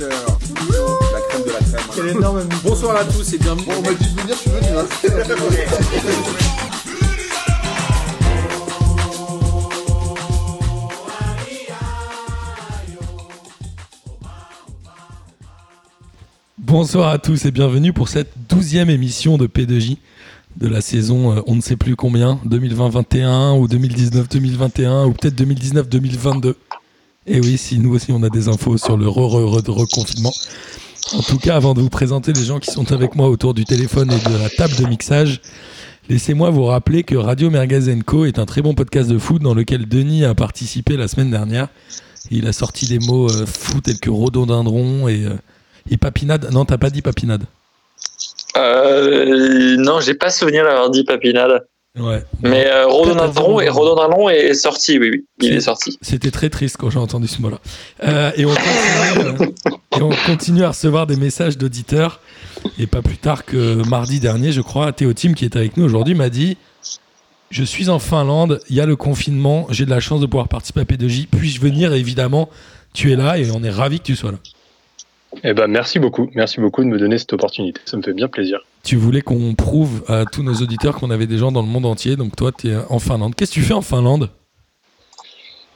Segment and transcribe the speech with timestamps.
[0.00, 1.80] La crème de la crème.
[1.94, 3.66] Quel énorme Bonsoir à tous et bienvenue.
[3.66, 4.68] Bon, on m'a dit de venir, je suis venu.
[4.78, 4.86] Hein.
[16.56, 19.98] Bonsoir à tous et bienvenue pour cette douzième émission de P2J
[20.56, 26.54] de la saison euh, on ne sait plus combien, 2020-21 ou 2019-2021 ou peut-être 2019-2022.
[27.26, 30.32] Et oui, si nous aussi on a des infos sur le re-re-re-reconfinement.
[31.12, 33.64] En tout cas, avant de vous présenter les gens qui sont avec moi autour du
[33.64, 35.40] téléphone et de la table de mixage,
[36.08, 39.54] laissez-moi vous rappeler que Radio Merguez Co est un très bon podcast de foot dans
[39.54, 41.68] lequel Denis a participé la semaine dernière.
[42.30, 45.34] Il a sorti des mots euh, fous tels que rhododendron et, euh,
[45.90, 46.50] et papinade.
[46.52, 47.44] Non, t'as pas dit papinade.
[48.56, 51.66] Euh, non, j'ai pas souvenir d'avoir dit papinade.
[51.98, 52.22] Ouais.
[52.40, 55.98] Mais euh, et est, est sorti, oui, oui, il est sorti.
[56.00, 57.58] C'était très triste quand j'ai entendu ce mot-là.
[58.04, 59.46] Euh, et, on continue, euh,
[59.98, 62.20] et on continue à recevoir des messages d'auditeurs.
[62.78, 65.84] Et pas plus tard que mardi dernier, je crois, Théo Tim, qui est avec nous
[65.84, 66.56] aujourd'hui, m'a dit
[67.50, 70.46] Je suis en Finlande, il y a le confinement, j'ai de la chance de pouvoir
[70.46, 71.26] participer à P2J.
[71.26, 71.92] Puis-je venir?
[71.92, 72.50] Et évidemment,
[72.94, 74.38] tu es là et on est ravi que tu sois là.
[75.42, 76.30] Eh ben, merci beaucoup.
[76.34, 77.80] Merci beaucoup de me donner cette opportunité.
[77.84, 78.60] Ça me fait bien plaisir.
[78.82, 81.86] Tu voulais qu'on prouve à tous nos auditeurs qu'on avait des gens dans le monde
[81.86, 82.16] entier.
[82.16, 83.34] Donc toi, tu es en Finlande.
[83.34, 84.30] Qu'est-ce que tu fais en Finlande?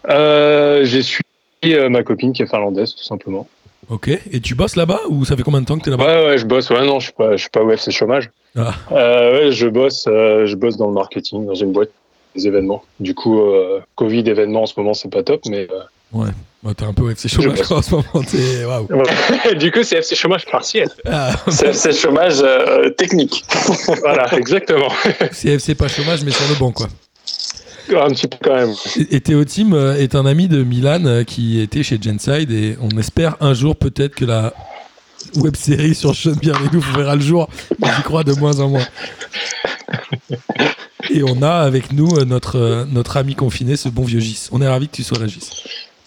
[0.09, 1.25] Euh, j'ai suivi
[1.67, 3.47] euh, ma copine qui est finlandaise, tout simplement.
[3.91, 4.09] Ok.
[4.09, 6.07] Et tu bosses là-bas ou ça fait combien de temps que tu es là-bas?
[6.07, 6.71] Ouais, ouais, je bosse.
[6.71, 8.31] Ouais, non, je suis pas, je suis pas au FC chômage.
[8.57, 8.73] Ah.
[8.93, 11.91] Euh, ouais, je bosse, je bosse dans le marketing, dans une boîte
[12.35, 12.83] des événements.
[13.01, 13.41] Du coup,
[13.97, 15.69] Covid événements en ce moment, c'est pas top, mais
[16.13, 16.31] Ouais.
[16.65, 18.05] Bah, t'es un peu FC chômage en ce moment.
[19.59, 20.89] Du coup, c'est FC chômage partiel.
[21.05, 23.45] Ah, C'est c'est chômage euh, technique.
[24.01, 24.89] voilà, exactement.
[25.33, 26.89] c'est FC pas chômage, mais sur le banc, quoi.
[27.91, 28.73] Un petit peu quand même.
[28.97, 32.51] Et et Théo Tim euh, est un ami de Milan euh, qui était chez Genside
[32.51, 34.55] et on espère un jour peut-être que la
[35.37, 37.51] web série sur Sean Bienvenu verra le jour,
[37.83, 38.87] j'y crois de moins en moins.
[41.11, 44.49] Et on a avec nous notre, notre ami confiné, ce bon vieux Gis.
[44.51, 45.51] On est ravis que tu sois là, Gis.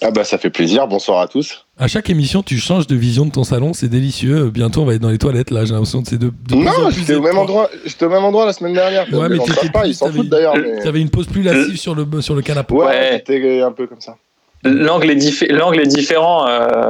[0.01, 1.65] Ah bah ça fait plaisir, bonsoir à tous.
[1.79, 4.51] À chaque émission, tu changes de vision de ton salon, c'est délicieux.
[4.51, 5.65] Bientôt, on va être dans les toilettes, là.
[5.65, 8.45] J'ai l'impression que c'est de, de Non, j'étais au même endroit, j'étais au même endroit
[8.45, 9.11] la semaine dernière.
[9.11, 10.55] Ouais, mais t'étais pas, ils s'en foutent d'ailleurs.
[10.55, 10.81] Mais...
[10.83, 12.75] T'avais une pose plus lascive sur le, sur le canapé.
[12.75, 13.23] Ouais, Ouais.
[13.25, 14.17] c'était un peu comme ça.
[14.63, 16.47] L'angle est, diffé- est différent.
[16.47, 16.89] euh,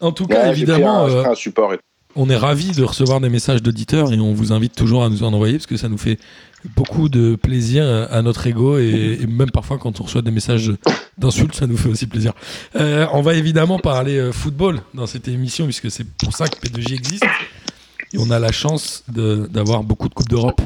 [0.00, 1.78] En tout cas, Ouais, évidemment, un- j'ai euh, pris un support et
[2.16, 5.22] On est ravis de recevoir des messages d'auditeurs et on vous invite toujours à nous
[5.24, 6.18] en envoyer parce que ça nous fait
[6.76, 10.72] beaucoup de plaisir à notre ego et, et même parfois quand on reçoit des messages
[11.18, 12.32] d'insultes, ça nous fait aussi plaisir.
[12.76, 16.56] Euh, on va évidemment parler euh, football dans cette émission puisque c'est pour ça que
[16.56, 17.24] P2J existe
[18.12, 20.60] et on a la chance d'avoir beaucoup de Coupes d'Europe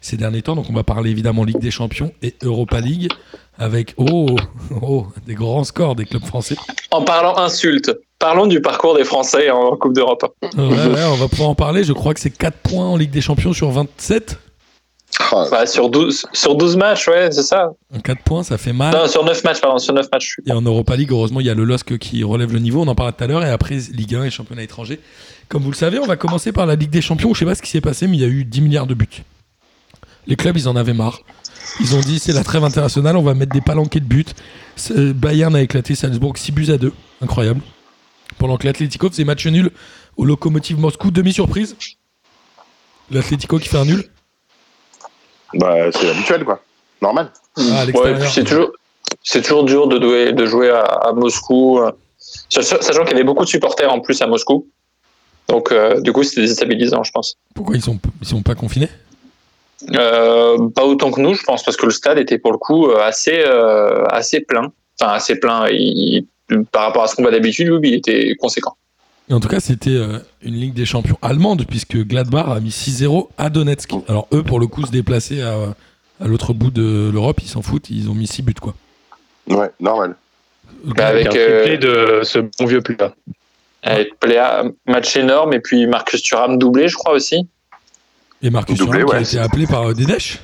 [0.00, 0.54] ces derniers temps.
[0.54, 3.10] Donc on va parler évidemment Ligue des Champions et Europa League
[3.58, 4.36] avec oh,
[4.80, 6.56] oh, des grands scores des clubs français.
[6.90, 10.34] en parlant insulte, parlons du parcours des Français en Coupe d'Europe.
[10.56, 11.84] Ouais, ouais, on va pouvoir en parler.
[11.84, 14.38] Je crois que c'est 4 points en Ligue des Champions sur 27.
[15.20, 17.70] Ah, Bah, sur, 12, sur 12 matchs, ouais, c'est ça.
[17.94, 18.94] En 4 points, ça fait mal.
[18.94, 20.36] Non, sur 9 matchs, pardon, sur 9 matchs.
[20.46, 22.82] Et en Europa League, heureusement, il y a le LOSC qui relève le niveau.
[22.82, 23.44] On en parlait tout à l'heure.
[23.44, 25.00] Et après, Ligue 1 et championnat étranger.
[25.48, 27.32] Comme vous le savez, on va commencer par la Ligue des Champions.
[27.34, 28.94] Je sais pas ce qui s'est passé, mais il y a eu 10 milliards de
[28.94, 29.22] buts.
[30.26, 31.20] Les clubs, ils en avaient marre.
[31.80, 34.24] Ils ont dit c'est la trêve internationale, on va mettre des palanquets de buts.
[34.90, 36.92] Bayern a éclaté Salzbourg 6 buts à 2.
[37.22, 37.60] Incroyable.
[38.38, 39.70] Pendant que l'Atlético faisait match nul
[40.16, 41.10] au Lokomotiv Moscou.
[41.10, 41.76] Demi-surprise.
[43.10, 44.04] L'Atlético qui fait un nul.
[45.54, 46.62] Bah c'est habituel quoi,
[47.00, 47.30] normal.
[47.58, 48.70] Ah, Ouais, c'est toujours,
[49.22, 51.90] c'est toujours dur de jouer, de jouer à, à Moscou, euh,
[52.48, 54.66] sachant qu'il y avait beaucoup de supporters en plus à Moscou.
[55.48, 57.36] Donc, euh, du coup, c'était déstabilisant, je pense.
[57.54, 58.88] Pourquoi ils sont, ils sont pas confinés?
[59.94, 62.90] Euh, pas autant que nous, je pense, parce que le stade était pour le coup
[62.92, 64.72] assez, euh, assez plein.
[65.00, 65.66] Enfin, assez plein.
[65.68, 66.26] Il-
[66.70, 68.76] par rapport à ce qu'on voit d'habitude, oui, il était conséquent.
[69.30, 73.28] En tout cas, c'était euh, une Ligue des Champions allemande, puisque Gladbach a mis 6-0
[73.38, 73.90] à Donetsk.
[74.08, 75.54] Alors, eux, pour le coup, se déplacer à,
[76.20, 78.74] à l'autre bout de l'Europe, ils s'en foutent, ils ont mis 6 buts, quoi.
[79.48, 80.16] Ouais, normal.
[80.84, 83.14] Bah, avec, un euh, triplé de ce bon vieux plat.
[83.84, 87.48] Avec Pléa, match énorme, et puis Marcus Thuram doublé, je crois aussi.
[88.42, 90.38] Et Marcus Doublé, Thuram qui a ouais, été c'est- appelé par euh, Dedesh.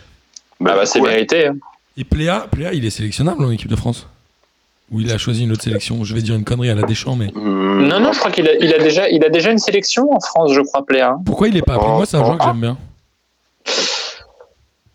[0.61, 1.11] Ah bah, c'est ouais.
[1.11, 1.49] mérité.
[1.49, 1.57] hein.
[1.97, 4.07] Et Pléa, Pléa, il est sélectionnable en équipe de France
[4.91, 7.15] Ou il a choisi une autre sélection Je vais dire une connerie à la Deschamps,
[7.17, 10.11] mais Non, non, je crois qu'il a, il a, déjà, il a déjà une sélection
[10.13, 11.11] en France, je crois, Pléa.
[11.11, 11.23] hein.
[11.27, 11.89] pourquoi il est pas appelé?
[11.89, 12.79] Moi, c'est un joueur que j'aime bien.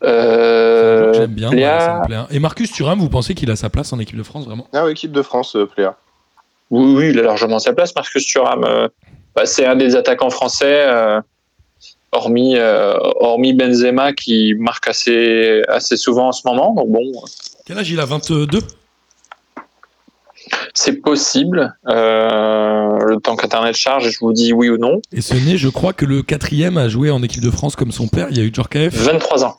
[0.04, 1.50] Euh, que j'aime bien.
[1.52, 2.36] Pléa- voilà, ça me plaît.
[2.36, 4.68] Et Marcus Thuram, vous pensez qu'il a sa place en équipe de France, vraiment?
[4.74, 5.96] Ah équipe de France, euh, Pléa.
[6.72, 8.64] Oui, oui, il a largement sa place, Marcus Thuram.
[8.66, 8.88] euh,
[9.36, 11.22] bah, c'est un des attaquants français, euh,
[12.12, 16.74] hormis, euh, hormis Benzema, qui marque assez, assez souvent en ce moment.
[16.74, 17.04] Donc bon,
[17.66, 18.06] Quel âge il a?
[18.06, 18.48] 22
[20.74, 21.76] c'est possible.
[21.88, 25.02] Euh, le temps qu'Internet charge et je vous dis oui ou non.
[25.12, 27.92] Et ce n'est, je crois que le quatrième a joué en équipe de France comme
[27.92, 28.28] son père.
[28.30, 28.94] Il y a eu Djorkaeff.
[28.94, 29.58] 23 ans.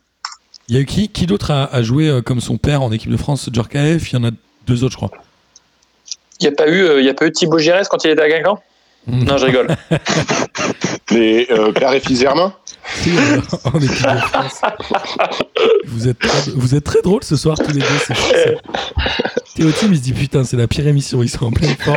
[0.69, 2.91] Il y a eu qui Qui d'autre a, a joué euh, comme son père en
[2.93, 3.49] équipe de France?
[3.53, 4.13] Djorkaeff.
[4.13, 4.31] Il y en a
[4.67, 5.11] deux autres, je crois.
[6.41, 8.11] Il n'y a pas eu, euh, il y a pas eu Thibaut Giresse quand il
[8.11, 8.59] était à Guingamp?
[9.07, 9.69] Non, je rigole.
[11.11, 12.64] Les euh, père et fils Germain Si, euh,
[13.65, 14.61] en équipe de France.
[15.87, 17.87] Vous êtes, très, vous êtes très drôles ce soir tous les deux.
[18.07, 18.51] c'est fou, ça.
[19.55, 21.23] Théo Tim, il se dit putain, c'est la pire émission.
[21.23, 21.97] Ils sont en pleine forme.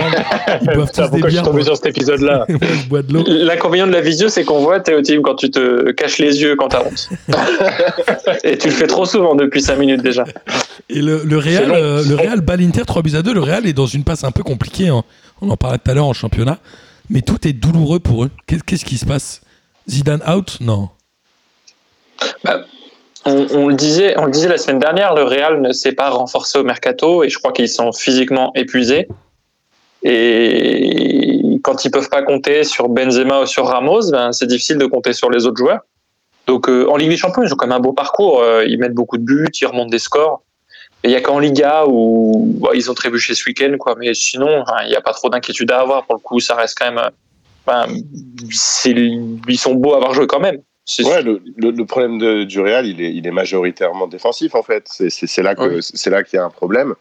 [0.61, 1.43] Ils boivent tous des pourquoi je suis bières.
[1.43, 3.23] tombé Moi, sur cet épisode-là moi, je bois de l'eau.
[3.27, 6.69] L'inconvénient de la visio, c'est qu'on voit Théotime quand tu te caches les yeux quand
[6.69, 7.09] t'as honte.
[8.43, 10.23] et tu le fais trop souvent depuis 5 minutes déjà.
[10.89, 13.33] Et le, le Real, euh, le Real bat l'Inter 3 buts à 2.
[13.33, 14.89] Le Real est dans une passe un peu compliquée.
[14.89, 15.03] hein.
[15.41, 16.59] On en parlait tout à l'heure en championnat.
[17.09, 18.29] Mais tout est douloureux pour eux.
[18.45, 19.41] Qu'est- Qu'est-ce qui se passe?
[19.89, 20.57] Zidane out?
[20.59, 20.89] Non.
[23.25, 26.09] On, on le disait, on le disait la semaine dernière, le Real ne s'est pas
[26.09, 29.07] renforcé au mercato et je crois qu'ils sont physiquement épuisés.
[30.03, 34.85] Et quand ils peuvent pas compter sur Benzema ou sur Ramos, ben, c'est difficile de
[34.85, 35.81] compter sur les autres joueurs.
[36.45, 38.41] Donc euh, en Ligue des Champions, ils ont quand même un beau parcours.
[38.41, 40.41] Euh, ils mettent beaucoup de buts, ils remontent des scores.
[41.03, 43.95] Il y a qu'en Liga où bon, ils ont trébuché ce week-end, quoi.
[43.99, 46.05] Mais sinon, il n'y a pas trop d'inquiétude à avoir.
[46.05, 47.09] Pour le coup, ça reste quand même.
[47.69, 47.85] Euh,
[49.47, 50.57] ils sont beaux à avoir joué quand même.
[51.03, 54.63] Ouais, le, le- le problème de- du Real, il est, il est majoritairement défensif en
[54.63, 54.85] fait.
[54.87, 55.77] C'est- là que Oui.
[55.81, 56.93] c'est là qu'il y a un problème.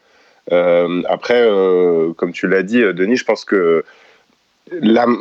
[0.52, 3.84] Euh, après, euh, comme tu l'as dit, Denis, je pense que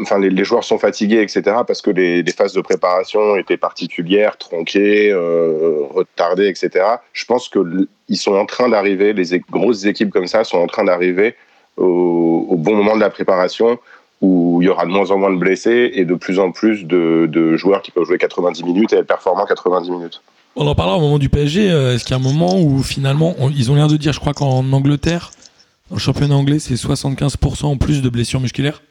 [0.01, 1.57] enfin, les, les joueurs sont fatigués, etc.
[1.67, 6.85] Parce que les, les phases de préparation étaient particulières, tronquées, euh, retardées, etc.
[7.13, 7.59] Je pense que
[8.09, 9.13] ils sont en train d'arriver.
[9.13, 11.35] Les grosses équipes comme ça sont en train d'arriver
[11.77, 13.77] au, au bon moment de la préparation
[14.21, 16.85] où il y aura de moins en moins de blessés et de plus en plus
[16.85, 20.21] de, de joueurs qui peuvent jouer 90 minutes et être performants 90 minutes.
[20.55, 21.69] On en parlera au moment du PSG.
[21.69, 24.13] euh, Est-ce qu'il y a un moment où finalement, on- ils ont l'air de dire,
[24.13, 25.31] je crois qu'en Angleterre,
[25.89, 28.81] dans le championnat anglais, c'est 75% en plus de blessures musculaires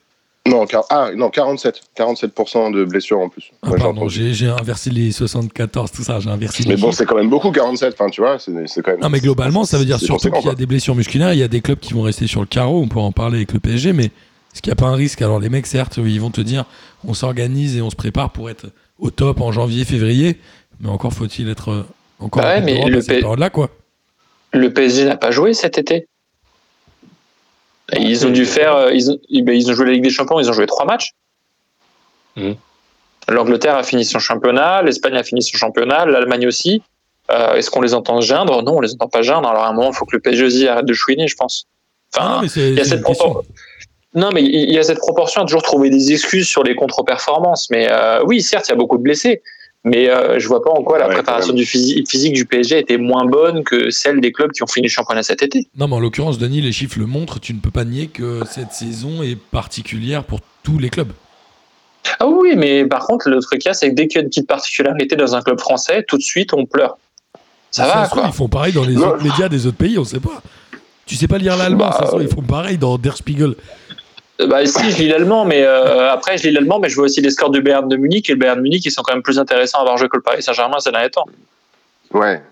[0.46, 1.80] Non, car- ah, non 47.
[1.96, 3.50] 47% de blessures en plus.
[3.62, 3.70] Ah,
[4.08, 7.50] j'ai inversé les 74, tout ça, j'ai inversé Mais les bon, c'est quand même beaucoup
[7.50, 7.94] 47.
[7.98, 9.00] Enfin, tu vois, c'est quand même.
[9.00, 11.42] Non, mais globalement, ça veut dire surtout qu'il y a des blessures musculaires, il y
[11.42, 13.58] a des clubs qui vont rester sur le carreau, on pourra en parler avec le
[13.60, 14.10] PSG, mais
[14.54, 16.64] est-ce qu'il n'y a pas un risque Alors, les mecs, certes, ils vont te dire,
[17.06, 18.66] on s'organise et on se prépare pour être
[18.98, 20.38] au top en janvier, février,
[20.80, 21.82] mais encore faut-il être euh,
[22.20, 23.68] encore Bah ouais, mais le à cette P- période-là, quoi.
[24.52, 26.06] Le PSG n'a pas joué cet été.
[27.92, 28.74] Ils ont dû faire.
[28.76, 30.66] euh, Ils ont, ils- ben, ils ont joué la Ligue des Champions, ils ont joué
[30.66, 31.12] trois matchs.
[32.36, 32.56] Mhm.
[33.28, 36.82] L'Angleterre a fini son championnat, l'Espagne a fini son championnat, l'Allemagne aussi.
[37.30, 38.62] Euh, Est-ce qu'on les entend geindre?
[38.62, 39.48] Non, on les entend pas geindre.
[39.48, 41.66] Alors à un moment, il faut que le PSG aussi arrête de chouiner, je pense.
[42.14, 43.26] Enfin, il y a cette une question.
[43.32, 43.44] propor-
[44.14, 47.68] Non, mais il y a cette proportion à toujours trouver des excuses sur les contre-performances.
[47.70, 49.42] Mais euh, oui, certes, il y a beaucoup de blessés.
[49.86, 52.78] Mais euh, je vois pas en quoi la Ouais, préparation du physique, physique du PSG
[52.78, 55.68] était moins bonne que celle des clubs qui ont fini le championnat cet été.
[55.76, 58.40] Non, mais en l'occurrence, Denis, les chiffres le montrent, tu ne peux pas nier que
[58.50, 61.12] cette saison est particulière pour tous les clubs.
[62.18, 64.20] Ah oui, mais par contre, le truc qu'il y a, c'est que dès qu'il y
[64.20, 66.96] a une petite particularité dans un club français, tout de suite, on pleure.
[67.70, 68.08] Ça va.
[68.26, 70.42] Ils font pareil dans les autres médias des autres pays, on sait pas.
[71.06, 73.54] Tu sais pas lire l'allemand, Bah, de toute façon, ils font pareil dans Der Spiegel.
[74.40, 77.04] Euh, Bah, si, je lis l'allemand, mais euh, après, je lis l'allemand, mais je vois
[77.04, 79.14] aussi les scores du Bayern de Munich, et le Bayern de Munich, ils sont quand
[79.14, 81.26] même plus intéressants à avoir joué que le Paris Saint-Germain ces derniers temps.
[82.12, 82.42] Ouais.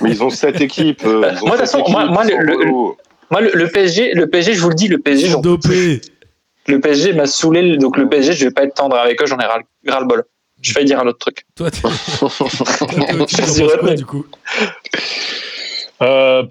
[0.00, 1.02] Mais ils ont sept équipes.
[1.04, 2.96] euh, ont Moi, de toute façon, moi- moi, le- le- beaux.
[3.30, 5.40] Moi, le, le PSG, le PSG, je vous le dis, le PSG, j'en
[6.66, 9.38] le PSG m'a saoulé, donc le PSG, je vais pas être tendre avec eux, j'en
[9.38, 10.24] ai ras, le- ras le bol.
[10.62, 11.46] Je vais dire un autre truc.
[11.56, 11.80] Toi, tu
[13.94, 14.26] du coup?
[16.02, 16.42] Euh,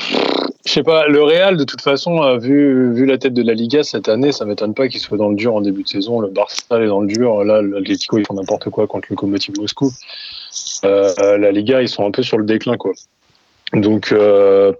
[0.65, 3.53] je sais pas, le Real, de toute façon, a vu, vu la tête de la
[3.53, 6.19] Liga cette année, ça m'étonne pas qu'il soit dans le dur en début de saison.
[6.19, 7.43] Le Barça est dans le dur.
[7.43, 9.91] Là, l'Atlético, ils font n'importe quoi contre le Lokomotiv Moscou.
[10.85, 12.91] Euh, la Liga, ils sont un peu sur le déclin, quoi.
[13.73, 14.73] Donc, euh,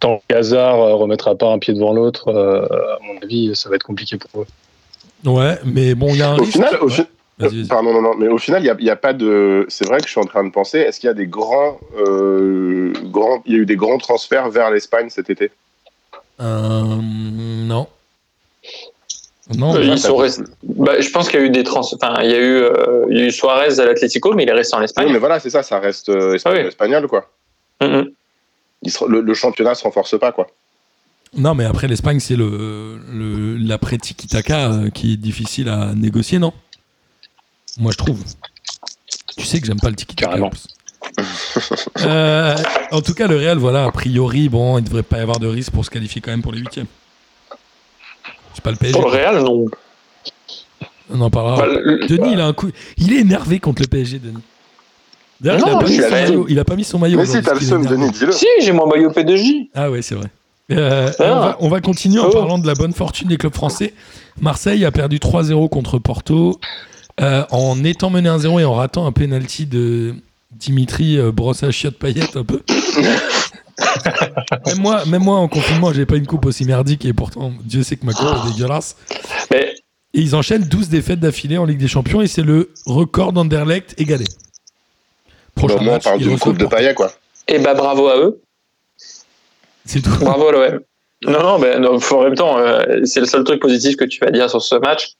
[0.00, 3.76] tant qu'Hazard euh, remettra pas un pied devant l'autre, euh, à mon avis, ça va
[3.76, 4.46] être compliqué pour eux.
[5.30, 6.52] Ouais, mais bon, il y a un Au risque.
[6.52, 6.90] final, au Ouais.
[6.92, 7.06] fi-
[7.38, 7.66] Vas-y.
[7.66, 9.66] Pardon, non, non, mais au final, il n'y a, il y a pas de.
[9.68, 11.80] C'est vrai que je suis en train de penser, est-ce qu'il y a des grands,
[11.98, 13.42] euh, grands.
[13.46, 15.50] Il y a eu des grands transferts vers l'Espagne cet été?
[16.40, 17.88] Euh, non.
[19.56, 21.80] Non, Euh, ils sont restés- bah, je pense qu'il y a eu des trans.
[21.80, 24.48] Enfin, il y a eu, euh, il y a eu Suarez à l'Atlético, mais il
[24.48, 25.12] est resté en Oui, Espagne.
[25.12, 26.68] mais voilà, c'est ça, ça reste euh, espagnol, Ah oui.
[26.68, 27.30] espagnol, quoi.
[28.82, 30.46] Il se- le, le championnat se renforce pas, quoi.
[31.36, 36.38] non, mais après, l'Espagne, c'est le, le, l'après Tiki-Taka euh, qui est difficile à négocier,
[36.38, 36.52] non?
[37.78, 38.22] Moi, je trouve.
[39.36, 40.26] Tu sais que j'aime pas le Tiki-Taka.
[40.30, 40.50] Carrément.
[42.00, 42.56] Euh,
[42.92, 45.46] en tout cas, le Real, voilà, a priori, bon, il devrait pas y avoir de
[45.46, 46.86] risque pour se qualifier quand même pour les huitièmes.
[48.54, 48.92] C'est pas le PSG.
[48.98, 49.66] Pour le Real, non.
[51.10, 51.56] On en parlera.
[51.58, 52.70] Bah, le- Denis, il a un coup.
[52.96, 54.38] Il est énervé contre le PSG, Denis.
[55.40, 57.18] D'ailleurs, il, a Non, pas je mis il a pas mis son maillot.
[57.18, 57.84] Mais si, t'as le seum.
[57.84, 58.32] Denis, dis-le.
[58.32, 59.68] Si, j'ai mon maillot P2J.
[59.74, 60.28] Ah ouais, c'est vrai.
[60.72, 61.24] Euh, et Ah.
[61.24, 62.30] on, va, on va continuer en Oh.
[62.30, 63.92] parlant de la bonne fortune des clubs français.
[64.40, 66.58] Marseille a perdu 3-0 contre Porto
[67.20, 70.14] euh, en étant mené 1-0 et en ratant un penalty de
[70.52, 72.62] Dimitri euh, brosse à chiottes paillettes un peu.
[74.66, 77.82] même, moi, même moi en confinement, j'ai pas une coupe aussi merdique et pourtant Dieu
[77.82, 78.96] sait que ma coupe est dégueulasse.
[79.50, 79.74] Mais
[80.12, 83.94] Et ils enchaînent 12 défaites d'affilée en Ligue des Champions et c'est le record d'Anderlecht
[83.98, 84.24] égalé.
[85.54, 87.12] Prochain Au moins, on match, parle ils d'une coupe de paillet, quoi.
[87.46, 88.40] et bah bravo à eux.
[89.84, 90.10] C'est tout.
[90.20, 90.80] Bravo à l'OM.
[91.26, 94.18] Non, non, mais non, en même temps, euh, c'est le seul truc positif que tu
[94.20, 95.12] vas dire sur ce match.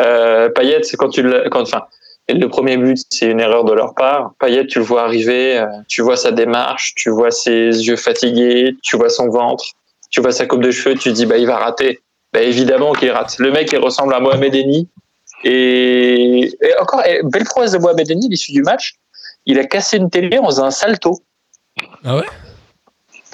[0.00, 1.84] Euh, Payet, c'est quand tu quand, enfin,
[2.28, 4.32] le premier but, c'est une erreur de leur part.
[4.40, 8.76] Payet, tu le vois arriver, euh, tu vois sa démarche, tu vois ses yeux fatigués,
[8.82, 9.64] tu vois son ventre,
[10.10, 12.00] tu vois sa coupe de cheveux, tu dis, bah, il va rater.
[12.32, 13.38] Bah, évidemment qu'il rate.
[13.38, 14.88] Le mec, il ressemble à Mohamed Eni.
[15.44, 18.94] Et, et encore, et belle prouesse de Mohamed Eni, l'issue du match.
[19.46, 21.20] Il a cassé une télé en faisant un salto.
[22.04, 22.26] Ah ouais?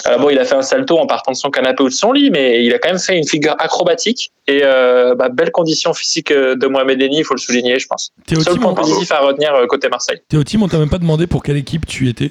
[0.06, 2.12] Euh, bon, il a fait un salto en partant de son canapé ou de son
[2.12, 4.32] lit, mais il a quand même fait une figure acrobatique.
[4.48, 7.86] Et euh, bah, belle condition physique euh, de Mohamed Eni, il faut le souligner, je
[7.86, 8.10] pense.
[8.28, 10.20] Seul team, point on- positif à retenir côté Marseille.
[10.44, 12.30] team, on t'a même pas demandé pour quelle équipe tu étais.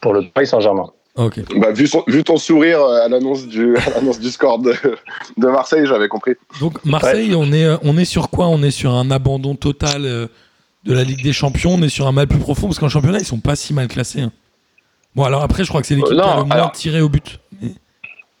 [0.00, 0.90] Pour le Paris Saint-Germain.
[1.16, 1.40] Ah, Ok.
[1.56, 3.74] Bah, vu, son- vu ton sourire à l'annonce du,
[4.30, 4.74] score de,
[5.36, 6.32] de Marseille, j'avais compris.
[6.60, 8.48] Donc Marseille, on, est, on est sur quoi?
[8.48, 12.12] On est sur un abandon total de la Ligue des Champions, on est sur un
[12.12, 14.20] mal plus profond, parce qu'en championnat, ils sont pas si mal classés.
[14.20, 14.32] hein.
[15.16, 17.00] Bon, alors après, je crois que c'est l'équipe qui a non, le moins alors- tiré
[17.00, 17.40] au but.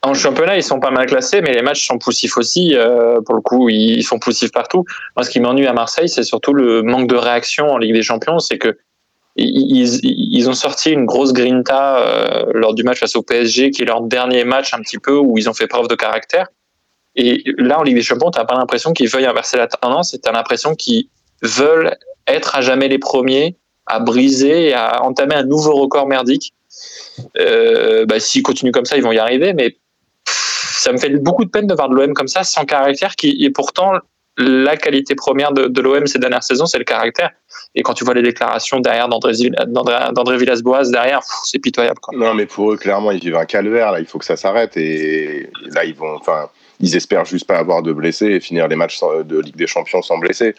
[0.02, 2.76] En championnat, ils sont pas mal classés, mais les matchs sont poussifs aussi.
[2.76, 4.84] euh, pour le coup, ils sont poussifs partout.
[5.16, 8.02] Moi, ce qui m'ennuie à Marseille, c'est surtout le manque de réaction en Ligue des
[8.02, 8.38] Champions.
[8.38, 8.76] C'est que
[9.34, 13.82] ils, ils- ont sorti une grosse grinta euh, lors du match face au PSG, qui
[13.82, 16.46] est leur dernier match un petit peu où ils ont fait preuve de caractère.
[17.16, 20.32] Et là, en Ligue des Champions, t'as pas l'impression qu'ils veuillent inverser la tendance, t'as
[20.32, 21.08] l'impression qu'ils
[21.42, 23.56] veulent être à jamais les premiers,
[23.86, 26.52] à briser et à entamer un nouveau record merdique.
[27.38, 29.76] Euh, bah, S'ils continuent comme ça, ils vont y arriver, mais
[30.26, 33.44] ça me fait beaucoup de peine de voir de l'OM comme ça, sans caractère, qui
[33.44, 33.92] est pourtant
[34.38, 37.30] la qualité première de, l'OM ces dernières saisons, c'est le caractère.
[37.74, 39.32] Et quand tu vois les déclarations derrière d'André
[40.36, 41.98] Villas-Boas, derrière, c'est pitoyable.
[42.00, 42.16] Quoi.
[42.16, 43.92] Non, mais pour eux, clairement, ils vivent un calvaire.
[43.92, 44.76] Là, il faut que ça s'arrête.
[44.76, 48.76] Et là, ils vont, enfin, ils espèrent juste pas avoir de blessés et finir les
[48.76, 50.54] matchs de Ligue des Champions sans blessés.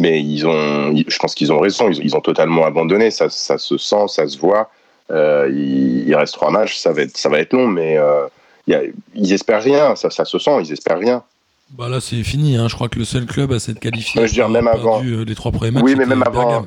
[0.00, 1.88] Mais ils ont, je pense qu'ils ont raison.
[1.90, 3.12] Ils ont totalement abandonné.
[3.12, 4.70] Ça, ça se sent, ça se voit.
[5.10, 6.76] Euh, il, il reste trois matchs.
[6.78, 8.26] Ça va être, ça va être long, mais euh,
[8.66, 8.82] il y a-
[9.14, 9.94] ils espèrent rien.
[9.96, 10.62] Ça, ça se sent.
[10.62, 11.22] Ils espèrent rien.
[11.70, 12.56] Bah là, c'est fini.
[12.56, 12.68] hein.
[12.68, 14.20] Je crois que le seul club à s'être qualifié.
[14.20, 15.02] Ouais, je veux dire, même avant.
[15.04, 15.84] euh, les trois premiers matchs.
[15.84, 16.60] oui, mais même avant.
[16.60, 16.66] Bergame.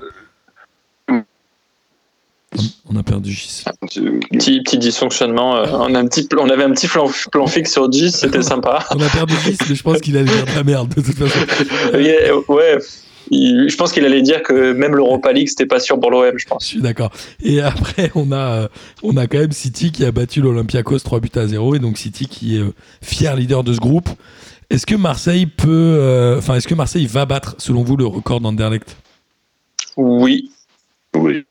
[2.89, 3.65] On a perdu Gis.
[4.31, 5.57] Petit, petit dysfonctionnement.
[5.57, 8.41] euh, on, a un petit, on avait un petit plan, plan fixe sur 10, c'était
[8.41, 8.85] sympa.
[8.95, 11.15] On a perdu Gis, mais je pense qu'il allait dire de la merde de toute
[11.15, 11.39] façon.
[12.47, 12.77] Ouais,
[13.31, 16.31] il- je pense qu'il allait dire que même l'Europa League, c'était pas sûr pour l'OM,
[16.35, 16.63] je Je pense.
[16.65, 17.11] suis d'accord.
[17.41, 18.67] Et après, on a, euh,
[19.03, 21.75] on a quand même City qui a battu l'Olympiakos 3 buts à 0.
[21.75, 24.09] Et donc City qui est euh, fier leader de ce groupe.
[24.69, 25.67] Est-ce que Marseille peut.
[25.69, 28.97] euh, Enfin, est-ce que Marseille va battre, selon vous, le record d'Anderlecht?
[29.95, 30.51] Oui,
[31.15, 31.45] Oui.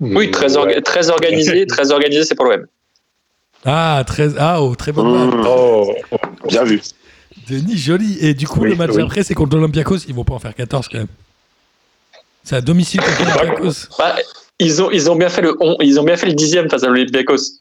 [0.00, 0.80] oui très, orga- Ouais.
[0.82, 2.66] très organisé, très organisé, c'est pour l'OM.
[3.64, 5.06] Ah, très, ah, oh, très bonne.
[5.28, 5.92] Mmh, Oh,
[6.48, 6.80] bien vu.
[7.50, 8.18] Denis, joli.
[8.20, 8.98] Et du coup, Oui, le match oui.
[8.98, 9.98] d'après, c'est contre l'Olympiakos.
[10.08, 11.06] Ils vont pas en faire 14 quand même.
[12.44, 13.88] C'est à domicile contre l'Olympiakos.
[13.98, 14.16] Bah,
[14.58, 16.82] ils, ont, ils, ont bien fait le on- ils ont bien fait le dixième face
[16.84, 17.60] à l'Olympiakos.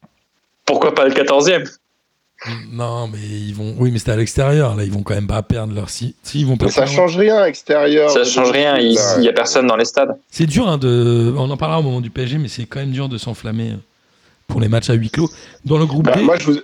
[0.65, 1.63] Pourquoi pas le quatorzième?
[2.71, 3.75] Non, mais ils vont.
[3.79, 4.75] Oui, mais c'était à l'extérieur.
[4.75, 6.15] Là, ils vont quand même pas perdre leur si.
[6.23, 8.09] Si, ils vont Mais ça change rien extérieur.
[8.11, 10.15] Ça change rien, il n'y a personne dans les stades.
[10.31, 11.33] C'est dur hein, de.
[11.37, 13.73] On en parlera au moment du PSG, mais c'est quand même dur de s'enflammer
[14.49, 15.29] pour les matchs à huis clos.
[15.63, 16.21] Dans le groupe Bah, D.
[16.23, 16.57] moi, je vous-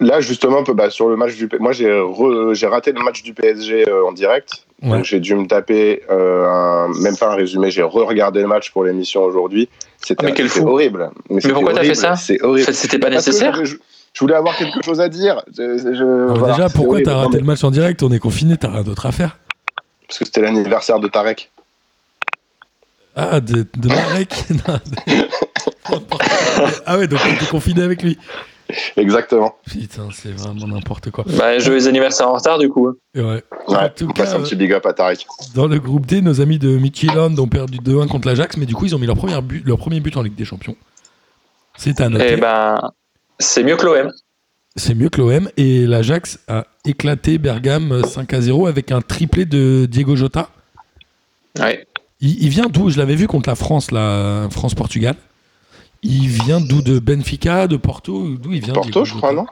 [0.00, 3.32] là, justement, bah, sur le match du moi, j'ai re- j'ai raté le match du
[3.32, 4.64] PSG euh, en direct.
[4.82, 4.90] Ouais.
[4.90, 8.70] Donc, j'ai dû me taper, euh, un- même pas un résumé, j'ai re-regardé le match
[8.72, 9.68] pour l'émission aujourd'hui.
[9.98, 10.68] C'était Ah, mais quel c'était fou.
[10.68, 11.10] horrible.
[11.30, 12.74] Mais, c'était pourquoi t'as fait horrible, ça C'est horrible.
[12.74, 13.64] c'était pas Parce nécessaire.
[13.64, 13.76] je,
[14.20, 15.42] voulais avoir quelque chose à dire.
[15.56, 17.10] Je- je- Alors, voilà, déjà, pourquoi horrible.
[17.10, 19.38] t'as raté le match en direct On est confiné, t'as rien d'autre à faire.
[20.06, 21.50] Parce que c'était l'anniversaire de Tarek.
[23.16, 25.47] Ah, de, de de-
[26.86, 28.18] Ah ouais, donc t'es confiné avec lui.
[28.96, 29.54] Exactement.
[29.66, 31.24] Putain, c'est vraiment n'importe quoi.
[31.38, 32.88] Bah, joyeux anniversaire en retard, du coup.
[33.14, 33.42] Ouais.
[33.66, 35.26] En Ouais, tout on cas, passe un euh, petit big up à Tarek.
[35.54, 38.74] dans le groupe D, nos amis de Midtjylland ont perdu 2-1 contre l'Ajax, mais du
[38.74, 40.76] coup, ils ont mis leur, première but, leur premier but en Ligue des Champions.
[41.78, 42.32] C'est à noter.
[42.34, 42.78] Et ben,
[43.38, 44.12] c'est mieux que l'OM.
[44.76, 45.48] C'est mieux que l'OM.
[45.56, 50.50] Et l'Ajax a éclaté Bergame 5 à 0 avec un triplé de Diego Jota.
[51.58, 51.86] Ouais.
[52.20, 52.90] Il, il vient d'où?
[52.90, 55.14] Je l'avais vu contre la France, la France-Portugal.
[56.02, 59.46] Il vient d'où De Benfica, de Porto D'où il vient Porto, Diego je crois, non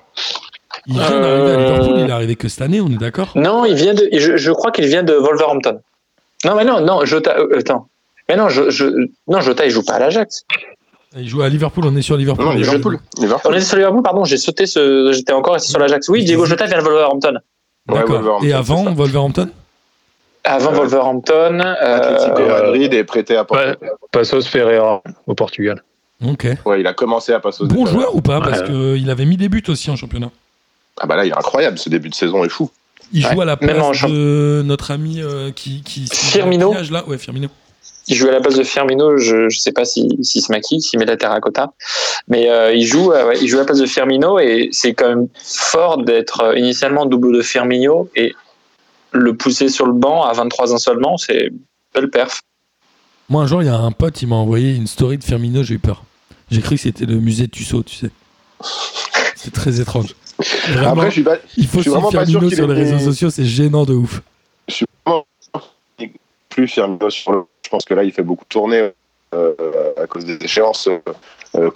[0.86, 3.32] Il vient d'arriver à Euh, Liverpool, il est arrivé que cette année, on est d'accord?
[3.34, 4.08] Non, il vient de.
[4.12, 5.80] Je, je crois qu'il vient de Wolverhampton.
[6.44, 7.36] Non, mais non, non, Jota.
[7.38, 7.88] euh, attends.
[8.28, 8.84] Mais non, je, je,
[9.28, 10.44] non, Jota, il joue pas à l'Ajax.
[11.16, 12.44] Il joue à Liverpool, on est sur Liverpool.
[12.44, 12.98] Non, on est Liverpool.
[13.18, 13.50] Liverpool.
[13.52, 15.12] On était sur Liverpool, pardon, j'ai sauté ce.
[15.12, 16.08] J'étais encore resté sur l'Ajax.
[16.08, 17.38] Oui, Diego Jota vient de Wolverhampton.
[17.88, 18.16] Ouais, D'accord.
[18.16, 18.84] Wolverhampton, Et avant.
[18.92, 19.50] Wolverhampton?
[20.44, 21.60] Avant Euh, Wolverhampton.
[21.60, 23.64] euh, Atlético euh, Madrid est prêté à Porto.
[23.64, 23.76] Ouais.
[24.12, 25.82] Passos Ferreira au Portugal.
[26.24, 26.46] Ok.
[26.64, 28.66] Ouais, il a commencé à passer aux Bon joueur ou pas Parce Ouais.
[28.66, 30.30] qu'il avait mis des buts aussi en championnat.
[30.98, 31.78] Ah bah là, il est incroyable.
[31.78, 32.70] Ce début de saison est fou.
[33.12, 36.06] Il joue Ouais, à la place de notre ami euh, qui, qui.
[36.12, 37.48] Firmino là Ouais, Firmino.
[38.08, 40.80] Il joue à la place de Firmino, je ne sais pas s'il si se maquille,
[40.80, 41.72] s'il met la terracotta,
[42.28, 44.94] mais euh, il, joue, euh, ouais, il joue à la place de Firmino et c'est
[44.94, 48.32] quand même fort d'être euh, initialement double de Firmino et
[49.10, 51.50] le pousser sur le banc à 23 ans seulement, c'est
[51.94, 52.42] belle perf.
[53.28, 55.62] Moi, un jour, il y a un pote, il m'a envoyé une story de Firmino,
[55.62, 56.04] j'ai eu peur.
[56.50, 58.10] J'ai cru que c'était le musée de Tussaud, tu sais.
[59.34, 60.14] C'est très étrange.
[60.68, 62.98] Vraiment, Après, je suis pas, il faut je suis pas Firmino sûr sur les réseaux
[62.98, 64.22] sociaux, c'est gênant de ouf.
[64.68, 65.24] je suis vraiment
[66.50, 67.42] plus Firmino sur le.
[67.64, 68.90] Je pense que là, il fait beaucoup tourner
[69.34, 69.52] euh,
[70.00, 70.88] à cause des échéances.
[71.56, 71.70] Euh,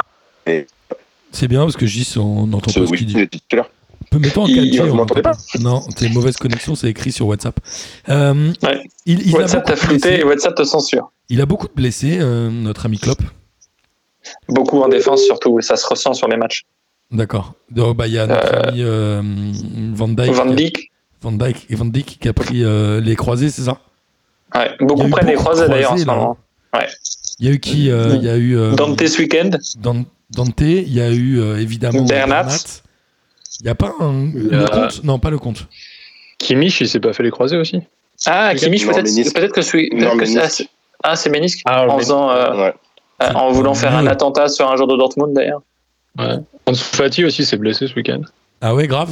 [1.33, 3.16] C'est bien parce que Gis, on n'entend pas ce qu'il dit.
[3.16, 4.83] mettre en Il- 4G.
[4.87, 7.59] vous on m'entendez entend Non, tes mauvaises connexions, c'est écrit sur WhatsApp.
[8.09, 8.83] Euh, Ouais.
[9.07, 11.11] il, il WhatsApp t'a flouté et WhatsApp te censure.
[11.31, 13.23] Il a beaucoup de blessés, euh, notre ami Klopp.
[14.49, 16.65] Beaucoup en défense surtout, et ça se ressent sur les matchs.
[17.11, 17.55] D'accord.
[17.71, 19.23] Donc, bah, Il y a notre Euh, ami euh,
[19.95, 20.33] Van Dijk.
[20.33, 20.91] Van Dijk,
[21.23, 23.79] Van Dijk et Van Dijk qui a pris euh, les croisés, c'est ça?
[24.55, 26.37] Ouais, Il beaucoup prennent les croisés d'ailleurs en ce moment.
[27.39, 30.05] Il y a eu qui euh, Il y a eu euh, Dante ce week-end, Dan-
[30.31, 32.49] Dante, il y a eu euh, évidemment Bernat.
[33.61, 34.31] Il n'y a pas un.
[34.35, 35.05] Il Le compte?
[35.05, 35.67] Non, pas le compte.
[36.39, 37.81] Kimmich, il s'est pas fait les croisés aussi
[38.27, 39.91] Ah, Kimmich, peut-être peut que celui.
[39.95, 40.17] Non,
[41.02, 42.30] ah, c'est- Ménisque Ah, En faisant.
[42.30, 42.75] euh, Ouais.
[43.23, 45.62] euh, en voulant faire un attentat sur un joueur de Dortmund d'ailleurs.
[46.66, 48.21] Ansu Fati aussi s'est blessé ce week-end.
[48.61, 49.11] Ah ouais, grave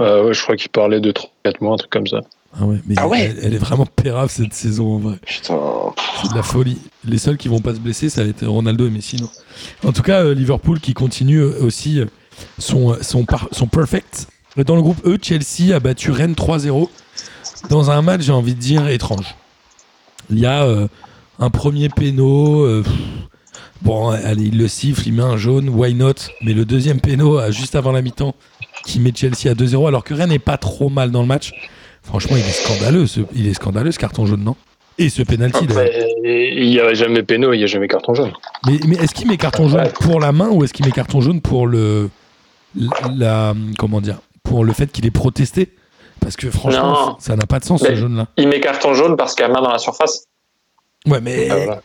[0.00, 2.20] Euh, ouais, je crois qu'il parlait de 3-4 mois, un truc comme ça.
[2.58, 3.22] Ah ouais, mais Ah ouais.
[3.36, 5.16] Elle, elle est vraiment pérave cette saison en vrai.
[5.24, 5.58] Putain.
[6.22, 6.78] C'est de la folie.
[7.04, 9.16] Les seuls qui vont pas se blesser, ça va être Ronaldo et Messi.
[9.20, 9.28] non?
[9.88, 12.00] En tout cas, euh, Liverpool qui continue aussi
[12.58, 14.26] son, son, par- son perfect.
[14.56, 16.88] Dans le groupe E, Chelsea a battu Rennes 3-0
[17.70, 19.34] dans un match, j'ai envie de dire, étrange.
[20.30, 20.86] Il y a euh,
[21.38, 22.62] un premier péno.
[22.64, 22.82] euh,
[23.82, 26.14] bon, allez, il le siffle, il met un jaune, why not?
[26.42, 28.34] Mais le deuxième péno, euh, juste avant la mi-temps,
[28.84, 31.52] qui met Chelsea à 2-0, alors que Rennes n'est pas trop mal dans le match.
[32.02, 34.56] Franchement, il est scandaleux, ce, il est scandaleux ce carton jaune, non?
[34.98, 35.22] Et ce.
[35.22, 38.32] Après, il n'y a jamais péno, il n'y a jamais carton jaune.
[38.66, 39.92] Mais, mais est-ce qu'il met carton jaune Ouais.
[40.00, 42.10] pour la main ou est-ce qu'il met carton jaune pour le
[43.16, 45.70] la comment dire pour le fait qu'il ait protesté?
[46.24, 47.16] Parce que franchement, Non.
[47.20, 48.26] ça n'a pas de sens ce Mais- jaune là.
[48.36, 50.24] Il met carton jaune parce qu'il y a main dans la surface.
[51.06, 51.82] Ouais, mais Ah, voilà.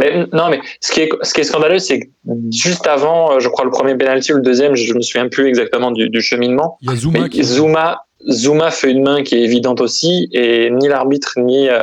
[0.00, 2.06] Mais non, mais ce qui est, ce qui est scandaleux, c'est que
[2.50, 5.46] juste avant, euh, je crois, le premier penalty ou le deuxième, je me souviens plus
[5.46, 6.78] exactement du, du cheminement.
[6.80, 10.28] il y a Zuma Mais qui Zuma, Zuma fait une main qui est évidente aussi,
[10.32, 11.82] et ni l'arbitre ni euh,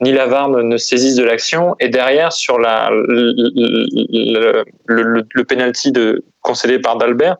[0.00, 1.76] ni la VAR ne, ne saisissent de l'action.
[1.78, 7.36] Et derrière, sur la le, le, le, le- le penalty de concédé par Dalbert,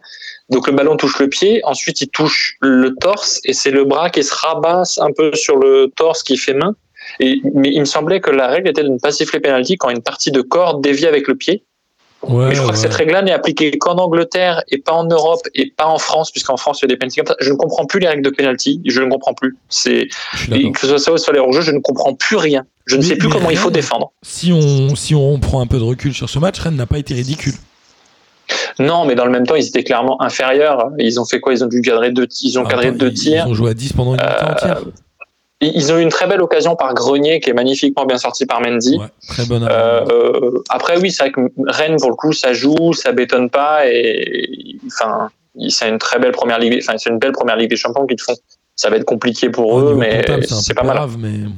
[0.51, 4.11] donc le ballon touche le pied, ensuite il touche le torse, et c'est le bras
[4.11, 6.75] qui se rabasse un peu sur le torse qui fait main.
[7.21, 9.91] Et, mais il me semblait que la règle était de ne pas siffler penalty quand
[9.91, 11.63] une partie de corps dévie avec le pied.
[12.23, 15.43] Ouais, Mais je crois que cette règle-là n'est appliquée qu'en Angleterre et pas en Europe
[15.55, 17.37] et pas en France, puisqu'en France, il y a des penalties comme ça.
[17.41, 18.81] Je ne comprends plus les règles de penalty.
[18.87, 19.59] Je ne comprends plus.
[19.69, 20.09] C'est,
[20.49, 22.65] que ce soit ça ou soit les hors-jeux, je ne comprends plus rien.
[22.87, 24.13] Je ne Mais- sais plus comment il faut défendre.
[24.23, 26.99] Si on si on prend un peu de recul sur ce match, Rennes n'a pas
[26.99, 27.53] été ridicule.
[28.79, 30.91] Non, mais dans le même temps, ils étaient clairement inférieurs.
[30.99, 31.53] Ils ont fait quoi?
[31.53, 33.45] Ils ont dû cadrer deux, ils ont Ah, cadré deux ils- tirs.
[33.47, 34.81] Ils ont joué à 10 pendant une Euh, entière.
[35.61, 38.61] Ils ont eu une très belle occasion par Grenier, qui est magnifiquement bien sorti par
[38.61, 38.99] Mendy.
[38.99, 39.67] Ouais, très bonne.
[39.71, 43.49] Euh, euh, après, oui, c'est vrai que Rennes, pour le coup, ça joue, ça bétonne
[43.49, 45.31] pas, et enfin,
[45.69, 48.21] c'est une très belle première ligue, enfin, c'est une belle première ligue des champions qu'ils
[48.21, 48.35] font.
[48.77, 50.97] Ça va être compliqué pour Au eux, mais c'est pas mal.
[50.97, 51.49] grave, mais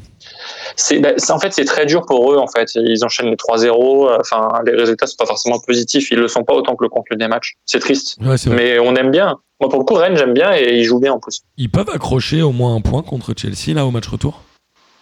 [0.77, 2.71] C'est, bah, c'est- en fait, c'est très dur pour eux, en fait.
[2.75, 4.09] Ils enchaînent les 3-0.
[4.09, 6.11] euh, Enfin, les résultats sont pas forcément positifs.
[6.11, 7.55] Ils le sont pas autant que le contenu des matchs.
[7.65, 8.17] C'est triste.
[8.21, 8.37] ouais.
[8.49, 9.37] Mais on aime bien.
[9.61, 11.41] Moi, pour le coup, Rennes, j'aime bien et ils jouent bien en plus.
[11.57, 14.43] Ils peuvent accrocher au moins un point contre Chelsea là au match retour?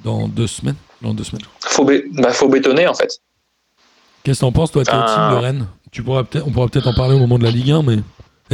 [0.05, 0.77] Dans deux semaines?
[1.03, 1.45] Dans deux semaines.
[1.61, 3.19] Faut, bé- bah, faut bétonner, en fait.
[4.23, 5.67] Qu'est-ce que t'en penses, toi, t'es team de Rennes?
[5.93, 7.97] Tu pourras peut-être, On pourra peut-être en parler au moment de la Ligue 1, mais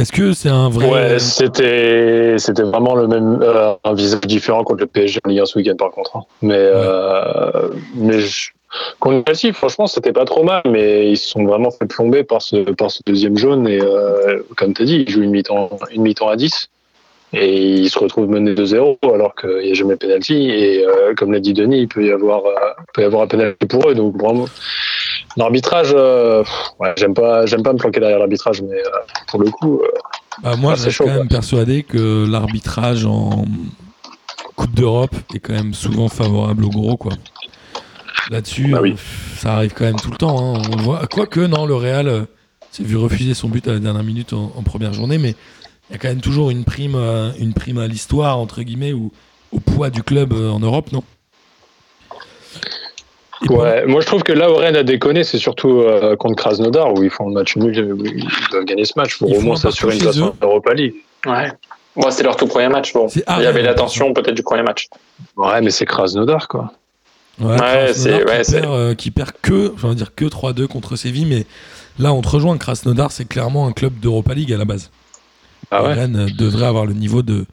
[0.01, 0.89] est-ce que c'est un vrai.
[0.89, 5.39] Ouais, c'était c'était vraiment le même euh, un visage différent contre le PSG en Ligue
[5.41, 6.17] 1 ce week-end par contre.
[6.17, 6.23] hein.
[6.41, 8.51] Mais euh, mais je-
[8.99, 12.41] contre Chelsea, franchement, c'était pas trop mal, mais ils se sont vraiment fait plomber par
[12.41, 16.01] ce par ce deuxième jaune et euh, comme t'as dit, ils jouent une mi-temps une
[16.03, 16.69] mi-temps à 10
[17.33, 21.31] et ils se retrouvent menés 2-0 alors qu'il n'y a jamais penalty et euh, comme
[21.31, 22.51] l'a dit Denis, il peut y avoir euh,
[22.93, 24.45] peut y avoir un penalty pour eux donc vraiment
[25.37, 26.43] l'arbitrage euh,
[26.79, 28.89] ouais, j'aime pas j'aime pas me planquer derrière l'arbitrage mais euh,
[29.29, 29.87] pour le coup euh,
[30.43, 31.19] Bah, moi, Ah, je chaud, quand quoi.
[31.19, 33.45] même persuadé que l'arbitrage en
[34.55, 37.13] Coupe d'Europe est quand même souvent favorable au gros, quoi.
[38.29, 38.95] Là-dessus, Bah oui.
[39.37, 40.55] ça arrive quand même tout le temps.
[40.55, 40.61] hein.
[40.71, 41.05] On voit.
[41.07, 42.27] Quoique, non, le Real
[42.71, 45.35] s'est vu refuser son but à la dernière minute en, en première journée, mais
[45.89, 46.95] il y a quand même toujours une prime,
[47.39, 49.11] une prime à l'histoire, entre guillemets, ou
[49.51, 51.03] au poids du club en Europe, non?
[53.49, 56.93] Ouais, moi je trouve que là où Rennes a déconné, c'est surtout euh, contre Krasnodar
[56.93, 59.41] où ils font le match nul, où ils doivent gagner ce match pour Ils au
[59.41, 60.93] moins s'assurer une place en Europa League.
[61.25, 61.51] Ouais.
[61.95, 62.93] Moi, c'était leur tout premier match.
[62.93, 64.87] Bon, il y avait l'attention peut-être du premier match.
[65.35, 66.71] Ouais, mais c'est Krasnodar quoi.
[67.39, 71.25] Ouais, Ouais, c'est- qui, ouais, perd, euh, qui perd que, dire que 3-2 contre Séville,
[71.25, 71.45] mais
[71.99, 72.57] là on te rejoint.
[72.57, 74.91] Krasnodar, c'est clairement un club d'Europa League à la base.
[75.71, 75.93] Ah ouais.
[75.93, 77.45] Rennes devrait avoir le niveau de,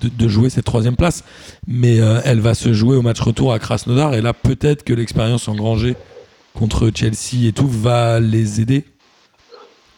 [0.00, 1.24] de, de jouer cette troisième place,
[1.66, 4.92] mais euh, elle va se jouer au match retour à Krasnodar, et là peut-être que
[4.92, 5.96] l'expérience engrangée
[6.54, 8.84] contre Chelsea et tout va les aider.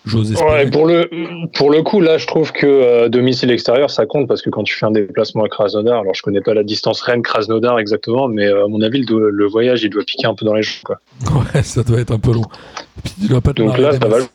[0.07, 0.51] J'ose espérer.
[0.65, 1.11] Ouais, pour le
[1.55, 4.63] pour le coup là, je trouve que euh, domicile extérieur ça compte parce que quand
[4.63, 8.29] tu fais un déplacement à Krasnodar, alors je connais pas la distance Rennes Krasnodar exactement,
[8.29, 10.63] mais euh, à mon avis le, le voyage il doit piquer un peu dans les
[10.63, 11.01] jambes quoi.
[11.55, 12.45] Ouais, ça doit être un peu long.
[12.45, 14.19] Et puis, tu dois pas te Donc marrer là des ça va.
[14.19, 14.29] masses.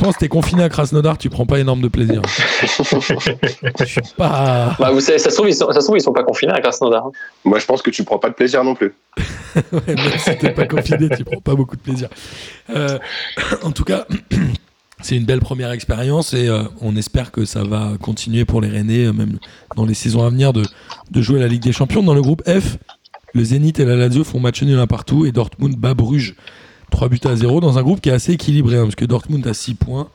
[0.00, 2.22] Je pense que t'es confiné à Krasnodar, tu prends pas énorme de plaisir.
[2.62, 4.74] Je suis pas.
[4.78, 6.54] Bah, vous savez, ça se trouve, ils sont, ça se trouve, ils sont pas confinés
[6.54, 7.10] à Krasnodar.
[7.44, 8.94] Moi, je pense que tu prends pas de plaisir non plus.
[9.72, 12.08] Ouais, même si t'es pas confiné, tu prends pas beaucoup de plaisir.
[12.70, 12.98] Euh,
[13.62, 14.06] en tout cas,
[15.02, 18.68] c'est une belle première expérience et euh, on espère que ça va continuer pour les
[18.68, 19.38] Rennais, euh, même
[19.76, 20.62] dans les saisons à venir, de,
[21.10, 22.02] de jouer la Ligue des Champions.
[22.02, 22.78] Dans le groupe F,
[23.34, 26.36] le Zénith et la Lazio font match nul un partout et Dortmund bat Bruges
[26.90, 29.46] 3 buts à 0 dans un groupe qui est assez équilibré hein, parce que Dortmund
[29.46, 30.08] a 6 points,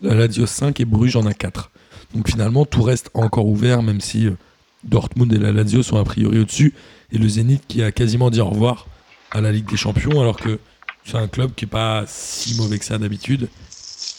[0.00, 1.70] la Lazio 5 et Bruges en a 4.
[2.14, 4.36] Donc finalement, tout reste encore ouvert, même si euh,
[4.84, 6.74] Dortmund et la Lazio sont a priori au-dessus
[7.12, 8.86] et le Zénith qui a quasiment dit au revoir
[9.30, 10.58] à la Ligue des Champions, alors que
[11.04, 13.48] c'est un club qui est pas si mauvais que ça d'habitude,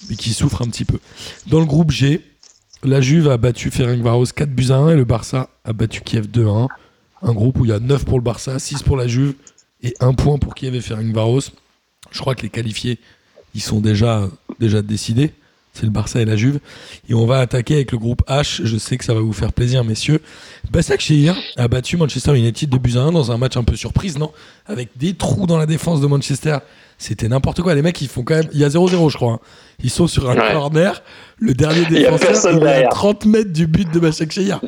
[0.10, 1.00] mais qui souffre un petit peu.
[1.48, 2.22] Dans le groupe G,
[2.84, 6.28] la Juve a battu Ferencvaros 4 buts à 1 et le Barça a battu Kiev
[6.28, 6.68] 2 à 1.
[7.22, 9.36] Un groupe où il y a 9 pour le Barça, 6 pour la Juve
[9.82, 11.52] et 1 point pour Kiev et Ferencvaros.
[12.14, 13.00] Je crois que les qualifiés,
[13.54, 15.34] ils sont déjà, déjà décidés.
[15.74, 16.60] C'est le Barça et la Juve.
[17.10, 18.62] Et on va attaquer avec le groupe H.
[18.64, 20.20] Je sais que ça va vous faire plaisir, messieurs.
[20.72, 23.76] Basak Shehir a battu Manchester United de buts à 1 dans un match un peu
[23.76, 24.32] surprise, non?
[24.68, 26.58] Avec des trous dans la défense de Manchester.
[27.00, 27.74] C'était n'importe quoi.
[27.74, 28.48] Les mecs, ils font quand même.
[28.54, 29.34] Il y a 0-0, je crois.
[29.34, 29.40] hein.
[29.84, 30.52] Ils sont sur un Ouais.
[30.54, 31.02] corner.
[31.40, 32.90] Le dernier défenseur, il est à derrière.
[32.90, 34.62] 30 mètres du but de Basak Shehir.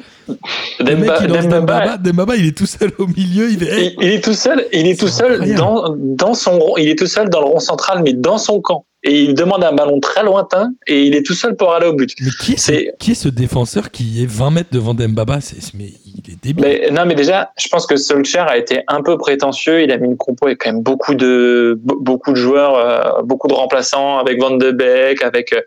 [0.80, 3.52] Le mec, il lance Dembaba, il est tout seul au milieu.
[3.52, 3.86] Il fait.
[3.86, 7.06] il, il est tout seul, il est tout seul dans, dans son il est tout
[7.08, 8.86] seul dans le rond central, mais dans son camp.
[9.08, 11.94] Et il demande un ballon très lointain et il est tout seul pour aller au
[11.94, 12.10] but.
[12.20, 15.41] Mais qui est, ce, C'est- qui est ce défenseur qui est 20 mètres devant Dembaba?
[15.41, 16.65] C'est- Mais il est débile.
[16.65, 19.84] Mais, non, mais déjà, je pense que Solskjaer a été un peu prétentieux.
[19.84, 23.22] Il a mis une compo avec quand même beaucoup de, be- beaucoup de joueurs, euh,
[23.22, 25.62] beaucoup de remplaçants avec Van de Beek, avec, euh,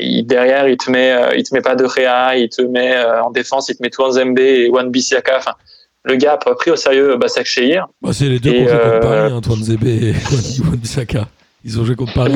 [0.00, 2.96] il- derrière, il te met, euh, il te met pas de Réa, il te met
[2.96, 5.36] euh, en défense, il te met Touanzembe et Wan Bissaka.
[5.38, 5.52] Enfin,
[6.02, 7.86] le gars a pris au sérieux Basak Shehir.
[8.02, 10.12] Bah, c'est les deux contre euh, Paris, hein, Antoine Zébé et
[10.68, 11.28] Wan Bissaka.
[11.64, 12.32] Ils ont joué contre Paris.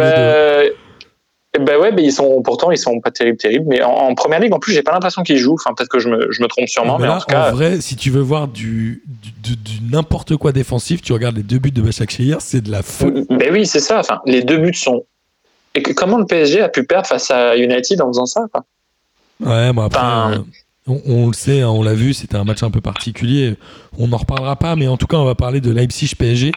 [1.57, 3.65] eh ben ouais, mais ils sont pourtant ils sont pas terribles, terribles.
[3.69, 5.55] Mais en, en première ligue, en plus, j'ai pas l'impression qu'ils jouent.
[5.55, 7.51] Enfin, peut-être que je me, je me trompe sûrement, Mais mais, là, en tout cas,
[7.51, 11.43] vrai, si tu veux voir du, du, du- du n'importe quoi défensif, tu regardes les
[11.43, 13.27] deux buts de Bachak Shehir, c'est de la folie.
[13.31, 13.99] Ben oui, c'est ça.
[14.01, 15.05] Enfin, les deux buts sont.
[15.75, 18.65] Et que- comment le PSG a pu perdre face à United en faisant ça quoi?
[19.41, 20.39] Ouais, bon après, Enfin- euh,
[20.87, 23.55] on, on le sait, hein, on l'a vu, c'était un match un peu particulier.
[23.99, 26.53] On n'en reparlera pas, mais en tout cas, on va parler de Leipzig-PSG,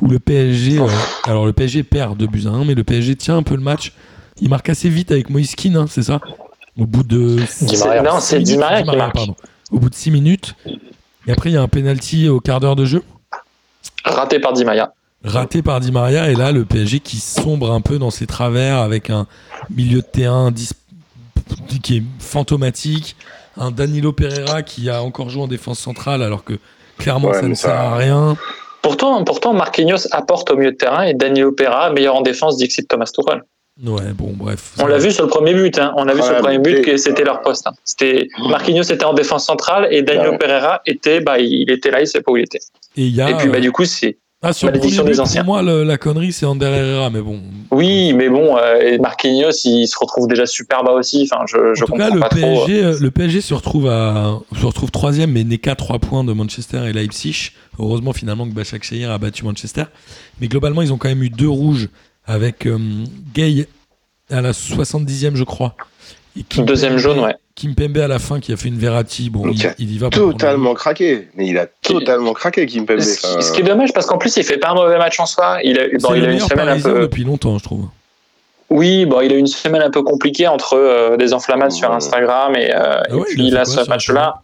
[0.00, 0.86] où le PSG, euh,
[1.24, 3.62] alors le PSG perd 2 buts à 1, mais le PSG tient un peu le
[3.62, 3.92] match.
[4.40, 6.20] Il marque assez vite avec Moïse hein, c'est ça?
[6.78, 7.36] Au bout de.
[7.84, 8.02] Maria.
[8.02, 9.14] Non, c'est Di Maria qui marque.
[9.14, 9.34] pardon.
[9.70, 10.54] Au bout de 6 minutes.
[11.26, 13.02] Et après, il y a un penalty au quart d'heure de jeu.
[14.04, 14.92] Raté par Di Maria.
[15.22, 18.78] raté par Di Maria et là le PSG qui sombre un peu dans ses travers
[18.78, 19.26] avec un
[19.68, 20.70] milieu de terrain dis-
[21.82, 23.16] qui est fantomatique,
[23.58, 26.58] un Danilo Pereira qui a encore joué en défense centrale alors que
[26.98, 28.36] clairement Ouais, ça ne sert à rien.
[28.82, 32.88] Pourtant, pourtant, Marquinhos apporte au milieu de terrain et Danilo Pereira meilleur en défense d'Ixit
[32.88, 33.42] Thomas Tuchel.
[33.84, 34.72] Ouais, bon bref.
[34.78, 35.78] On l'a vu sur le premier but.
[35.78, 35.92] Hein.
[35.96, 37.66] On a vu Ouais, sur le premier but que c'était leur poste.
[37.66, 37.72] hein.
[37.84, 40.38] C'était Marquinhos était en défense centrale et Danilo Ouais.
[40.38, 42.58] Pereira était, bah, il était là, il sait pas où il était.
[42.96, 45.04] Et il y a et puis, bah, du coup, c'est ah, sur le premier malédiction
[45.04, 45.42] but, des pour anciens.
[45.44, 47.40] moi le- la connerie c'est Ander Herrera mais bon.
[47.72, 51.28] oui, mais bon, euh, et Marquinhos, il se retrouve déjà super bas aussi.
[51.30, 52.38] Enfin, je, je en tout comprends cas, le pas trop.
[52.66, 56.24] PSG, euh, le PSG se retrouve à se retrouve troisième, mais n'est qu'à 3 points
[56.24, 57.50] de Manchester et Leipzig.
[57.80, 59.84] Heureusement finalement que Bachak Shehir a battu Manchester.
[60.40, 61.88] Mais globalement, ils ont quand même eu deux rouges
[62.26, 62.78] avec euh,
[63.34, 63.66] Gay
[64.30, 65.74] à la 70e, je crois.
[66.36, 67.34] Et Kimpembe- Deuxième jaune, ouais.
[67.56, 69.30] Kimpembe à la fin qui a fait une Verratti.
[69.30, 71.28] Bon, il, y va Totalement craqué.
[71.34, 73.00] Mais il a totalement craqué, Kimpembe.
[73.00, 75.18] Ce Enfin, ce qui est dommage parce qu'en plus il fait pas un mauvais match
[75.18, 75.58] en soi.
[75.64, 77.00] Il a, bon, il une semaine un Parisien peu.
[77.02, 77.88] depuis longtemps, je trouve.
[78.70, 81.90] Oui, bon, il a eu une semaine un peu compliquée entre euh, des enflammades sur
[81.90, 81.96] Ouais.
[81.96, 84.42] Instagram et, euh, Ah et ouais, puis là ce sur match-là.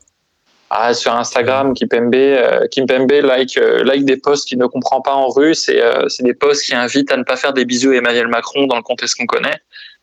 [0.69, 5.15] Ah, sur Instagram, Kimpembe, euh, Kimpembe like, euh, like des posts qu'il ne comprend pas
[5.15, 7.93] en russe et euh, c'est des posts qui invitent à ne pas faire des bisous
[7.93, 9.55] à Emmanuel Macron dans le contexte qu'on connaît.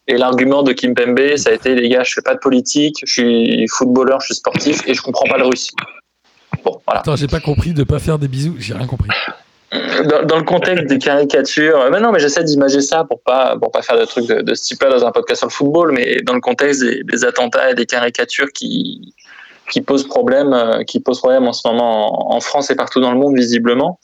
[0.07, 3.11] Et l'argument de Kimpembe, ça a été les gars, je fais pas de politique, je
[3.11, 5.71] suis footballeur, je suis sportif et je comprends pas le russe.
[6.63, 7.01] Bon, voilà.
[7.01, 9.09] Attends, j'ai pas compris de pas faire des bisous, j'ai rien compris.
[9.71, 13.57] Dans, dans le contexte des caricatures, euh, mais non, mais j'essaie d'imager ça pour pas
[13.57, 15.91] pour pas faire de trucs de, de ce type-là dans un podcast sur le football,
[15.91, 19.13] mais dans le contexte des, des attentats et des caricatures qui
[19.69, 22.99] qui posent problème, euh, qui posent problème en ce moment en, en France et partout
[22.99, 23.99] dans le monde visiblement.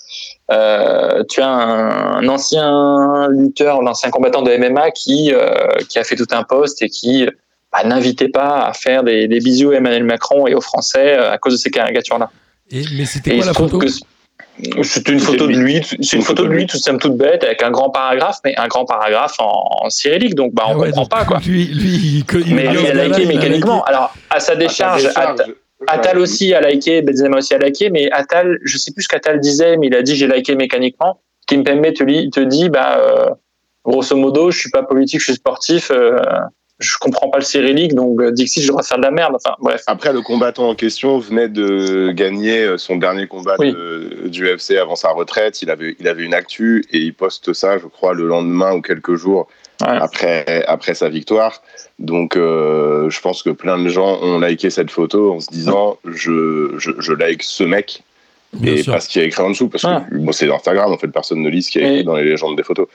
[0.51, 6.03] Euh, tu as un, un ancien lutteur, l'ancien combattant de MMA qui euh, qui a
[6.03, 7.27] fait tout un post et qui
[7.71, 11.37] bah, n'invitait pas à faire des, des bisous à Emmanuel Macron et aux Français à
[11.37, 12.31] cause de ces caricatures-là.
[12.71, 13.79] Et, mais c'était quoi la photo?
[13.79, 13.87] que
[14.83, 17.61] c'est une photo de lui, c'est une photo de lui, toute simple, toute bête, avec
[17.63, 20.87] un grand paragraphe, mais un grand paragraphe en, en cyrillique, donc bah on Ah ouais,
[20.87, 21.39] comprend donc, pas quoi.
[21.45, 23.83] Lui, lui il, il, Mais il- lui a il- liké il a mécaniquement.
[23.83, 25.35] Alors à sa décharge, À
[25.87, 26.23] Attal ouais.
[26.23, 29.77] aussi a liké, Benzema aussi a liké, mais Attal, je sais plus ce qu'Attal disait,
[29.77, 31.21] mais il a dit j'ai liké mécaniquement.
[31.47, 33.29] Kimpembe te, te dit bah euh,
[33.85, 35.89] grosso modo, je suis pas politique, je suis sportif.
[35.91, 36.19] euh,
[36.79, 39.35] je comprends pas le cyrillique, donc euh, Dixit, droit de faire de la merde.
[39.35, 39.83] Enfin, bref.
[39.87, 43.71] Après, le combattant en question venait de gagner euh, son dernier combat Oui.
[43.73, 45.61] de- du UFC avant sa retraite.
[45.61, 48.81] Il avait, il avait une actu et il poste ça, je crois, le lendemain ou
[48.81, 49.47] quelques jours
[49.81, 49.87] Ouais.
[49.99, 51.61] après, après sa victoire.
[51.99, 55.97] Donc, euh, je pense que plein de gens ont liké cette photo en se disant
[56.05, 58.03] je, je, je like ce mec
[58.53, 58.93] Bien et sûr.
[58.93, 59.69] pas ce qu'il y a écrit en dessous.
[59.69, 60.05] Parce Ah.
[60.09, 62.03] que bon, c'est Instagram, en fait, personne ne lit ce qu'il y a écrit Et-
[62.03, 62.87] dans les légendes des photos.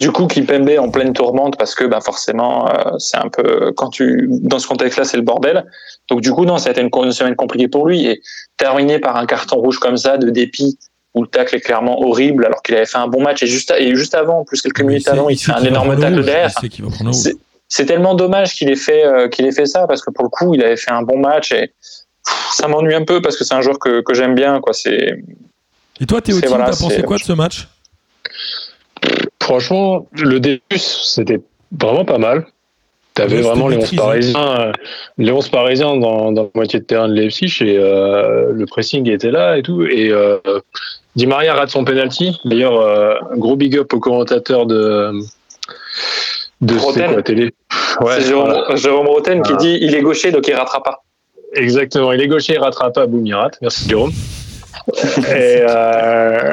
[0.00, 3.90] Du coup, Kimpembe en pleine tourmente parce que bah forcément, euh, c'est un peu quand
[3.90, 5.64] tu dans ce contexte-là, c'est le bordel.
[6.08, 8.20] Donc du coup, non, ça a été une, une semaine compliquée pour lui et
[8.56, 10.78] terminé par un carton rouge comme ça de dépit
[11.14, 13.72] où le tacle est clairement horrible alors qu'il avait fait un bon match et juste
[13.78, 16.50] et juste avant, plus quelques minutes avant, il sait fait un énorme tacle derrière.
[16.62, 17.34] Il.
[17.68, 20.30] C'est tellement dommage qu'il ait fait euh, qu'il ait fait ça parce que pour le
[20.30, 23.44] coup, il avait fait un bon match et pff, ça m'ennuie un peu parce que
[23.44, 24.72] c'est un joueur que, que j'aime bien quoi.
[24.72, 25.22] C'est
[26.00, 27.68] Et toi, Théo, t'as voilà, pensé quoi de ce match?
[29.44, 32.46] Franchement, le début, c'était vraiment pas mal.
[33.12, 34.32] T'avais vraiment les c'était 11 maîtrisé.
[34.32, 34.72] Parisiens, euh,
[35.18, 39.08] les 11 Parisiens dans, dans la moitié de terrain de Leipzig et euh, le pressing
[39.08, 39.84] était là et tout.
[39.84, 40.38] Et euh,
[41.14, 42.40] Di Maria rate son penalty.
[42.44, 45.12] D'ailleurs, euh, un gros big up au commentateur de
[46.60, 47.06] de Roten.
[47.08, 47.54] c'est quoi télé.
[48.00, 48.76] Ouais, c'est Jérôme, voilà.
[48.76, 51.04] Jérôme Roten qui dit il est gaucher donc il rattrape pas.
[51.52, 53.58] Exactement, il est gaucher, il rattrape pas, boum, il rate.
[53.62, 54.10] Merci Jérôme.
[55.18, 56.52] et, euh,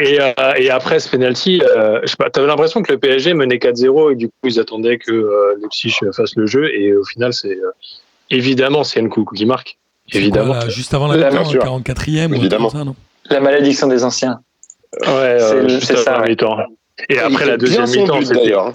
[0.00, 3.34] et, euh, et après ce penalty, euh, je sais pas, t'avais l'impression que le PSG
[3.34, 7.04] menait 4-0 et du coup ils attendaient que euh, Leipzig fasse le jeu et au
[7.04, 7.70] final c'est euh,
[8.30, 9.76] évidemment c'est Nkunku qui marque.
[10.12, 10.58] Évidemment.
[10.68, 11.62] Juste avant la La mi-temps, mesure.
[11.62, 12.70] 44e ou un truc Évidemment.
[12.70, 12.96] comme ça, non
[13.28, 14.40] La malédiction des anciens.
[15.02, 16.30] Ouais, euh, c'est- ça, ouais.
[16.30, 16.56] mi-temps.
[17.08, 18.34] Et après la deuxième mi-temps, c'était.
[18.34, 18.66] d'ailleurs.
[18.66, 18.72] hein.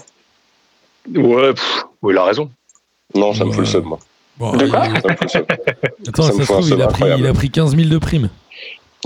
[1.14, 2.50] Ouais, pff, ouais, il a raison.
[3.14, 3.98] Non, ça me fout le seum, moi.
[4.38, 5.44] Bon, De quoi il- Ça me fout le seum.
[6.08, 8.28] Attends, Ça ça, se trouve, a, pris, il a pris 15 000 de primes.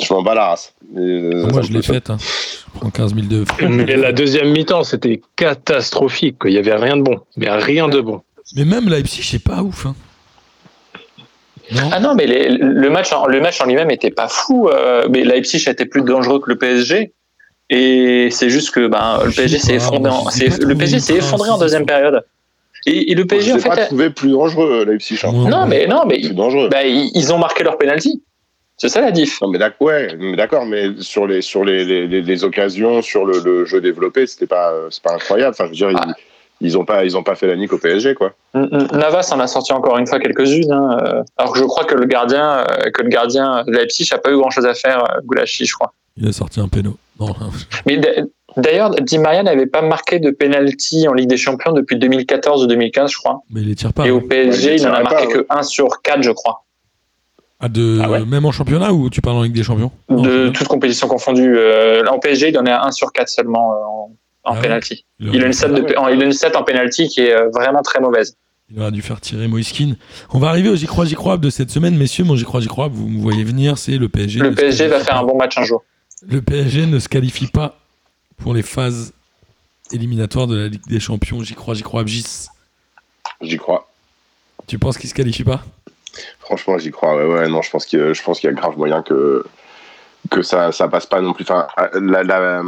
[0.02, 0.72] Je m'en bats la race.
[0.96, 2.10] Euh, Ah, moi, je l'ai faite.
[2.10, 2.16] hein.
[2.20, 3.44] Je prends 15 000 de.
[3.68, 6.38] Mais la deuxième mi-temps, c'était catastrophique.
[6.40, 6.50] quoi.
[6.50, 7.18] Il y avait rien de bon.
[7.36, 8.22] Mais rien de bon.
[8.56, 9.86] Mais même Leipzig, c'est pas ouf.
[9.86, 9.94] Hein.
[11.72, 14.68] Non Ah non, mais les- le match, en, le match en lui-même était pas fou.
[14.68, 17.12] euh, mais Leipzig a été plus dangereux que le PSG.
[17.72, 20.10] Et c'est juste que ben, le PSG s'est effondré.
[20.10, 22.24] En, le PSG s'est effondré deuxième période.
[22.86, 25.18] Et, et le PSG Je en pas trouvé plus dangereux, Leipzig.
[25.22, 25.30] hein.
[25.32, 26.68] Non mais non mais Plus dangereux.
[26.70, 28.22] bah, ils, ils ont marqué leur penalty.
[28.80, 29.42] C'est ça la diff.
[29.42, 33.02] Non, mais d'accord, ouais, mais d'accord, mais sur les sur les, les, les- les occasions,
[33.02, 35.50] sur le, le jeu développé, c'était pas euh, c'est pas incroyable.
[35.58, 36.14] Enfin, je veux dire, Ah.
[36.62, 38.32] ils, ils ont pas ils ont pas fait la nique au PSG, quoi.
[38.54, 40.72] Navas en a sorti encore une fois quelques-unes.
[40.72, 44.08] hein, euh, alors que je crois que le gardien, euh, que le gardien de Leipzig
[44.12, 45.92] a pas eu grand-chose à faire, Goulachi, je crois.
[46.16, 46.96] Il a sorti un péno.
[47.20, 47.34] Non,
[47.86, 48.00] Mais
[48.56, 52.66] d'ailleurs, Di Maria n'avait pas marqué de penalty en Ligue des Champions depuis 2014 ou
[52.66, 53.40] 2015, je crois.
[53.50, 54.06] mais il les tire pas.
[54.06, 54.22] Et au hein.
[54.28, 56.64] PSG, Ouais, il il n'en a marqué pas, que 1 sur 4, je crois.
[57.60, 60.22] Ah, de, Ah ouais même en championnat ou tu parles en Ligue des Champions Non,
[60.22, 61.56] de en toutes compétitions confondues.
[61.58, 64.12] Euh, en PSG, il en est à 1 sur 4 seulement euh, en,
[64.44, 65.04] en Ah penalty.
[65.20, 65.36] championnat.
[65.38, 67.48] Il a une stat de, en- il a une stat en penalty qui est euh,
[67.50, 68.36] vraiment très mauvaise.
[68.72, 69.94] Il aurait dû faire tirer Moiskin.
[70.32, 72.24] On va arriver au J'y crois, J'y crois de cette semaine, messieurs.
[72.24, 74.38] Mon J'y crois, J'y crois, vous me voyez venir, c'est le PSG.
[74.40, 75.82] Le PSG va faire un bon match un jour.
[76.26, 77.78] Le PSG ne se qualifie pas
[78.38, 79.12] pour les phases
[79.92, 81.42] éliminatoires de la Ligue des Champions.
[81.42, 82.04] J'y crois, J'y crois.
[83.42, 83.88] J'y crois.
[84.66, 85.62] Tu penses qu'il se qualifie pas?
[86.40, 87.16] Franchement, j'y crois.
[87.16, 89.44] Ouais, ouais, non, je pense que je pense qu'il y a grave moyen que
[90.30, 91.44] que ça ça passe pas non plus.
[91.44, 92.62] Enfin, la- la-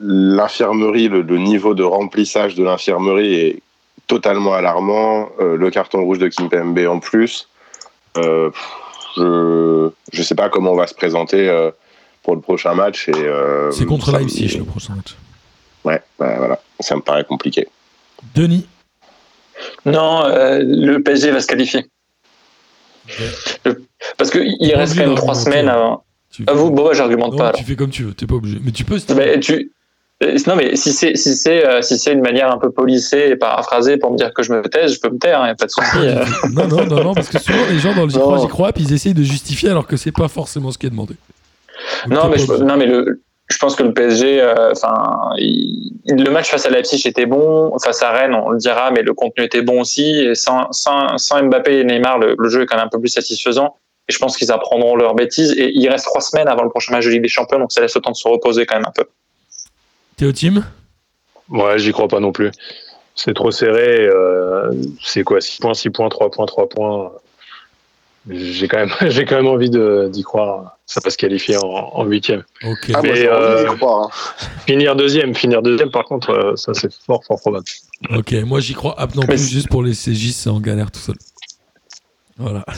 [0.00, 3.62] l'infirmerie, le, le niveau de remplissage de l'infirmerie est
[4.06, 5.28] totalement alarmant.
[5.40, 7.48] Euh, le carton rouge de Kimpembe en plus.
[8.18, 8.50] Euh,
[9.16, 11.70] je je sais pas comment on va se présenter euh,
[12.22, 13.08] pour le prochain match.
[13.08, 15.16] Et euh, C'est contre Leipzig le prochain match.
[15.84, 17.68] Ouais, bah, voilà, ça me paraît compliqué.
[18.34, 18.66] Denis,
[19.86, 21.86] Non, euh, le PSG va se qualifier.
[24.16, 26.04] Parce qu'il reste quand même trois semaines avant.
[26.46, 27.52] À vous, bon, j'argumente pas.
[27.52, 28.58] Tu fais comme tu veux, t'es pas obligé.
[28.62, 28.98] Mais tu peux.
[29.16, 29.72] Mais tu,
[30.22, 33.28] euh, non, mais si c'est si c'est euh, si c'est une manière un peu polissée
[33.30, 35.54] et paraphrasée pour me dire que je me taise, je peux me taire, hein, a
[35.54, 35.96] pas de souci.
[35.96, 36.24] Euh.
[36.52, 38.72] non, non, non, non, parce que souvent les gens dans le j'y crois, j'y crois,
[38.72, 41.14] puis ils essayent de justifier alors que c'est pas forcément ce qui est demandé.
[42.08, 46.66] non, mais je, non, mais le, je pense que le PSG, enfin, le match face
[46.66, 49.80] à Leipzig était bon, face à Rennes, on le dira, mais le contenu était bon
[49.80, 50.18] aussi.
[50.18, 53.00] Et sans, sans, sans Mbappé et Neymar, le, le, jeu est quand même un peu
[53.00, 53.76] plus satisfaisant.
[54.08, 55.52] Et je pense qu'ils apprendront leurs bêtises.
[55.56, 57.80] Et il reste trois semaines avant le prochain match de Ligue des Champions, donc ça
[57.80, 59.04] laisse le temps de se reposer quand même un peu.
[60.16, 60.64] Théo Team
[61.48, 62.50] Ouais, j'y crois pas non plus.
[63.14, 64.06] C'est trop serré.
[64.06, 64.70] Euh,
[65.02, 67.12] c'est quoi 6 points, 6 points, 3 points, 3 points
[68.28, 70.77] J'ai quand, même, quand même envie d'y croire.
[70.88, 72.44] Ça va se qualifier en huitième.
[72.64, 72.94] Okay.
[72.94, 74.08] Ah, Mais euh, hein.
[74.66, 77.66] finir deuxième, finir deuxième, par contre, euh, ça c'est fort, fort probable.
[78.16, 78.94] Ok, moi j'y crois.
[78.96, 81.16] Ah, non plus, juste pour les CJ, c'est en galère tout seul.
[82.38, 82.64] Voilà.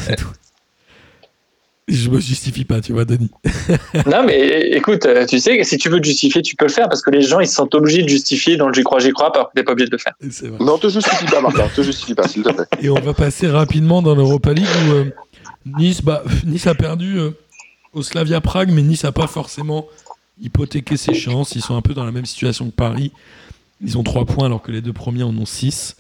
[1.86, 3.30] Je me justifie pas, tu vois, Denis.
[4.06, 6.88] non, mais écoute, euh, tu sais, si tu veux te justifier, tu peux le faire
[6.88, 9.10] parce que les gens, ils se sentent obligés de justifier dans le j'y crois, j'y
[9.10, 10.14] crois, alors que t'es pas obligé de le faire.
[10.20, 10.64] Vrai.
[10.64, 12.64] Non, te justifie pas, Martin, te justifie pas, s'il te plaît.
[12.82, 15.04] Et on va passer rapidement dans l'Europa League où euh,
[15.78, 17.30] nice, bah, nice a perdu euh,
[17.92, 19.86] au Slavia Prague, mais Nice a pas forcément
[20.40, 21.52] hypothéqué ses chances.
[21.54, 23.12] Ils sont un peu dans la même situation que Paris.
[23.82, 25.96] Ils ont 3 points alors que les deux premiers en ont 6.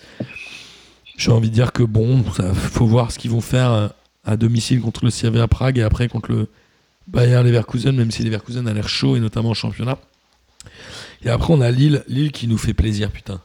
[1.16, 3.92] J'ai envie de dire que bon, il faut voir ce qu'ils vont faire
[4.24, 6.48] à domicile contre le à Prague et après contre le
[7.08, 9.98] Bayern Leverkusen, même si Leverkusen a l'air chaud et notamment en championnat.
[11.24, 13.40] Et après, on a Lille, Lille qui nous fait plaisir, putain.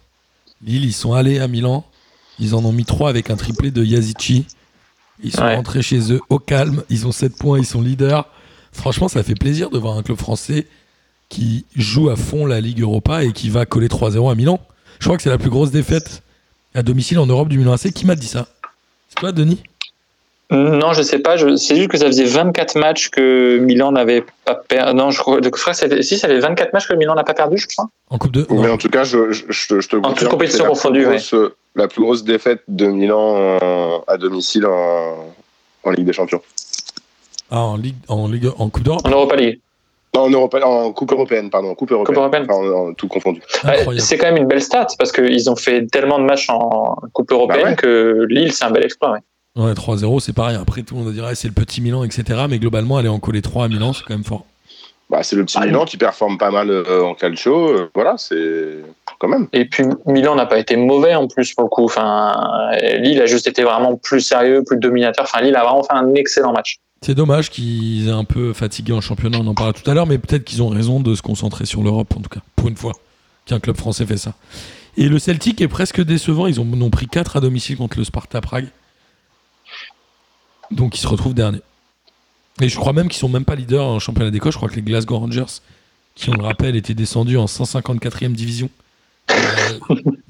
[0.63, 1.85] Lille, ils sont allés à Milan,
[2.39, 4.45] ils en ont mis 3 avec un triplé de Yazici.
[5.23, 8.25] Ils sont rentrés chez eux au calme, ils ont 7 points, ils sont leaders.
[8.71, 10.67] Franchement, ça fait plaisir de voir un club français
[11.29, 14.59] qui joue à fond la Ligue Europa et qui va coller 3-0 à Milan.
[14.99, 16.21] Je crois que c'est la plus grosse défaite
[16.73, 17.91] à domicile en Europe du Milan AC.
[17.91, 18.47] Qui m'a dit ça?
[19.09, 19.63] C'est toi, Denis?
[20.51, 21.37] Non, je sais pas.
[21.37, 24.95] C'est juste que ça faisait 24 matchs que Milan n'avait pas perdu.
[24.95, 27.67] Non, je crois, que si, ça fait 24 matchs que Milan n'a pas perdu, je
[27.67, 27.89] crois.
[28.09, 28.45] En Coupe de.
[28.49, 31.07] Mais en tout cas, je, je, je te En toute compétition confondue,
[31.75, 33.57] La plus grosse défaite de Milan
[34.07, 35.33] à domicile en,
[35.83, 36.41] en, Ligue des Champions.
[37.49, 39.01] Ah, en Ligue, en Ligue, en Coupe d'Europe?
[39.05, 39.59] En Europa League.
[40.15, 42.15] Non, en, Europa, en Coupe européenne, pardon, Coupe européenne.
[42.15, 42.73] Coupe européenne.
[42.73, 43.41] en, tout confondu.
[43.97, 47.31] c'est quand même une belle stat parce qu'ils ont fait tellement de matchs en Coupe
[47.31, 49.11] européenne bah que Lille, c'est un bel exploit.
[49.11, 49.19] Ouais.
[49.55, 50.57] Ouais, 3-0, c'est pareil.
[50.57, 52.45] Après, tout le monde dirait c'est le petit Milan, etc.
[52.49, 54.45] Mais globalement, aller en coller 3 à Milan, c'est quand même fort.
[55.09, 57.69] Bah, c'est le petit ah, Milan qui performe pas mal euh, en calcio.
[57.69, 58.79] Euh, voilà, c'est
[59.19, 59.47] quand même.
[59.53, 61.85] Et puis Milan n'a pas été mauvais en plus pour le coup.
[61.85, 62.33] Enfin,
[62.97, 65.25] Lille a juste été vraiment plus sérieux, plus dominateur.
[65.25, 66.79] Enfin, Lille a vraiment fait un excellent match.
[67.01, 70.07] C'est dommage qu'ils aient un peu fatigué en championnat, on en parlera tout à l'heure,
[70.07, 72.75] mais peut-être qu'ils ont raison de se concentrer sur l'Europe, en tout cas, pour une
[72.75, 72.93] fois
[73.45, 74.33] qu'un club français fait ça.
[74.97, 78.05] Et le Celtic est presque décevant, ils ont, ont pris 4 à domicile contre le
[78.05, 78.69] Sparta Prague.
[80.71, 81.61] Donc ils se retrouvent dernier.
[82.61, 84.53] Et je crois même qu'ils sont même pas leaders en championnat d'Écosse.
[84.53, 85.61] Je crois que les Glasgow Rangers,
[86.15, 88.69] qui on le rappelle étaient descendus en 154e division
[89.31, 89.35] euh,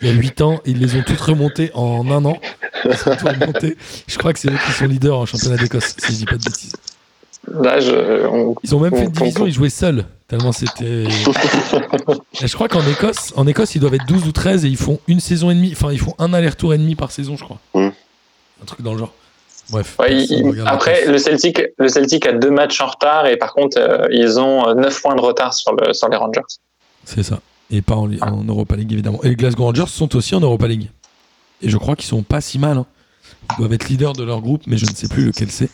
[0.01, 2.37] il y a 8 ans, ils les ont toutes remontées en un an.
[2.85, 6.37] Je crois que c'est eux qui sont leaders en championnat d'Écosse, si je dis pas
[6.37, 6.73] de bêtises.
[8.63, 11.05] ils ont même fait une division, ils jouaient seuls, tellement c'était.
[12.41, 14.99] je crois qu'en Écosse, en Écosse, ils doivent être 12 ou 13 et ils font
[15.07, 17.59] une saison et demie, enfin, ils font un aller-retour et demi par saison, je crois.
[17.75, 19.13] Un truc dans le genre.
[19.69, 19.97] Bref.
[20.65, 24.39] après, le Celtic, le Celtic a deux matchs en retard et par contre, euh, ils
[24.39, 26.41] ont 9 euh, points de retard sur, le, sur les Rangers.
[27.03, 27.39] C'est ça.
[27.71, 28.07] Et pas en,
[28.47, 29.19] Europa League, évidemment.
[29.23, 30.89] Et les Glasgow Rangers sont aussi en Europa League.
[31.61, 32.77] Et je crois qu'ils sont pas si mal.
[32.77, 32.85] Hein.
[33.51, 35.69] Ils doivent être leaders de leur groupe, mais je ne sais plus lequel c'est.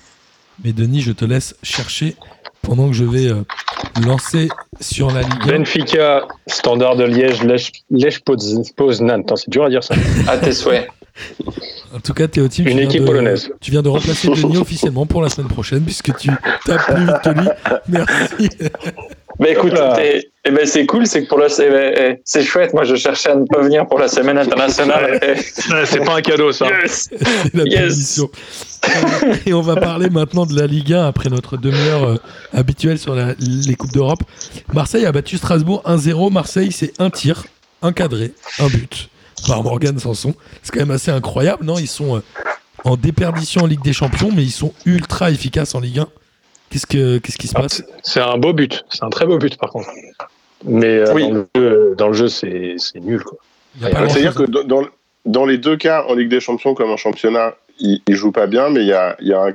[0.64, 2.16] Mais Denis, je te laisse chercher
[2.62, 3.44] pendant que je vais euh,
[4.06, 4.48] lancer
[4.80, 5.48] sur la Ligue.
[5.48, 8.20] Benfica, Standard de Liège, Lèche
[8.76, 9.24] Poznan.
[9.36, 9.96] C'est dur à dire ça.
[10.28, 10.88] À tes souhaits.
[11.94, 13.52] En tout cas, Théotime, Une équipe polonaise.
[13.60, 16.30] Tu viens de remplacer Denis officiellement pour la semaine prochaine, puisque tu
[16.66, 17.48] tapes plus vite que lui.
[17.88, 18.50] Merci.
[19.40, 19.74] Mais écoute,
[20.44, 22.74] eh ben c'est cool, c'est que pour le, eh, eh, c'est chouette.
[22.74, 25.20] Moi, je cherchais à ne pas venir pour la semaine internationale.
[25.86, 26.68] c'est pas un cadeau, ça.
[26.88, 28.22] c'est la yes.
[29.46, 32.16] Et on va parler maintenant de la Ligue 1 après notre demi-heure euh,
[32.54, 34.24] habituelle sur les coupes d'Europe.
[34.74, 36.32] Marseille a battu Strasbourg 1-0.
[36.32, 37.46] Marseille, c'est un tir,
[37.82, 39.10] un cadré, un but
[39.48, 40.34] par Morgan Sanson.
[40.64, 41.78] C'est quand même assez incroyable, non?
[41.78, 42.22] Ils sont euh,
[42.84, 46.08] en déperdition en Ligue des Champions, mais ils sont ultra efficaces en Ligue 1.
[46.70, 47.84] Qu'est-ce, que, qu'est-ce qui se ah, passe?
[48.04, 49.90] C'est un beau but, c'est un très beau but par contre.
[50.64, 51.04] Mais
[51.58, 53.24] euh, dans, le jeu, c'est, nul.
[53.24, 53.40] Quoi.
[53.82, 54.86] C'est-à-dire que dans,
[55.26, 58.48] dans, les deux cas, en Ligue des Champions comme en championnat, ils, ne jouent pas
[58.48, 59.48] bien, mais il y a, y a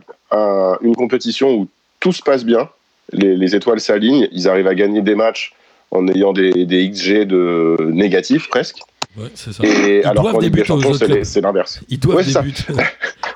[0.82, 1.68] une compétition où
[2.00, 2.68] tout se passe bien,
[3.12, 5.52] les, les étoiles s'alignent, ils arrivent à gagner des matchs
[5.90, 8.78] en ayant des, des XG de négatifs presque.
[9.16, 9.64] Ouais, c'est ça.
[9.64, 11.80] Et alors qu'en Ligue des Champions, c'est l'inverse.
[11.88, 12.54] Ils doivent ouais, des buts.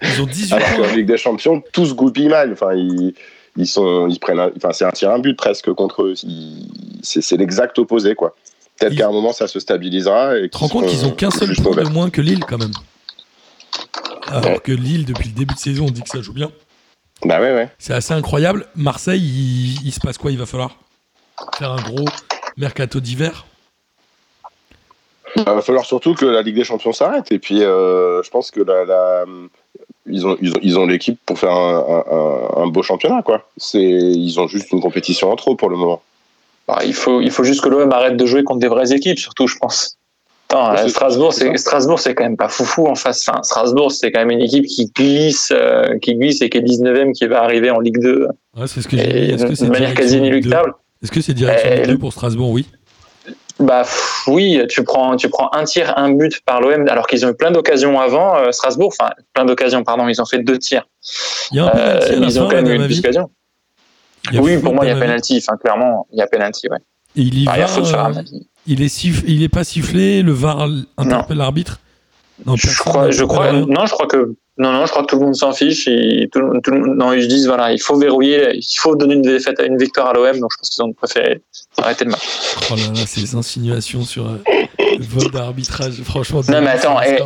[0.03, 0.95] Ils ont 18 Alors qu'en.
[0.95, 2.53] Ligue des Champions, tous goupillent mal.
[2.53, 3.15] Enfin, ils,
[3.57, 6.15] ils sont, ils prennent, un- enfin, c'est un tir un but presque contre eux.
[7.03, 8.35] C'est l'exact opposé, quoi.
[8.79, 10.37] Peut-être Ils- qu'à un moment, ça se stabilisera.
[10.39, 12.59] Et Tu te rends compte qu'ils ont qu'un seul point de moins que Lille quand
[12.59, 12.73] même.
[14.29, 14.61] Alors Ouais.
[14.63, 16.51] que Lille, depuis le début de saison, on dit que ça joue bien.
[17.25, 17.69] Bah ouais, ouais.
[17.79, 18.67] C'est assez incroyable.
[18.77, 20.31] Marseille, il, il se passe quoi?
[20.31, 20.77] Il va falloir
[21.59, 22.07] faire un gros
[22.57, 23.45] mercato d'hiver?
[25.37, 27.31] Il va falloir surtout que la Ligue des Champions s'arrête.
[27.33, 29.25] Et puis, euh, je pense que la, la-
[30.07, 32.03] ils ont, ils ont, ils ont l'équipe pour faire un,
[32.59, 33.49] un- un beau championnat, quoi.
[33.57, 36.03] C'est, ils ont juste une compétition en trop pour le moment.
[36.67, 39.19] Bah, il, faut, il faut juste que l'OM arrête de jouer contre des vraies équipes,
[39.19, 39.97] surtout, je pense.
[40.49, 43.29] Attends, Ouais, c'est- Strasbourg, c'est Strasbourg, c'est quand même pas foufou en face.
[43.29, 46.63] Enfin, Strasbourg, c'est quand même une équipe qui glisse, euh, qui glisse et qui est
[46.63, 48.27] 19e, qui va arriver en Ligue 2
[48.57, 50.27] Ouais, c'est ce que j'ai Est-ce que de c'est manière direction quasi Ligue 2?
[50.29, 50.75] inéluctable.
[51.03, 52.51] Est-ce que c'est direction Ligue 2 le- pour Strasbourg?
[52.51, 52.67] Oui.
[53.61, 57.27] Bah pff, oui, tu prends, tu prends un tir, un but par l'OM, alors qu'ils
[57.27, 58.37] ont eu plein d'occasions avant.
[58.37, 60.87] euh, Strasbourg, enfin plein d'occasions, pardon, ils ont fait deux tirs.
[61.53, 63.31] Il y a un Euh, penalty à la ils ont quand même eu une occasion.
[64.35, 65.43] Oui, pour moi, il y a penalty.
[65.47, 66.69] Enfin, clairement, il y a penalty.
[66.71, 66.79] Ouais.
[67.17, 68.25] Et il y Enfin, il y a va, faute sur euh, un
[68.67, 71.81] il est il est pas sifflé, le VAR interpelle l'arbitre?
[72.47, 75.25] Non, Je crois, je non, je crois que, non, non, je crois que tout le
[75.27, 75.89] monde s'en fiche.
[75.89, 79.23] Et tout, tout non, ils se disent, voilà, il faut verrouiller, il faut donner une
[79.23, 80.39] défaite, une victoire à l'OM.
[80.39, 81.41] Donc, je pense qu'ils ont préféré
[81.79, 82.21] arrêter le match.
[82.71, 84.37] Oh là là, ces insinuations sur euh,
[84.79, 86.43] le vote d'arbitrage, franchement.
[86.49, 87.17] Non, mais attends, un eh.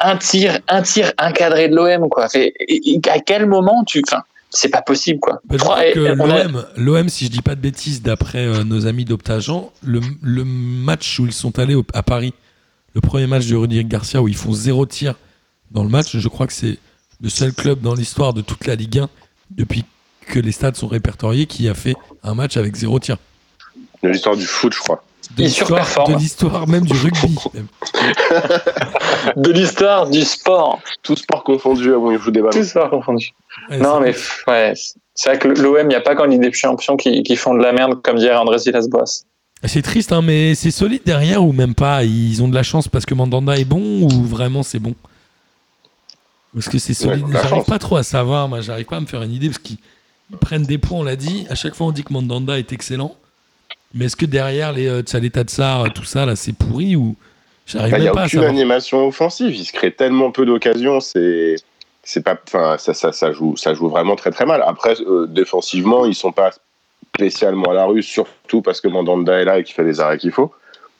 [0.00, 2.28] Un tir, un tir encadré de l'OM, quoi.
[2.28, 4.02] Fait, et- et à quel moment tu,
[4.48, 5.40] c'est pas possible, quoi.
[6.20, 6.44] On a-
[6.76, 9.52] l'OM, si je dis pas de bêtises, d'après euh, nos amis d'Optagent,
[9.84, 12.32] le, le match où ils sont allés au- à Paris,
[12.94, 15.14] le premier match de Rudy Garcia où ils font zéro tir
[15.70, 16.78] dans le match, je crois que c'est
[17.22, 19.08] le seul club dans l'histoire de toute la Ligue 1
[19.50, 19.84] depuis
[20.26, 23.16] que les stades sont répertoriés qui a fait un match avec zéro tir.
[24.02, 25.02] De l'histoire du foot, je crois.
[25.36, 26.14] De l'histoire, surperforme.
[26.14, 27.36] de l'histoire même du rugby.
[27.54, 27.66] même.
[29.36, 30.80] de l'histoire du sport.
[31.02, 32.52] Tout sport confondu avant il joue des ballons.
[32.52, 33.30] Tout ça confondu.
[33.70, 34.74] Ouais, Non, c'est- mais ouais,
[35.14, 37.54] c'est vrai que l'OM, il n'y a pas qu'en Ligue des Champions qui, qui font
[37.54, 39.22] de la merde, comme dirait André Silas-Boas.
[39.64, 42.02] C'est triste, hein, mais c'est solide derrière ou même pas?
[42.04, 44.94] Ils ont de la chance parce que Mandanda est bon ou vraiment c'est bon?
[46.54, 47.24] Parce que c'est solide.
[47.24, 49.58] Ouais, j'arrive pas trop à savoir, moi j'arrive pas à me faire une idée parce
[49.58, 49.78] qu'ils
[50.30, 51.46] ils prennent des points, on l'a dit.
[51.50, 53.16] À chaque fois on dit que Mandanda est excellent.
[53.94, 57.16] Mais est-ce que derrière les euh, Tchaleta Tsar, tout ça là, c'est pourri ou
[57.66, 59.54] j'arrive Bah, Il n'y a pas à aucune animation offensive.
[59.54, 61.00] Il se crée tellement peu d'occasions.
[61.00, 61.56] C'est,
[62.04, 64.62] c'est pas, enfin, ça, ça, ça joue, ça joue vraiment très très mal.
[64.64, 66.52] Après, euh, défensivement, ils sont pas
[67.16, 70.18] spécialement à la rue, surtout parce que Mandanda est là et qu'il fait les arrêts
[70.18, 70.52] qu'il faut.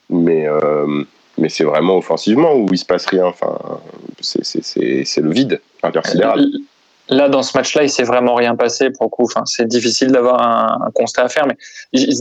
[0.09, 1.03] Mais, euh,
[1.41, 3.25] mais c'est vraiment offensivement où il se passe rien.
[3.25, 3.57] Enfin,
[4.21, 6.45] c'est, c'est, c'est, c'est le vide intersidéral.
[7.09, 9.23] Là, dans ce match-là, il s'est vraiment rien passé pour le coup.
[9.23, 11.57] Enfin, c'est difficile d'avoir un, un constat à faire, mais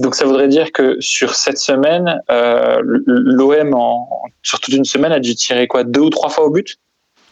[0.00, 3.76] donc ça voudrait dire que sur cette semaine, euh, l'OM
[4.42, 6.76] sur toute une semaine a dû tirer quoi deux ou trois fois au but?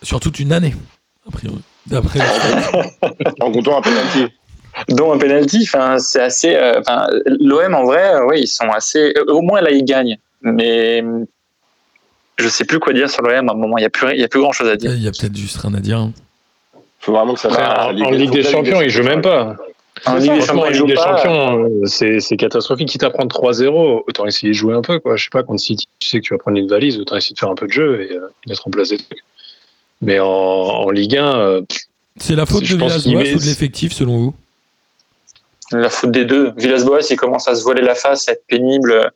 [0.03, 0.75] Sur toute une année,
[1.27, 1.59] a priori.
[1.87, 2.21] D'après
[3.41, 4.27] En comptant un penalty.
[4.91, 5.63] dont un penalty.
[5.65, 6.55] Enfin, c'est assez.
[6.55, 6.81] euh,
[7.41, 9.13] l'OM en vrai, euh, oui, ils sont assez.
[9.19, 10.19] euh, Au moins là, ils gagnent.
[10.43, 11.25] Mais euh,
[12.39, 13.49] je sais plus quoi dire sur l'OM.
[13.49, 14.93] À un moment, il y a plus, il y a plus grand chose à dire.
[14.93, 15.99] il y a peut-être juste rien à dire.
[15.99, 16.13] hein.
[17.01, 17.89] faut vraiment que ça va.
[17.89, 19.57] en, en Ligue des Champions, ils jouent même pas.
[20.07, 20.95] En C'est Ligue des Champions, Ligue
[22.05, 22.89] des c'est catastrophique.
[22.89, 25.01] Quitte à prendre 3-0, autant essayer de jouer un peu.
[25.01, 25.17] Quoi.
[25.17, 27.35] Je sais pas, contre City, tu sais que tu vas prendre une valise, autant essayer
[27.35, 29.25] de faire un peu de jeu et euh, mettre en place des trucs.
[30.01, 31.63] Mais en, en Ligue 1, euh,
[32.17, 34.35] C'est la faute de Villas-Boas ou de l'effectif selon vous?
[35.73, 36.53] La faute des deux.
[36.57, 39.11] Villas-Boas, il commence à se voiler la face, à être pénible.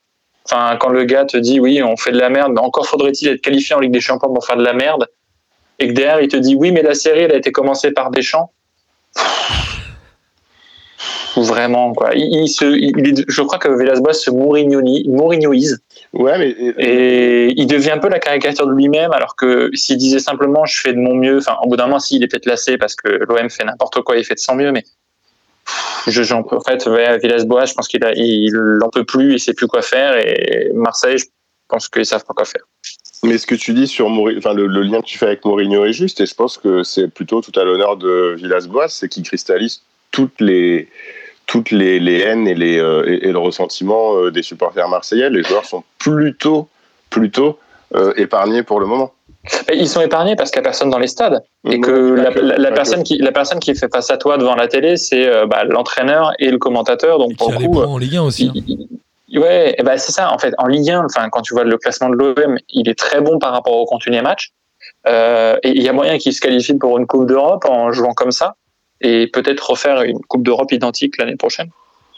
[0.45, 3.29] Enfin, quand le gars te dit oui, on fait de la merde, mais encore faudrait-il
[3.29, 5.07] être qualifié en Ligue des Champions pour faire de la merde,
[5.79, 8.11] et que derrière il te dit oui, mais la série elle a été commencée par
[8.11, 8.51] Deschamps.
[11.35, 12.11] Vraiment quoi.
[12.15, 15.81] Il, il se, il est- je crois que Villas-Boas se Mourinhoise
[16.13, 20.19] Ouais, mais et il devient un peu la caricature de lui-même, alors que s'il disait
[20.19, 22.77] simplement je fais de mon mieux, enfin au bout d'un moment, s'il est peut-être lassé
[22.77, 24.85] parce que l'OM fait n'importe quoi, il fait de son mieux, mais
[26.07, 28.13] je, j'en en fait, Villas-Boas, je pense qu'il a,
[28.93, 31.27] peut plus, il sait plus quoi faire, et Marseille, je
[31.69, 32.63] pense qu'ils savent pas quoi faire.
[33.25, 36.21] Mais ce que tu dis sur le, lien que tu fais avec Mourinho est juste,
[36.21, 40.41] et je pense que c'est plutôt tout à l'honneur de Villas-Boas, c'est qu'il cristallise toutes
[40.41, 40.89] les,
[41.47, 45.31] toutes les, haines euh, et le ressentiment euh, des supporters marseillais.
[45.31, 46.69] Les joueurs sont plutôt,
[47.11, 47.59] plutôt
[47.95, 49.13] euh, épargnés pour le moment.
[49.75, 52.23] Ils sont épargnés parce qu'il n'y a personne dans les stades, et que Non,
[52.59, 55.47] la, personne qui, la personne qui fait face à toi devant la télé, c'est euh,
[55.47, 57.83] bah, l'entraîneur et le commentateur, donc Et pour le coup.
[57.83, 58.51] en Ligue 1 aussi.
[58.55, 58.61] hein.
[58.67, 58.89] il-
[59.41, 60.53] Ouais, et ben c'est ça en fait.
[60.59, 63.39] En Ligue 1, enfin quand tu vois le classement de l'OM, il est très bon
[63.39, 64.51] par rapport au contenu des matchs.
[65.07, 68.13] Euh, et il y a moyen qu'il se qualifie pour une Coupe d'Europe en jouant
[68.13, 68.57] comme ça,
[69.01, 71.71] et peut-être refaire une Coupe d'Europe identique l'année prochaine.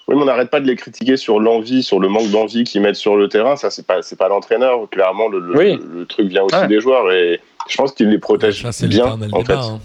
[0.07, 2.83] Oui, mais on n'arrête pas de les critiquer sur l'envie, sur le manque d'envie qu'ils
[2.83, 3.57] mettent sur le terrain.
[3.57, 4.89] Ça, c'est pas, c'est pas l'entraîneur.
[4.91, 5.79] Clairement, le, le- Oui.
[5.95, 6.69] le truc vient aussi Ouais.
[6.69, 9.53] des joueurs et je pense qu'ils les protègent Ça, c'est bien, en fait.
[9.55, 9.81] hein.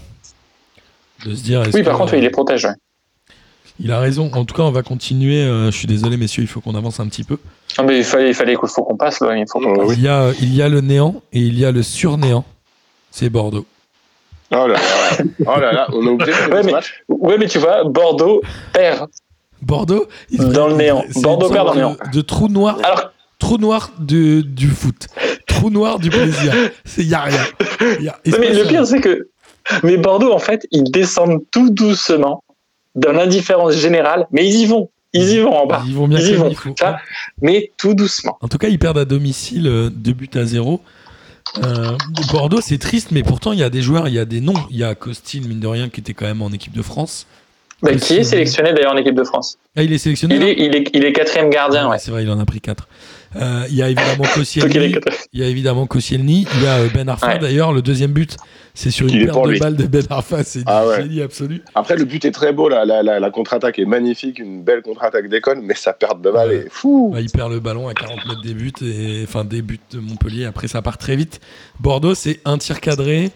[1.24, 1.62] De se dire.
[1.62, 2.64] est-ce Oui, par contre, euh, il les protège.
[2.66, 2.74] ouais.
[3.82, 4.30] Il a raison.
[4.34, 5.42] En tout cas, on va continuer.
[5.42, 7.38] euh, je suis désolé, messieurs, il faut qu'on avance un petit peu.
[7.78, 9.34] Non, mais il fallait, il fallait, faut qu'on passe là.
[9.38, 9.88] Il faut qu'on Oh, passe.
[9.88, 9.94] oui.
[9.98, 12.44] Il, y a, il y a le néant et il y a le surnéant.
[13.10, 13.64] C'est Bordeaux.
[14.52, 14.78] Oh là là,
[15.46, 17.02] oh là là, on a oublié Ouais, ce mais- match.
[17.08, 18.42] Ouais, mais tu vois, Bordeaux
[18.72, 19.08] perd.
[19.62, 21.04] Bordeaux Dans le néant.
[21.16, 21.96] Bordeaux perd dans le néant.
[22.12, 22.78] De trou noir.
[22.84, 25.06] Alors, Trou noir de, du foot.
[25.46, 26.52] Trou noir du plaisir.
[26.98, 27.40] Il n'y a rien.
[28.00, 29.28] Y a- mais le pire, c'est que
[29.82, 32.42] mais Bordeaux, en fait, ils descendent tout doucement
[32.94, 34.90] dans l'indifférence générale, mais ils y vont.
[35.12, 35.82] Ils y vont en bas.
[35.86, 36.52] Ils vont bien Ils y vont.
[36.78, 36.98] Ça,
[37.40, 38.36] mais tout doucement.
[38.42, 40.82] En tout cas, ils perdent à domicile euh, deux buts à zéro.
[41.64, 41.96] Euh,
[42.30, 44.54] Bordeaux, c'est triste, mais pourtant, il y a des joueurs, il y a des noms.
[44.70, 47.26] Il y a Costil, mine de rien, qui était quand même en équipe de France.
[47.82, 50.54] Bah, qui est sélectionné d'ailleurs en équipe de France Ah, il est sélectionné il est,
[50.58, 51.98] il, est, il est quatrième gardien, Ouais, ouais.
[51.98, 52.88] C'est vrai, il en a pris quatre.
[53.36, 54.96] Euh, il y a évidemment Koscielny.
[55.32, 56.46] Il y a évidemment Koscielny.
[56.56, 57.28] Il y a Ben Arfa.
[57.28, 57.38] Ouais.
[57.38, 58.36] D'ailleurs, le deuxième but,
[58.74, 59.58] c'est sur une paire de lui.
[59.60, 60.42] balles de Ben Arfa.
[60.42, 61.02] C'est Ah du ouais.
[61.02, 61.62] génie absolu.
[61.74, 64.82] Après, le but est très beau, la, la, la, la contre-attaque est magnifique, une belle
[64.82, 66.56] contre-attaque d'école, mais sa perte de balle Ouais.
[66.66, 67.10] est fou.
[67.14, 70.00] Bah, il perd le ballon à 40 mètres des buts, et, enfin des buts de
[70.00, 70.44] Montpellier.
[70.46, 71.40] Après, ça part très vite.
[71.78, 73.30] Bordeaux, c'est un tir cadré.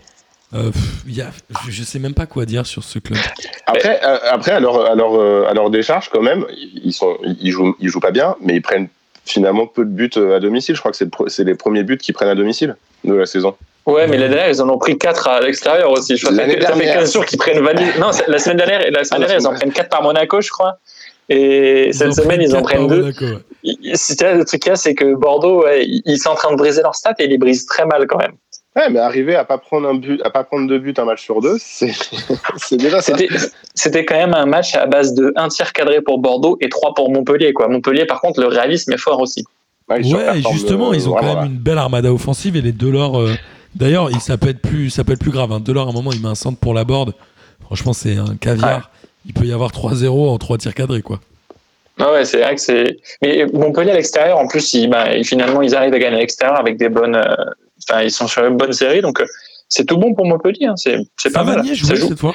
[0.55, 0.71] Euh,
[1.09, 1.27] y a,
[1.65, 3.19] je, je sais même pas quoi dire sur ce club.
[3.67, 7.17] Après, euh, après à, leur, à, leur, euh, à leur décharge, quand même, ils, sont,
[7.25, 8.89] ils, jouent, ils jouent pas bien, mais ils prennent
[9.25, 10.77] finalement peu de buts euh, à domicile.
[10.77, 10.99] Je crois que
[11.29, 13.57] c'est les premiers buts qu'ils prennent à domicile de la saison.
[13.87, 16.17] Ouais, mais l'année dernière, ils en ont pris 4 à l'extérieur aussi.
[16.17, 16.95] Je crois que L'année ça fait dernière.
[17.01, 17.61] 15 jours qu'ils prennent.
[17.99, 20.41] Non, la semaine dernière, la semaine Ah, la dernière ils en prennent 4 par Monaco,
[20.41, 20.79] je crois.
[21.29, 23.03] Et Ils cette semaine, ils en prennent par 2.
[23.03, 23.39] Monaco, ouais.
[23.65, 26.81] Le truc qu'il y a, c'est que Bordeaux, ouais, ils sont en train de briser
[26.83, 28.33] leur stats et ils les brisent très mal quand même.
[28.77, 31.23] Ouais, mais arriver à pas prendre un but, à pas prendre deux buts un match
[31.23, 31.93] sur deux, c'est
[32.57, 33.17] c'est déjà ça.
[33.17, 33.29] C'était,
[33.75, 36.93] c'était quand même un match à base de un tir cadré pour Bordeaux et 3
[36.95, 37.53] pour Montpellier.
[37.53, 37.69] Quoi.
[37.69, 39.45] Montpellier, par contre, le réalisme est fort aussi.
[39.89, 40.03] Ouais,
[40.53, 43.21] justement, euh, ils ont quand même une belle armada offensive et les Delors.
[43.21, 43.35] euh,
[43.77, 45.53] D'ailleurs, il- ça peut être plus, ça peut être plus grave.
[45.53, 45.61] Hein.
[45.61, 47.13] Delors, à un moment, il met un centre pour la board.
[47.61, 48.91] Franchement, c'est un caviar.
[49.27, 51.21] Il peut y avoir 3-0 en 3 tirs cadrés, quoi.
[52.01, 52.97] Ah ouais, c'est vrai que c'est.
[53.23, 56.59] Mais Montpellier à l'extérieur, en plus, ils, bah, finalement, ils arrivent à gagner à l'extérieur
[56.59, 57.15] avec des bonnes.
[57.17, 57.35] euh,
[57.89, 59.27] Enfin, ils sont sur une bonne série, donc euh,
[59.69, 60.67] c'est tout bon pour Montpellier.
[60.67, 60.77] hein.
[60.77, 61.65] C'est, c'est pas mal.
[61.67, 62.09] Ça jouait joue.
[62.09, 62.35] cette fois.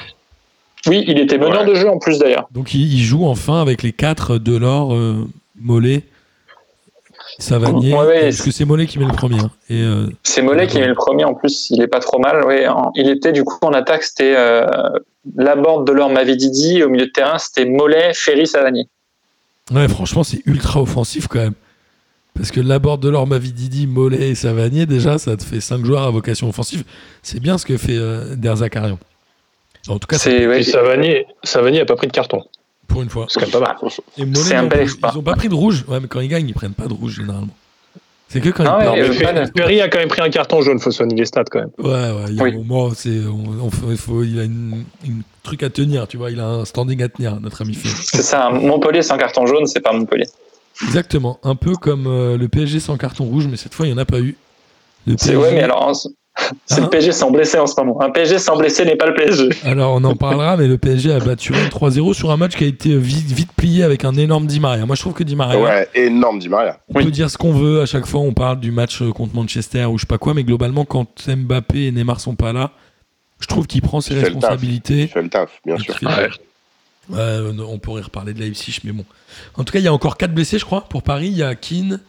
[0.87, 1.67] Oui, il était meneur Ouais.
[1.67, 2.47] de jeu en plus d'ailleurs.
[2.51, 5.27] Donc, il, il joue enfin avec les 4 Delors, euh,
[5.59, 6.03] Mollet,
[7.37, 7.93] Savanier.
[7.93, 8.21] Ouais, ouais.
[8.23, 9.39] parce que c'est Mollet qui met le premier.
[9.39, 9.51] hein.
[9.69, 12.45] Et euh, C'est Mollet qui met le premier en plus, il est pas trop mal.
[12.45, 14.65] Ouais, en- il était du coup en attaque, c'était euh,
[15.35, 16.81] Laborde, Delors, Mavididi.
[16.83, 18.87] Au milieu de terrain, c'était Mollet, Ferry, Savanier.
[19.73, 21.53] ouais, franchement, c'est ultra offensif quand même.
[22.39, 26.09] Parce que Laborde, Delors, Mavididi, Mollet et Savanier, déjà, ça te fait 5 joueurs à
[26.09, 26.83] vocation offensive.
[27.21, 28.97] C'est bien ce que fait euh, Derzakarian.
[29.89, 32.43] En tout cas, C'est ouais, Savanier, Savanier a pas pris de carton.
[32.87, 33.25] pour une fois.
[33.27, 33.91] C'est quand même pas mal.
[34.17, 35.11] Et Mollet, C'est un bel exploit.
[35.13, 35.83] Ils ont pas pris de rouge.
[35.89, 37.53] Ouais, mais quand ils gagnent, ils prennent pas de rouge généralement.
[38.29, 40.61] C'est que quand Ah ils ouais, euh, de- Perry a quand même pris un carton
[40.61, 41.71] jaune, faut soigner les stats quand même.
[41.79, 42.51] Ouais, ouais, il y a Oui.
[42.53, 46.07] un moment, c'est, on, on faut- il, faut, il a une, une truc à tenir,
[46.07, 47.89] tu vois, il a un standing à tenir, notre ami Phil.
[47.89, 48.51] c'est ça.
[48.51, 50.27] Montpellier sans carton jaune, c'est pas Montpellier.
[50.85, 53.95] Exactement, un peu comme euh, le PSG sans carton rouge, mais cette fois, il n'y
[53.95, 54.35] en a pas eu.
[55.07, 56.09] C'est PSG ouais, mais alors en- c'est
[56.79, 58.01] Hein le PSG sans blessé en ce moment.
[58.01, 59.49] Un PSG sans blessé n'est pas le PSG.
[59.65, 62.63] Alors, on en parlera, mais le PSG a battu Rennes 3-0 sur un match qui
[62.63, 64.85] a été vite, vite plié avec un énorme Di Maria.
[64.85, 66.79] Moi, je trouve que Di Maria, Ouais, énorme, Di Maria.
[66.87, 67.03] on Oui.
[67.03, 67.81] peut dire ce qu'on veut.
[67.81, 70.33] À chaque fois, on parle du match euh, contre Manchester ou je sais pas quoi,
[70.33, 72.71] mais globalement, quand Mbappé et Neymar sont pas là,
[73.41, 74.41] je trouve qu'il prend ses Il fait le taf.
[74.51, 75.01] responsabilités.
[75.01, 75.93] Il fait le taf, bien sûr.
[75.97, 76.29] fait- Ouais.
[77.09, 79.05] Ouais, euh, on pourrait reparler de Leipzig, mais bon.
[79.55, 81.27] En tout cas, il y a encore 4 blessés, je crois, pour Paris.
[81.27, 81.99] Il y a Keane.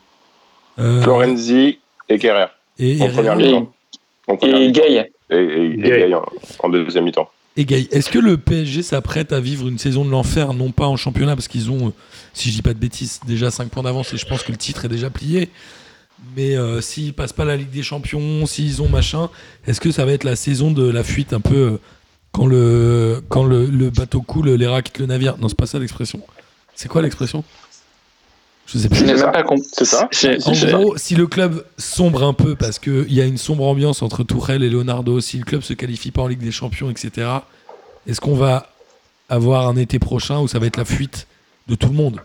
[0.78, 1.78] euh, Florenzi
[2.08, 2.46] et Kerrer
[2.78, 3.72] et, en première Et, mi-temps.
[4.42, 4.72] Et.
[4.72, 5.10] Gay.
[5.30, 6.08] Et, et, et Gay.
[6.08, 6.24] Gay en,
[6.60, 7.30] en deuxième mi-temps.
[7.56, 7.88] et Gay.
[7.90, 11.34] Est-ce que le PSG s'apprête à vivre une saison de l'enfer, non pas en championnat,
[11.34, 11.92] parce qu'ils ont, euh,
[12.34, 14.58] si je dis pas de bêtises, déjà 5 points d'avance et je pense que le
[14.58, 15.48] titre est déjà plié.
[16.36, 19.30] Mais euh, s'ils passent pas la Ligue des Champions, s'ils ont machin,
[19.66, 21.78] est-ce que ça va être la saison de la fuite un peu euh,
[22.32, 25.66] quand le, quand le, le bateau coule, les rats quittent le navire Non, c'est pas
[25.66, 26.20] ça l'expression.
[26.74, 27.44] C'est quoi l'expression?
[28.66, 29.04] Je sais Je plus.
[29.04, 29.24] n'ai ça.
[29.24, 29.68] même pas compris.
[29.72, 30.08] C'est ça?
[30.46, 34.00] En gros, si le club sombre un peu, parce qu'il y a une sombre ambiance
[34.02, 37.28] entre Tourelle et Leonardo, si le club se qualifie pas en Ligue des Champions, etc.,
[38.06, 38.68] est-ce qu'on va
[39.28, 41.26] avoir un été prochain où ça va être la fuite
[41.68, 42.20] de tout le monde?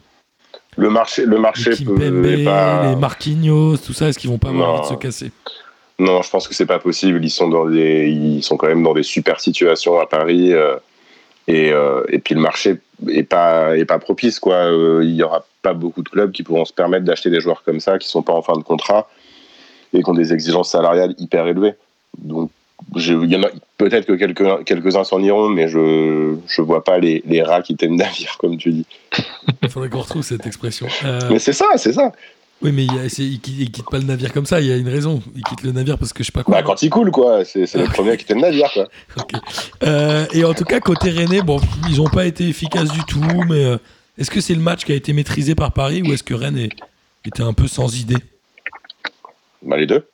[0.78, 2.90] Le marché, le marché Les peut, Kimpembe, pas...
[2.90, 5.32] les Marquinhos, tout ça, est-ce qu'ils vont pas avoir envie de se casser?
[6.00, 7.24] Non, je pense que c'est pas possible.
[7.24, 10.76] Ils sont dans des, ils sont quand même dans des super situations à Paris, euh,
[11.48, 12.78] et, euh, et puis le marché
[13.10, 14.56] est pas est pas propice quoi.
[14.56, 17.64] Euh, il y aura pas beaucoup de clubs qui pourront se permettre d'acheter des joueurs
[17.64, 19.08] comme ça, qui sont pas en fin de contrat
[19.94, 21.76] et qui ont des exigences salariales hyper élevées.
[22.18, 22.50] Donc,
[22.96, 26.62] je- il y en a peut-être que quelques quelques uns s'en iront, mais je je
[26.62, 28.86] vois pas les, les rats qui tiennent navire comme tu dis.
[29.64, 30.88] Il faudrait qu'on retrouve cette expression.
[31.30, 32.12] Mais c'est ça, c'est ça.
[32.62, 34.78] Oui, mais il, il quitte, il quitte pas le navire comme ça, il y a
[34.78, 35.22] une raison.
[35.36, 36.56] Il quitte le navire parce que je sais pas quoi.
[36.56, 37.44] Bah, quand il coule, quoi.
[37.46, 38.88] C'est c'est le premier à quitter le navire, quoi.
[39.84, 43.20] Euh, et en tout cas, côté Rennais, bon, ils n'ont pas été efficaces du tout,
[43.50, 43.78] mais euh,
[44.18, 46.58] est-ce que c'est le match qui a été maîtrisé par Paris ou est-ce que Rennes
[46.58, 46.72] est-
[47.26, 48.18] était un peu sans idée?
[49.62, 50.08] Bah, les deux.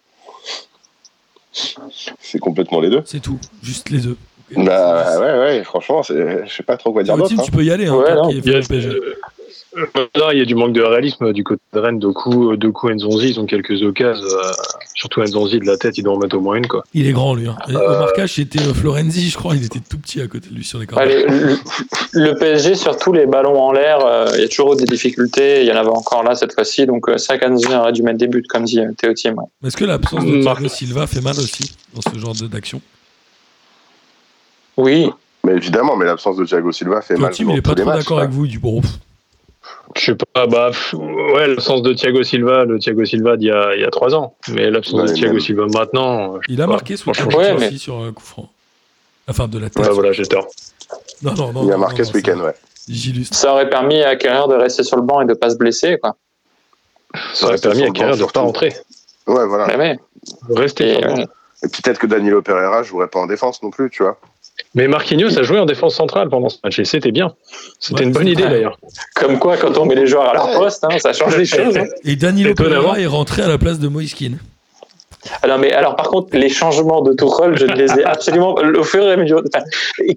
[2.22, 3.02] C'est complètement les deux.
[3.06, 4.18] C'est tout, juste les deux.
[4.56, 4.66] Ok.
[4.66, 7.34] Bah, ouais, ouais, franchement, je sais pas trop quoi dire d'autre.
[7.38, 7.42] hein.
[7.46, 8.30] tu peux y aller, hein, Ouais, non,
[9.74, 9.97] Il y, a, du PSG.
[9.97, 11.99] euh, non, il y a du manque de réalisme du côté de Rennes.
[11.99, 14.24] Doku, Doku Nzonzi, ils ont quelques occasions.
[14.24, 14.51] euh,
[14.95, 16.67] surtout Nzonzi de la tête, il doit en mettre au moins une.
[16.67, 16.84] Quoi.
[16.93, 17.47] Il est grand, lui.
[17.47, 17.55] hein.
[17.69, 20.55] Et Au marquage, c'était euh, Florenzi, je crois, il était tout petit à côté de
[20.55, 21.01] lui sur les cordes.
[21.01, 21.55] Allez, le,
[22.13, 25.61] le PSG, surtout les ballons en l'air, euh, il y a toujours des difficultés.
[25.61, 26.86] Il y en avait encore là cette fois-ci.
[26.86, 29.36] Donc, euh, ça, Kanzi aurait dû mettre des buts, comme dit euh, Théo Thiem.
[29.38, 29.45] ouais.
[29.67, 32.82] Est-ce que l'absence de Marc- Thiago Silva fait mal aussi dans ce genre de- d'action?
[34.78, 35.09] Oui,
[35.45, 37.32] Mais évidemment, mais l'absence de Thiago Silva fait mal.
[37.32, 38.47] Dans il est pas trop d'accord avec vous.
[38.47, 38.91] Du bon, pff,
[39.95, 43.76] Je sais pas, bah, ouais, l'absence de Thiago Silva, le Thiago Silva d'il y a,
[43.76, 44.36] il y a trois ans.
[44.49, 45.39] Mais l'absence Ouais, de Thiago même.
[45.41, 46.34] Silva maintenant.
[46.36, 46.72] sais il a pas.
[46.74, 48.49] marqué ce week-end Franchement, Ouais, aussi mais- sur un coup franc.
[49.28, 49.84] Enfin, de la tête.
[49.86, 50.47] Ouais, voilà, j'ai tort.
[51.22, 51.64] Non, non, non.
[51.66, 52.53] Il a marqué non, ce week-end, ouais.
[52.89, 53.36] J'illustre.
[53.38, 55.97] ça aurait permis à Kerrer de rester sur le banc et de pas se blesser.
[56.01, 56.16] Quoi.
[57.34, 58.74] Ça aurait permis à banc, de ne pas rentrer.
[59.28, 59.68] Ouais, voilà.
[59.68, 59.99] Mais, ouais.
[60.49, 61.20] Rester Et, sur le banc.
[61.22, 61.26] euh,
[61.64, 64.18] Et puis peut-être que Danilo Pereira jouerait pas en défense non plus, tu vois.
[64.76, 67.34] Mais Marquinhos a joué en défense centrale pendant ce match et c'était bien.
[67.80, 68.78] C'était Ouais, une bonne idée d'ailleurs.
[69.16, 71.78] comme quoi, quand on met les joueurs à leur poste, hein, ça change les choses.
[71.78, 71.86] hein.
[72.03, 72.53] Et Danilo.
[72.53, 74.34] Pereira est rentré à la place de Moiskin.
[75.43, 78.84] Alors, mais, alors, par contre, les changements de Tuchel, je ne les ai absolument au
[78.84, 79.43] fur et à mesure.
[79.53, 79.64] Enfin,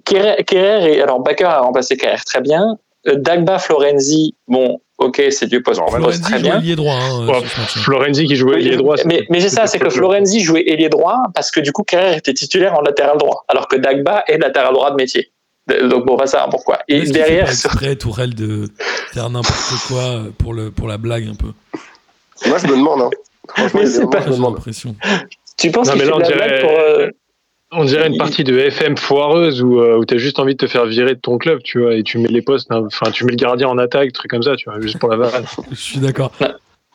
[0.03, 2.77] Kerrer, Kerrer et alors Bakker a remplacé Kerrer très bien.
[3.07, 6.57] Euh, Dagba, Florenzi, bon, ok, c'est du poste Florenzi très bien.
[6.59, 7.77] ailier droit hein, Ouais, match.
[7.83, 8.95] Florenzi qui jouait ailier droit.
[9.05, 12.17] mais mais c'est ça, c'est que Florenzi jouait ailier droit parce que du coup, Kerrer
[12.17, 15.31] était titulaire en latéral droit, alors que Dagba est latéral droit de métier.
[15.67, 16.79] De- Donc, bon, on va savoir pourquoi.
[16.87, 18.69] Et Est-ce derrière, exprès, Tourelle, de
[19.13, 21.51] faire n'importe quoi euh, pour, le, pour la blague un peu?
[22.47, 23.09] Moi, je me demande, hein.
[23.49, 24.55] Franchement, Mais c'est pas- je me J'ai demande.
[24.55, 24.95] l'impression.
[25.57, 26.71] tu penses Non, qu'il mais fait là, de on la dirait- blague pour.
[26.71, 27.07] euh,
[27.77, 30.57] On dirait une partie de FM foireuse où, euh, où tu as juste envie de
[30.57, 33.11] te faire virer de ton club, tu vois, et tu mets les postes, hein, enfin,
[33.11, 35.45] tu mets le gardien en attaque, truc comme ça, tu vois, juste pour la vanne.
[35.71, 36.31] Je suis d'accord.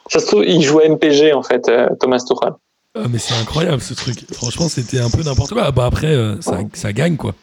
[0.09, 2.53] Ça se trouve, il jouait MPG en fait, euh, Thomas Tuchel.
[2.97, 4.17] Ah, mais c'est incroyable ce truc.
[4.33, 5.63] Franchement, c'était un peu n'importe quoi.
[5.67, 7.35] Ah, Bah après, euh, ça, ça gagne quoi.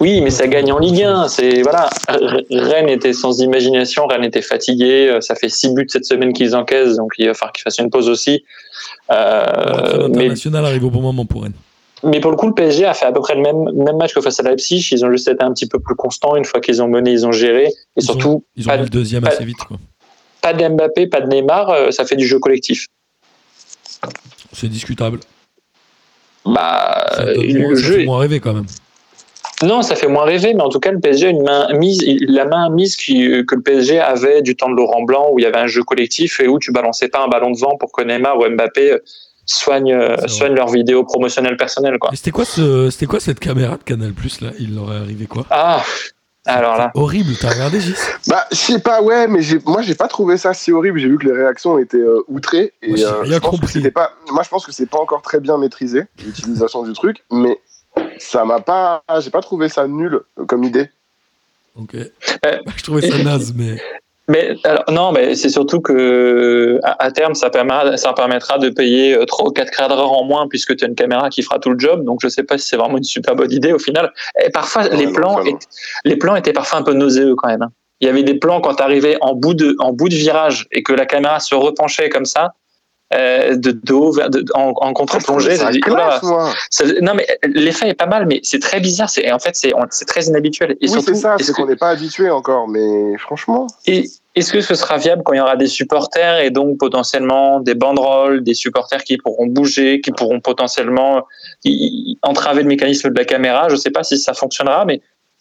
[0.00, 1.28] Oui, mais ça gagne en Ligue 1.
[1.28, 1.88] C'est voilà,
[2.50, 5.18] Rennes était sans imagination, Rennes était fatigué.
[5.20, 7.90] Ça fait six buts cette semaine qu'ils encaissent, donc il va falloir qu'ils fassent une
[7.90, 8.44] pause aussi.
[9.10, 11.54] Euh, La trêve mais, arrive au bon moment pour Rennes.
[12.02, 14.14] Mais pour le coup, le PSG a fait à peu près le même, même match
[14.14, 14.88] que face à Leipzig.
[14.92, 16.36] Ils ont juste été un petit peu plus constants.
[16.36, 17.66] Une fois qu'ils ont mené, ils ont géré.
[17.66, 19.76] Et Ils surtout, Ils ont pas, mis le deuxième pas- assez vite quoi.
[20.40, 21.68] pas de Mbappé, pas de Neymar.
[21.70, 22.86] euh, Ça fait du jeu collectif.
[24.52, 25.20] C'est discutable.
[26.44, 27.96] Bah, Ça, donne le jeu.
[27.98, 28.66] fait moins rêver quand même.
[29.62, 32.02] Non, ça fait moins rêver, mais en tout cas, le PSG a une main mise,
[32.26, 35.42] la main mise qui, que le PSG avait du temps de Laurent Blanc, où il
[35.42, 38.02] y avait un jeu collectif et où tu balançais pas un ballon devant pour que
[38.02, 38.96] Neymar ou Mbappé
[39.54, 41.98] soignent, euh, soignent leur vidéo promotionnelle personnelle.
[41.98, 42.10] Quoi.
[42.12, 44.50] Et c'était quoi, ce, c'était quoi cette caméra de Canal Plus là?
[44.58, 45.46] Il leur est arrivé quoi?
[45.50, 45.82] Ah,
[46.46, 46.90] alors là.
[46.94, 47.94] Horrible, t'as regardé Gis?
[48.28, 50.98] Bah, je sais pas, ouais, mais j'ai- moi, j'ai pas trouvé ça si horrible.
[50.98, 52.72] J'ai vu que les réactions étaient euh, outrées.
[52.82, 53.90] Et Moi, j'ai euh, rien je pense que compris.
[53.90, 54.12] pas.
[54.30, 57.58] Moi, je pense que c'est pas encore très bien maîtrisé l'utilisation du truc, mais
[58.18, 59.02] ça m'a pas.
[59.20, 60.88] J'ai pas trouvé ça nul comme idée.
[61.76, 61.94] Ok.
[61.94, 63.80] Je trouvais ça naze, mais.
[64.30, 68.68] Mais alors, non, mais c'est surtout que à, à terme, ça permettra, ça permettra de
[68.68, 71.58] payer euh, trois ou quatre cadreurs en moins puisque tu as une caméra qui fera
[71.58, 72.04] tout le job.
[72.04, 74.12] Donc, je sais pas si c'est vraiment une super bonne idée au final.
[74.44, 75.66] Et parfois, Ouais, les non, plans, étaient-
[76.04, 77.62] les plans étaient parfois un peu nauséeux quand même.
[77.62, 77.72] hein.
[78.00, 80.66] Il y avait des plans quand tu arrivais en bout de, en bout de virage
[80.72, 82.54] et que la caméra se repenchait comme ça,
[83.12, 85.56] euh, de, de- en, en contre-plongée.
[86.70, 89.10] Ça- non, mais l'effet est pas mal, mais c'est très bizarre.
[89.10, 89.72] C'est, en fait, c'est,
[90.06, 90.72] très inhabituel.
[90.72, 93.66] Et oui, surtout, c'est ça, c'est qu'on n'est pas habitué encore, mais franchement.
[93.86, 94.04] et
[94.36, 97.74] est-ce que ce sera viable quand il y aura des supporters et donc potentiellement des
[97.74, 101.26] banderoles, des supporters qui pourront bouger, qui pourront potentiellement
[101.64, 103.68] y- entraver le mécanisme de la caméra?
[103.68, 105.00] Je ne sais pas si ça fonctionnera, mais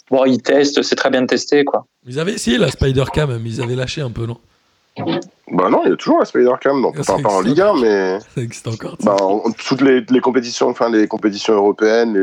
[0.10, 1.64] bon, ils testent, c'est très bien de tester.
[1.66, 1.86] Quoi.
[2.08, 4.38] Ils avaient essayé la Spider Cam, mais ils avaient lâché un peu, non?
[5.52, 7.40] Bah non, il y a toujours la Spider-Cam, donc Ah, c'est pas en.
[7.42, 8.98] Ligue 1, mais Ça existe encore.
[9.02, 12.18] bah, en- toutes les, les compétitions, enfin les compétitions européennes,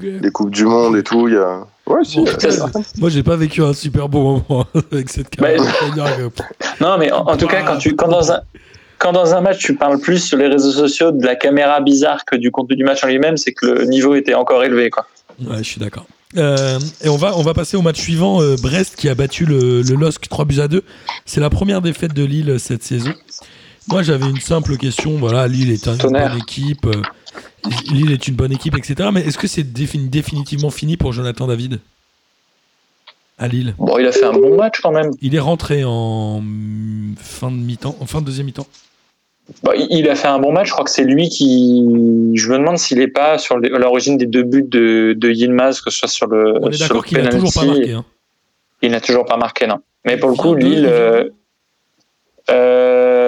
[0.00, 1.66] les coupes du monde et tout, il y a.
[1.88, 2.18] Ouais, si.
[2.18, 2.82] Bon.
[2.98, 5.64] Moi, j'ai pas vécu un super bon moment avec cette caméra.
[6.80, 8.40] Non, mais en, en tout cas, quand, tu, quand, dans un,
[8.98, 12.24] quand dans un match, tu parles plus sur les réseaux sociaux de la caméra bizarre
[12.24, 14.90] que du contenu du match en lui-même, c'est que le niveau était encore élevé.
[14.90, 15.06] Quoi.
[15.44, 16.06] Ouais, je suis d'accord.
[16.36, 18.42] Euh, et on va, on va passer au match suivant.
[18.42, 20.82] euh, Brest qui a battu le, le LOSC 3 buts à 2.
[21.24, 23.12] C'est la première défaite de Lille cette saison.
[23.88, 25.12] Moi, j'avais une simple question.
[25.16, 26.86] Voilà, Lille est un- une bonne équipe.
[26.86, 27.02] euh,
[27.90, 29.08] Lille est une bonne équipe, etc.
[29.12, 31.80] Mais est-ce que c'est défini- définitivement fini pour Jonathan David?
[33.38, 33.74] À Lille.
[33.78, 35.10] Bon, il a fait un bon match quand même.
[35.22, 36.42] Il est rentré en
[37.18, 38.66] fin de mi-temps, en fin de deuxième mi-temps.
[39.62, 40.66] Bon, il- a fait un bon match.
[40.68, 41.86] Je crois que c'est lui qui.
[42.34, 45.90] Je me demande s'il n'est pas sur l'origine des deux buts de, de Yilmaz, que
[45.90, 46.58] ce soit sur le.
[46.60, 47.92] On est d'accord qu'il a toujours pas marqué.
[47.92, 48.04] hein.
[48.82, 49.78] Il n'a toujours pas marqué, non.
[50.04, 51.24] Mais pour le coup, Lille, euh,
[52.50, 53.27] euh,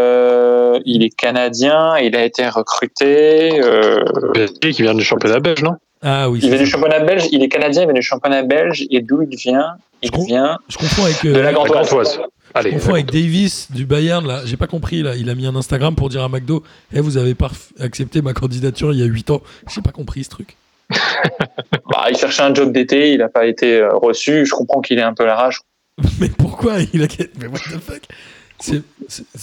[0.85, 3.61] il est canadien, il a été recruté.
[3.62, 4.05] euh,
[4.61, 5.77] qui vient du championnat belge, non?
[6.03, 6.41] Ah oui.
[6.43, 8.87] il vient du championnat belge, il est canadien, il vient du championnat belge.
[8.91, 9.77] Et d'où il vient?
[10.03, 11.23] Il Je vient Je confonds avec.
[11.25, 11.89] de euh, la La Gantoise.
[11.91, 12.21] Gantoise.
[12.55, 12.71] Allez.
[12.71, 15.55] Je confonds avec Davis du Bayern là, j'ai pas compris là, il a mis un
[15.55, 19.07] Instagram pour dire à McDo "Eh vous avez pas accepté ma candidature il y a
[19.07, 19.41] 8 ans."
[19.73, 20.57] J'ai pas compris ce truc.
[21.93, 24.47] Bah, il cherchait un job d'été, il n'a pas été euh, reçu.
[24.47, 25.61] Je comprends qu'il ait un peu la rage.
[26.21, 27.07] Mais pourquoi il a
[27.39, 28.03] Mais what the fuck?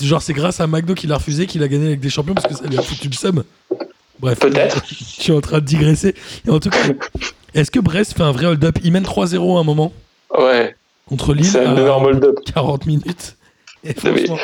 [0.01, 2.47] Genre c'est grâce à McDo qu'il a refusé qu'il a gagné avec des champions parce
[2.47, 3.43] que ça lui a foutu le seum.
[4.20, 4.39] Bref.
[4.39, 4.84] Peut-être.
[4.89, 6.15] Je suis en train de digresser.
[6.47, 6.80] Et en tout cas,
[7.53, 8.78] est-ce que Brest fait un vrai hold-up?
[8.84, 9.93] Il mène 3-0 à un moment
[10.38, 10.76] Ouais,
[11.07, 12.38] contre Lille c'est un énorme hold-up.
[12.53, 13.36] 40 minutes.
[13.84, 14.38] Et mais- franchement,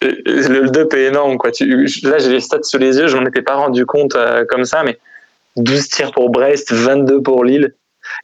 [0.00, 1.38] Le hold-up est énorme.
[1.38, 1.50] Quoi.
[1.50, 4.64] Là, j'ai les stats sous les yeux, je m'en étais pas rendu compte euh, comme
[4.64, 4.98] ça, mais
[5.56, 7.74] 12 tirs pour Brest, 22 pour Lille.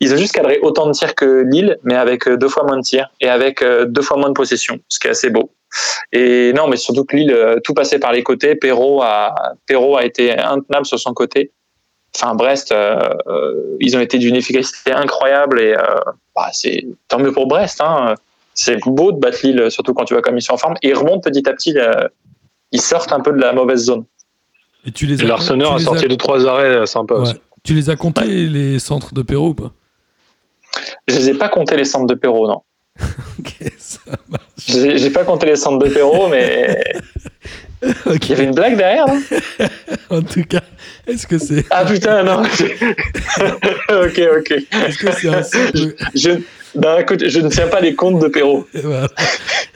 [0.00, 2.76] Ils ont juste cadré autant de tirs que Lille, mais avec euh, deux fois moins
[2.76, 5.50] de tirs et avec euh, deux fois moins de possession, ce qui est assez beau.
[6.12, 8.54] Et non, mais surtout que Lille, euh, tout passait par les côtés.
[8.54, 9.34] Perrault a,
[9.66, 11.50] Perrault a été intenable sur son côté.
[12.16, 12.98] Enfin, Brest, euh,
[13.80, 15.82] ils ont été d'une efficacité incroyable et euh,
[16.36, 17.80] bah, c'est tant mieux pour Brest.
[17.80, 18.14] Hein.
[18.54, 20.74] C'est beau de battre Lille, surtout quand tu vois comme ils sont en forme.
[20.82, 22.06] Et ils remontent petit à petit, euh,
[22.70, 24.04] ils sortent un peu de la mauvaise zone.
[24.86, 27.32] et tu les as L'arseneur tu a les sorti as- deux trois arrêts sympas Ouais.
[27.64, 29.72] Tu les as comptés les centres de Perrault ou pas
[31.08, 32.60] Je les ai pas compté les centres de Perrault, non.
[33.38, 34.42] Ok, ça marche.
[34.58, 36.84] J'ai j'ai pas compté les centres de Perrault, mais
[37.82, 39.20] il y avait une blague derrière, non
[40.10, 40.60] En tout cas,
[41.06, 42.42] est-ce que c'est Ah putain, non.
[42.42, 44.50] ok, ok.
[44.50, 46.30] est-ce que c'est un simple Je,
[47.00, 48.66] écoute, je ne tiens pas les comptes de Perrault.
[48.74, 49.08] voilà.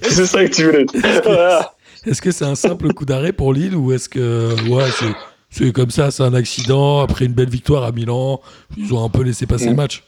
[0.02, 0.84] C'est ça que tu voulais.
[1.24, 1.74] Voilà.
[2.06, 5.06] Est-ce que c'est un simple coup d'arrêt pour Lille ou est-ce que ouais c'est
[5.50, 8.40] c'est comme ça, c'est un accident après une belle victoire à Milan,
[8.76, 9.76] ils ont un peu laissé passer le Mm.
[9.76, 10.04] match.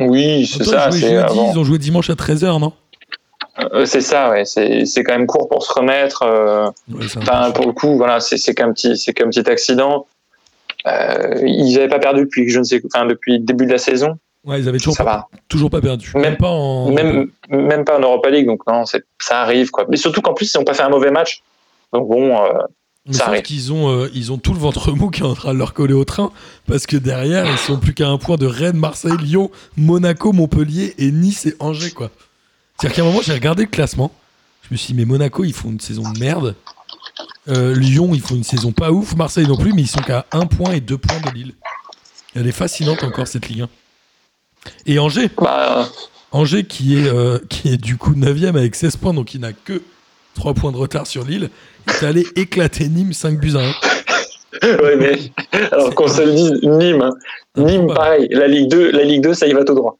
[0.00, 0.88] Oui, c'est ça.
[0.90, 2.72] ils, jeudi, ont joué dimanche à 13h, non?
[3.72, 4.44] Euh, c'est ça, ouais.
[4.44, 6.22] C'est quand même court pour se remettre.
[6.24, 7.06] euh, Ouais,
[7.54, 10.06] pour le coup, voilà, c'est qu'un petit, c'est qu'un petit accident.
[10.86, 13.78] Euh, ils n'avaient pas perdu depuis, je ne sais, enfin, depuis le début de la
[13.78, 14.18] saison.
[14.44, 15.28] Ouais, ils avaient toujours Ça pas, va.
[15.48, 16.10] toujours pas perdu.
[16.14, 18.98] Même- Même pas en Même, même pas en Europa League, donc non, ça
[19.40, 19.86] arrive, quoi.
[19.88, 21.40] Mais surtout qu'en plus, ils n'ont pas fait un mauvais match.
[21.92, 22.48] Donc bon, euh,
[23.06, 25.52] Mais sauf qu'ils ont, euh, ils ont tout le ventre mou qui est en train
[25.52, 26.32] de leur coller au train
[26.66, 30.94] parce que derrière, ils sont plus qu'à un point de Rennes, Marseille, Lyon, Monaco, Montpellier
[30.96, 32.10] et Nice et Angers, quoi.
[32.78, 34.10] C'est-à-dire qu'à un moment, j'ai regardé le classement.
[34.62, 36.54] Je me suis dit, mais Monaco, ils font une saison de merde.
[37.48, 39.14] Euh, Lyon, ils font une saison pas ouf.
[39.16, 41.54] Marseille non plus, mais ils sont qu'à un point et deux points de Lille.
[42.34, 43.68] Elle est fascinante encore, cette Ligue 1.
[44.86, 45.88] Et Angers, bah,
[46.32, 49.52] Angers qui est, euh, qui est du coup 9ème avec 16 points, donc il n'a
[49.52, 49.82] que
[50.34, 51.50] 3 points de retard sur Lille,
[51.88, 54.78] est allé éclater Nîmes 5 buts à 1.
[54.82, 55.18] ouais, mais
[55.72, 57.10] alors qu'on se le dise, Nîmes, hein.
[57.56, 58.28] Nîmes, Bah, pareil.
[58.30, 59.96] La Ligue 2, la Ligue 2, ça y va tout droit.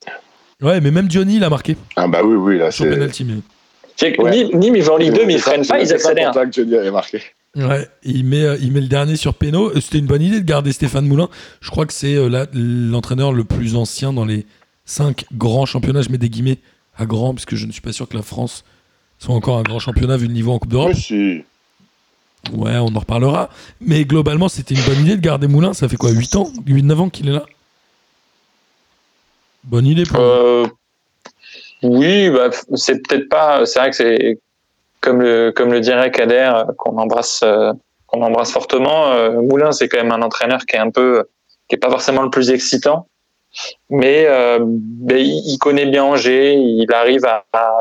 [0.62, 2.88] Ouais, mais même Johnny, il a marqué Ah bah oui, oui, là c'est.
[2.88, 3.24] penalty.
[3.24, 3.34] mais-
[4.18, 4.30] Ouais.
[4.30, 6.32] Nîmes, Nîmes, ils vont en Ligue 2, mais ils freinent pas, ils accélèrent.
[6.32, 7.22] C'est ça que Johnny avait marqué.
[7.56, 9.70] Ouais, il met, euh, il met le dernier sur Péno.
[9.70, 11.28] Euh, C'était une bonne idée de garder Stéphane Moulin.
[11.60, 14.46] Je crois que c'est euh, là, l'entraîneur le plus ancien dans les
[14.84, 16.02] 5 grands championnats.
[16.02, 16.58] Je mets des guillemets
[16.98, 18.64] à grand, parce que je ne suis pas sûr que la France
[19.20, 20.90] soit encore un grand championnat vu le niveau en Coupe d'Europe.
[20.94, 21.44] Oui, si.
[22.52, 23.48] Ouais, on en reparlera.
[23.80, 25.72] Mais globalement, c'était une bonne idée de garder Moulin.
[25.72, 27.44] Ça fait quoi 8 ans 8-9 ans qu'il est là?
[29.64, 30.20] Bonne idée pour.
[30.20, 30.66] Euh,
[31.82, 33.64] oui, bah, c'est peut-être pas.
[33.66, 34.38] C'est vrai que c'est
[35.00, 37.72] comme le comme le dirait Kader, euh, qu'on embrasse euh,
[38.06, 39.12] qu'on embrasse fortement.
[39.12, 41.24] euh, Moulin, c'est quand même un entraîneur qui est un peu
[41.68, 43.06] qui est pas forcément le plus excitant,
[43.88, 44.26] mais,
[44.60, 46.54] ben, il, connaît bien Angers.
[46.54, 47.22] Il arrive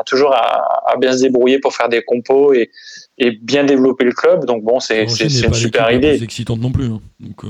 [0.06, 2.70] toujours à, à bien se débrouiller pour faire des compos et
[3.18, 4.44] et bien développer le club.
[4.46, 6.12] Donc bon, c'est c'est c'est une super idée.
[6.16, 6.86] plus excitante non plus.
[6.86, 7.00] hein.
[7.20, 7.48] Donc, euh,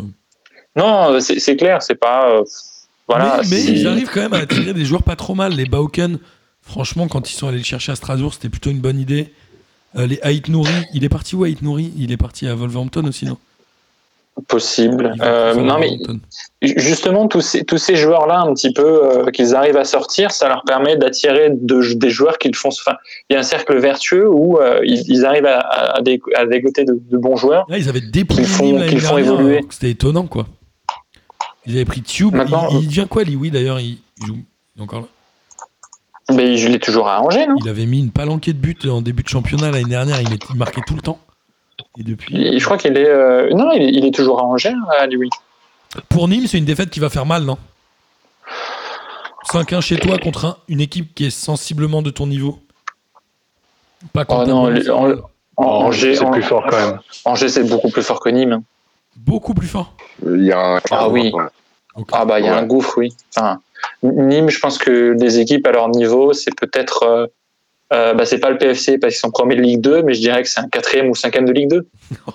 [0.76, 2.30] Non, c'est c'est clair, c'est pas.
[2.38, 2.42] euh,
[3.08, 3.40] voilà.
[3.42, 5.52] mais, mais c'est- ils arrivent quand même à attirer des joueurs pas trop mal.
[5.54, 6.18] Les Bauken,
[6.62, 9.32] franchement, quand ils sont allés le chercher à Strasbourg, c'était plutôt une bonne idée.
[9.96, 11.92] Euh, les Haït Nouri, il est parti où Haït Nouri?
[11.96, 13.38] Il est parti à Wolverhampton aussi, non?
[14.48, 15.14] Possible.
[15.22, 15.96] Euh, non, mais
[16.62, 20.30] justement tous ces tous ces joueurs là un petit peu euh, qu'ils arrivent à sortir
[20.32, 22.96] ça leur permet d'attirer de- des joueurs qui le font enfin
[23.30, 26.46] il y a un cercle vertueux où euh, ils, ils arrivent à, à, dé- à
[26.46, 29.60] dégoter de, de bons joueurs Là, ils avaient Qu'ils font- qu'ils font évoluer.
[29.70, 30.46] C'était étonnant, quoi.
[31.66, 32.34] Ils avaient pris Tube.
[32.34, 34.36] Maintenant, il, il devient quoi, Oui, d'ailleurs, il, il joue.
[34.76, 35.06] Il est encore là?
[36.32, 37.54] mais je l'ai toujours Angers non?
[37.62, 40.18] Il avait mis une palanquée de buts en début de championnat l'année dernière.
[40.20, 41.18] Il marquait tout le temps.
[41.98, 42.36] Et depuis.
[42.46, 45.06] Et je crois qu'il est euh, non il est, il est toujours à Angers à
[45.06, 45.30] lui
[46.08, 47.56] Pour Nîmes, c'est une défaite qui va faire mal, non?
[49.52, 52.58] 5-1 chez toi contre un- une équipe qui est sensiblement de ton niveau
[54.12, 55.12] Pas Oh contre non, les- en-
[55.56, 56.98] en- Angers, c'est plus fort quand même.
[57.24, 58.62] Angers, c'est beaucoup plus fort que Nîmes.
[59.16, 59.94] Beaucoup plus fort.
[60.26, 60.80] Il y a un.
[60.90, 61.32] Ah oui.
[62.10, 62.58] Ah bah il y a Ouais.
[62.58, 63.14] un gouffre, oui.
[63.36, 63.60] Enfin,
[64.02, 67.30] Nîmes, je pense que les équipes à leur niveau, c'est peut-être,
[67.92, 70.20] euh, bah, c'est pas le PFC parce qu'ils sont premiers de Ligue 2, mais je
[70.20, 71.86] dirais que c'est un quatrième ou cinquième de Ligue 2.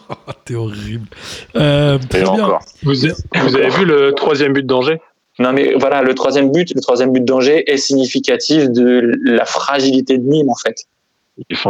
[0.10, 1.08] Ah, T'es horrible.
[1.56, 2.32] Euh, très Et bien.
[2.34, 2.62] encore.
[2.84, 5.02] Vous, avez vu le troisième but d'Angers?
[5.40, 10.18] Non mais voilà, le troisième but, le troisième but d'Angers est significatif de la fragilité
[10.18, 10.84] de Nîmes en fait.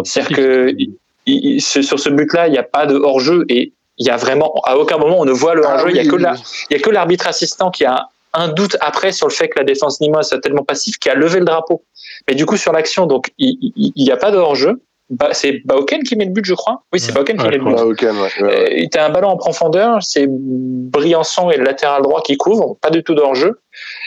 [0.03, 0.95] C'est-à-dire que il-
[1.27, 4.17] il- ce- sur ce but-là, il n'y a pas de hors-jeu et il y a
[4.17, 5.91] vraiment, à aucun moment on ne voit le Ah hors-jeu.
[5.91, 6.39] Il y a oui, que oui, la- oui.
[6.71, 9.57] il y a que l'arbitre assistant qui a un doute après sur le fait que
[9.59, 11.83] la défense nîmoise soit tellement passive qui a levé le drapeau.
[12.27, 14.81] Mais du coup, sur l'action, donc il n'y a pas de hors-jeu.
[15.11, 16.83] Ba- c'est Bauken qui met le but, je crois.
[16.93, 17.15] Oui, c'est Ouais.
[17.15, 17.73] Bauken qui Ouais, met le but.
[17.75, 18.83] Bah, ok, ouais, ouais, ouais.
[18.83, 22.89] Euh, T'as un ballon en profondeur, c'est Briançon et le latéral droit qui couvrent, pas
[22.91, 23.15] du tout.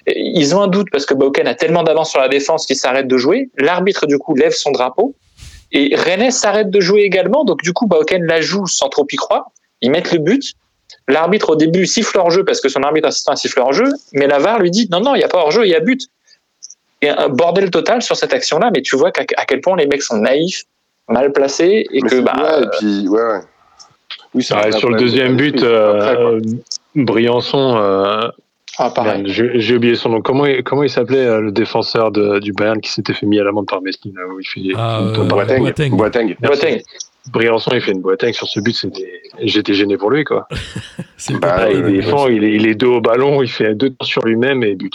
[0.06, 2.76] Et Ils ont un doute parce que Bauken a tellement d'avance sur la défense qu'il
[2.76, 3.50] s'arrête de jouer.
[3.58, 5.14] L'arbitre, du coup, lève son drapeau.
[5.72, 7.44] Et Rennes s'arrête de jouer également.
[7.44, 9.46] Donc, du coup, Bauken la joue sans trop y croire.
[9.80, 10.52] Ils mettent le but.
[11.08, 13.90] L'arbitre, au début, siffle hors jeu parce que son arbitre assistant siffle hors jeu.
[14.12, 15.74] Mais la VAR lui dit non, non, il n'y a pas hors jeu, il y
[15.74, 16.06] a but.
[17.00, 18.70] Et un bordel total sur cette action-là.
[18.72, 20.64] Mais tu vois à quel point les mecs sont naïfs,
[21.08, 21.86] mal placés.
[21.92, 23.40] Et Mais que, bah, ouais, et puis, ouais, ouais.
[24.34, 26.40] Oui, Ah, sur le deuxième but, euh,
[26.94, 28.28] Briançon, euh,
[28.78, 29.24] ah, pareil.
[29.26, 30.22] j'ai oublié son nom.
[30.22, 33.38] Comment il, comment il s'appelait euh, le défenseur de, du Bayern qui s'était fait mis
[33.38, 35.60] à l'amende par Messi là, où il fait Ah, une euh, Boateng.
[35.60, 35.90] Boateng.
[35.90, 36.36] Boateng.
[36.40, 36.82] Boateng.
[37.30, 38.74] Briançon, il fait une boîte sur ce but.
[38.74, 40.48] C'était, j'étais gêné pour lui quoi.
[41.16, 43.90] C'est Bah, Ah, il défend, il est, il est deux au ballon, il fait deux
[43.90, 44.94] tours sur lui-même et but.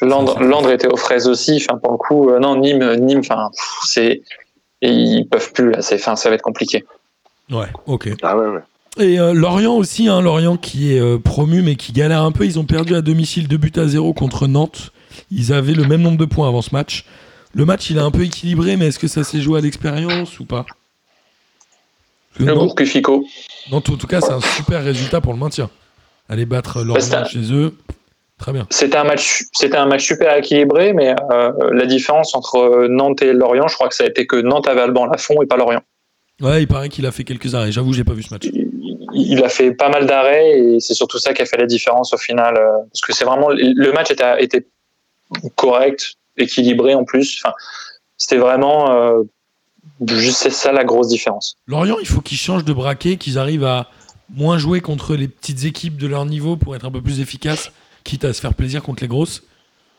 [0.00, 1.56] Landre, Landre était aux fraises aussi.
[1.64, 4.22] Enfin, pour le coup, euh, non, Nîmes, Nîmes, enfin, pff, c'est,
[4.80, 5.82] ils peuvent plus là.
[5.82, 6.84] C'est, enfin, ça va être compliqué.
[7.50, 8.08] Ouais, ok.
[8.22, 8.60] Ah ouais, ouais.
[8.98, 12.44] Et euh, Lorient aussi, hein, Lorient qui est euh, promu mais qui galère un peu.
[12.44, 14.92] Ils ont perdu à domicile 2 buts à 0 contre Nantes.
[15.30, 17.06] Ils avaient le même nombre de points avant ce match.
[17.54, 20.40] Le match, il est un peu équilibré, mais est-ce que ça s'est joué à l'expérience
[20.40, 20.64] ou pas?
[22.34, 23.26] Que Le Nantes, groupe Fico.
[23.70, 25.68] Nantes, en tout cas, c'est un super résultat pour le maintien.
[26.28, 27.76] Aller battre Lorient chez eux,
[28.38, 28.66] très bien.
[28.70, 33.34] C'était un match, c'était un match super équilibré, mais euh, la différence entre Nantes et
[33.34, 35.82] Lorient, je crois que ça a été que Nantes avait Alban Lafont et pas Lorient.
[36.40, 37.70] Ouais, il paraît qu'il a fait quelques arrêts.
[37.70, 38.44] J'avoue, j'ai pas vu ce match.
[38.44, 38.71] Il,
[39.14, 42.12] il a fait pas mal d'arrêts et c'est surtout ça qui a fait la différence
[42.12, 44.66] au final, euh, parce que c'est vraiment le match était, était
[45.56, 47.40] correct, équilibré en plus.
[47.42, 47.54] Enfin,
[48.16, 49.22] c'était vraiment euh,
[50.08, 51.56] juste c'est ça la grosse différence.
[51.66, 53.90] Lorient, il faut qu'ils changent de braquet, qu'ils arrivent à
[54.30, 57.70] moins jouer contre les petites équipes de leur niveau pour être un peu plus efficaces,
[58.04, 59.42] quitte à se faire plaisir contre les grosses.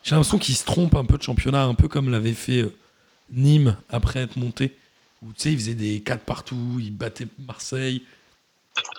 [0.02, 2.72] J'ai l'impression qu'ils se trompent un peu de championnat, un peu comme l'avait fait euh,
[3.32, 4.76] Nîmes après être monté.
[5.22, 8.02] Où tu sais, ils faisaient des 4 partout, ils battaient Marseille,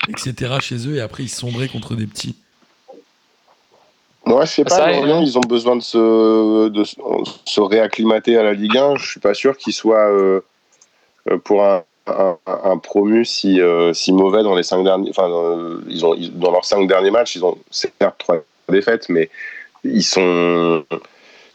[0.09, 0.59] etc.
[0.61, 2.35] chez eux, et après ils sombraient contre des petits.
[4.27, 8.43] Moi, je sais pas, Ça, Lorient, ils ont besoin de se, de se- réacclimater à
[8.43, 8.95] la Ligue 1.
[8.95, 10.41] Je suis pas sûr qu'ils soient euh,
[11.29, 15.11] euh, pour un, un, un promu si, euh, si mauvais dans les cinq derniers.
[15.11, 19.09] Enfin, dans, ils ont, ils- dans leurs cinq derniers matchs, ils ont certes trois défaites,
[19.09, 19.29] mais
[19.83, 20.83] ils sont.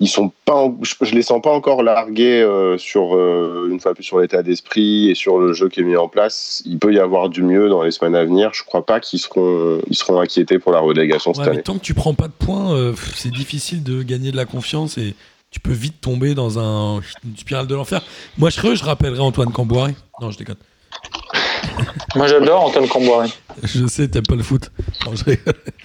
[0.03, 3.81] Ils sont pas, en- je, je les sens pas encore largués euh, sur euh, une
[3.81, 6.63] fois plus sur l'état d'esprit et sur le jeu qui est mis en place.
[6.65, 8.51] Il peut y avoir du mieux dans les semaines à venir.
[8.55, 11.63] Je crois pas qu'ils seront, ils seront inquiétés pour la relégation cette Ouais, mais année.
[11.63, 14.97] tant que tu prends pas de points, euh, c'est difficile de gagner de la confiance
[14.97, 15.15] et
[15.51, 18.01] tu peux vite tomber dans un, une spirale de l'enfer.
[18.39, 19.95] Moi, je, serais- je rappellerai Antoine Camboiré.
[20.23, 20.57] Non, je déconne.
[22.17, 23.29] Moi j'adore Antoine Camboiré.
[23.63, 24.71] Je sais, t'aimes pas le foot.
[25.07, 25.55] Non, je rigole.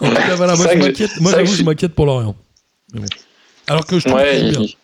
[0.00, 1.20] en tout cas, voilà, moi, je m'inquiète.
[1.20, 2.34] Moi, j'avoue, je je- m'inquiète pour Lorient.
[2.92, 3.06] Mais bon.
[3.68, 4.60] Alors que je trouve Ouais, bien.
[4.60, 4.74] il,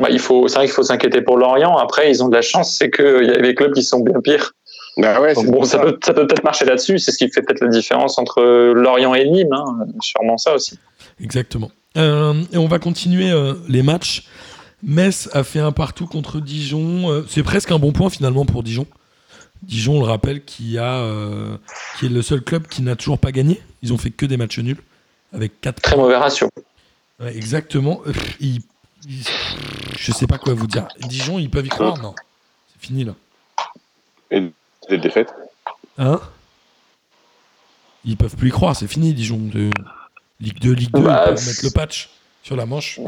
[0.00, 1.76] bah, il faut, c'est vrai qu'il faut s'inquiéter pour Lorient.
[1.76, 4.20] Après, ils ont de la chance, c'est qu'il y a des clubs qui sont bien
[4.20, 4.52] pires.
[4.98, 5.84] Bah ouais, Donc, bon, ça ça.
[5.84, 6.98] peut, ça peut peut-être marcher là-dessus.
[6.98, 8.42] C'est ce qui fait peut-être la différence entre
[8.72, 9.52] Lorient et Nîmes.
[9.52, 9.86] Hein.
[10.00, 10.78] Sûrement ça aussi.
[11.20, 11.70] Exactement.
[11.96, 14.24] Euh, et on va continuer euh, les matchs.
[14.82, 17.10] Metz a fait un partout contre Dijon.
[17.10, 18.86] Euh, c'est presque un bon point finalement pour Dijon.
[19.62, 21.56] Dijon, on le rappelle, qui, a, euh,
[21.98, 23.60] qui est le seul club qui n'a toujours pas gagné.
[23.82, 24.80] Ils ont fait que des matchs nuls.
[25.32, 26.48] Avec 4 Très mauvais ratio.
[27.20, 28.00] Ouais, exactement.
[28.06, 28.60] Euh, ils-
[29.08, 29.24] ils-
[29.98, 30.86] je sais pas quoi vous dire.
[31.08, 32.14] Dijon, ils peuvent y croire Non?
[32.72, 33.14] C'est fini là.
[34.30, 34.42] Et
[34.90, 35.32] des défaites.
[35.98, 36.20] Hein?
[38.04, 39.38] Ils peuvent plus y croire, c'est fini, Dijon.
[39.38, 39.70] De
[40.40, 42.10] Ligue 2, Ligue 2, Bah, ils peuvent mettre le patch
[42.42, 43.00] sur la manche.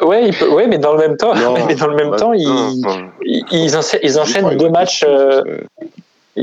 [0.00, 2.16] Ouais, il peut- ouais, mais dans le même temps, Non, mais dans le même bah,
[2.16, 5.02] temps, ils, non, ils, ils encha- enchaînent ils deux matchs.
[5.02, 5.58] être- euh,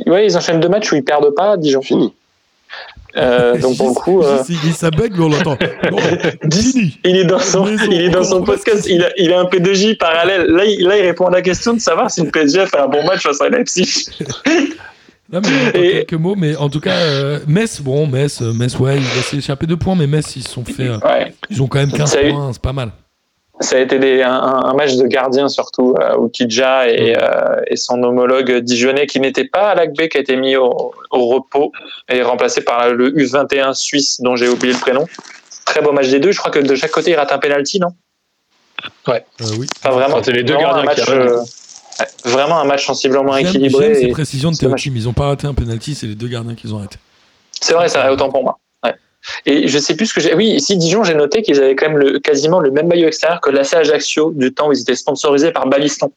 [0.08, 1.82] ouais, ils enchaînent deux matchs où ils perdent pas, Dijon.
[1.82, 2.14] Fini.
[3.18, 4.43] Euh, donc pour le coup, euh,
[4.74, 5.57] ça bug, mais on l'entend.
[5.91, 5.97] Non,
[7.03, 8.86] il est dans son, il est dans son podcast.
[8.89, 10.45] Il a, il a un P2J parallèle.
[10.47, 12.88] Là, il, là, il répond à la question de savoir si le PSG fait un
[12.88, 14.05] bon match face à Leipzig.
[15.32, 18.80] Là, mais Et- quelques mots, mais en tout cas, euh, Metz, bon, Metz, euh, Metz,
[18.80, 19.03] ouais, ils
[19.36, 20.88] ont échapper deux points, mais Metz, ils se sont fait.
[20.88, 21.32] euh, Ouais.
[21.51, 22.89] ils ont quand même 15 Ça a eu- points, c'est pas mal.
[23.62, 27.62] Ça a été des, un, un match de gardien surtout, euh, où Kidja et, euh,
[27.68, 31.28] et son homologue dijonnais qui n'était pas à l'ACB, qui a été mis au, au
[31.28, 31.72] repos
[32.07, 35.05] et remplacé par le U21 suisse dont j'ai oublié le prénom.
[35.66, 36.32] Très beau match des deux.
[36.32, 37.89] Je crois que de chaque côté, il rate un penalty, non?
[39.07, 39.20] Euh,
[39.57, 39.68] oui.
[39.80, 43.36] Enfin, vraiment, Enfin, c'est les deux gardiens match, qui euh, ouais, vraiment un match sensiblement
[43.38, 43.93] équilibré.
[43.93, 44.84] j'aime ces précisions de c'est dommage.
[44.84, 44.97] Théo Tim.
[44.97, 46.97] Ils ont pas raté un penalty, c'est les deux gardiens qu'ils ont raté.
[47.60, 48.57] C'est vrai, ça autant pour moi.
[49.45, 50.34] Et je sais plus ce que j'ai.
[50.34, 53.41] Oui, ici Dijon, j'ai noté qu'ils avaient quand même le, quasiment le même maillot extérieur
[53.41, 56.11] que l'AC Ajaccio du temps où ils étaient sponsorisés par Baliston.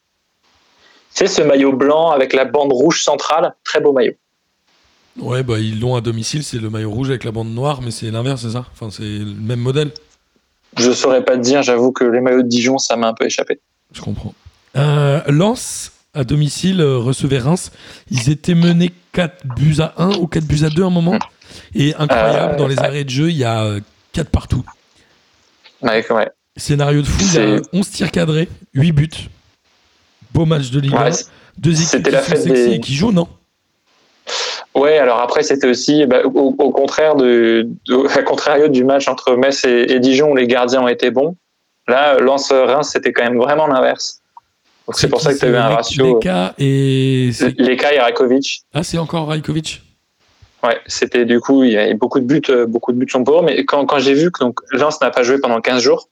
[1.11, 4.14] C'est ce maillot blanc avec la bande rouge centrale, très beau maillot.
[5.18, 7.90] Ouais, bah ils l'ont à domicile, c'est le maillot rouge avec la bande noire, mais
[7.90, 8.64] c'est l'inverse, c'est ça?
[8.72, 9.90] Enfin, c'est le même modèle.
[10.78, 13.26] Je saurais pas te dire, j'avoue que les maillots de Dijon, ça m'a un peu
[13.26, 13.61] échappé.
[13.92, 14.32] Je comprends.
[14.76, 17.72] Euh, Lens, à domicile, euh, recevait Reims.
[18.11, 21.18] Ils étaient menés 4 buts à 1 ou 4 buts à 2 à un moment?
[21.74, 22.84] Et incroyable, Euh, dans les ouais.
[22.84, 23.76] arrêts de jeu, il y a
[24.12, 24.64] 4 partout.
[25.82, 26.30] Ouais, ouais.
[26.57, 29.09] Scénario de fou, il y a C'est- 11 tirs cadrés, 8 buts.
[30.32, 31.03] Beau match de Ligue 1.
[31.05, 31.26] Ouais, c'est-
[31.59, 33.28] Deux équipes c'était qui la sont fête sexy des- et qui jouent, non?
[34.74, 39.07] Ouais, alors après, c'était aussi, bah, au, au contraire de, de- à contrario du match
[39.09, 41.36] entre Metz et, et Dijon où les gardiens ont été bons.
[41.88, 44.20] Là, Lens-Reims, c'était quand même vraiment l'inverse.
[44.94, 45.38] C'est pour ça que?
[45.38, 46.05] Tu eu un ratio.
[46.05, 47.30] euh, Leka et.
[47.59, 48.62] Leka et Rakovic.
[48.72, 49.82] Ah, c'est encore Rajkovic
[50.62, 53.24] Ouais, c'était du coup, il y a beaucoup de buts, euh, beaucoup de buts sont
[53.24, 53.42] pour eux.
[53.42, 56.08] Mais quand, quand j'ai vu que donc, Lens n'a pas joué pendant 15 jours,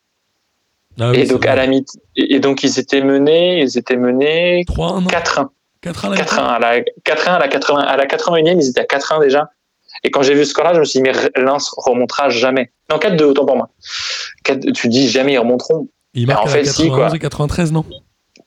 [0.99, 1.85] Ah oui, et donc à la mi
[2.17, 5.49] et, donc ils étaient menés, ils étaient menés 3-1, non 4-1.
[5.85, 8.85] 4-1 la 4-1 à la 4-1 à la 80 à la 81e, ils étaient à
[8.85, 9.51] 4-1 déjà.
[10.03, 12.73] Et quand j'ai vu ce score-là, je me suis dit mais Lens remontera jamais.
[12.91, 13.71] Non 4-2 autant pour moi.
[14.45, 15.89] 4 tu dis jamais ils remonteront.
[16.15, 17.15] Il marque en fait, 91 si, quoi.
[17.15, 17.85] et 93, non?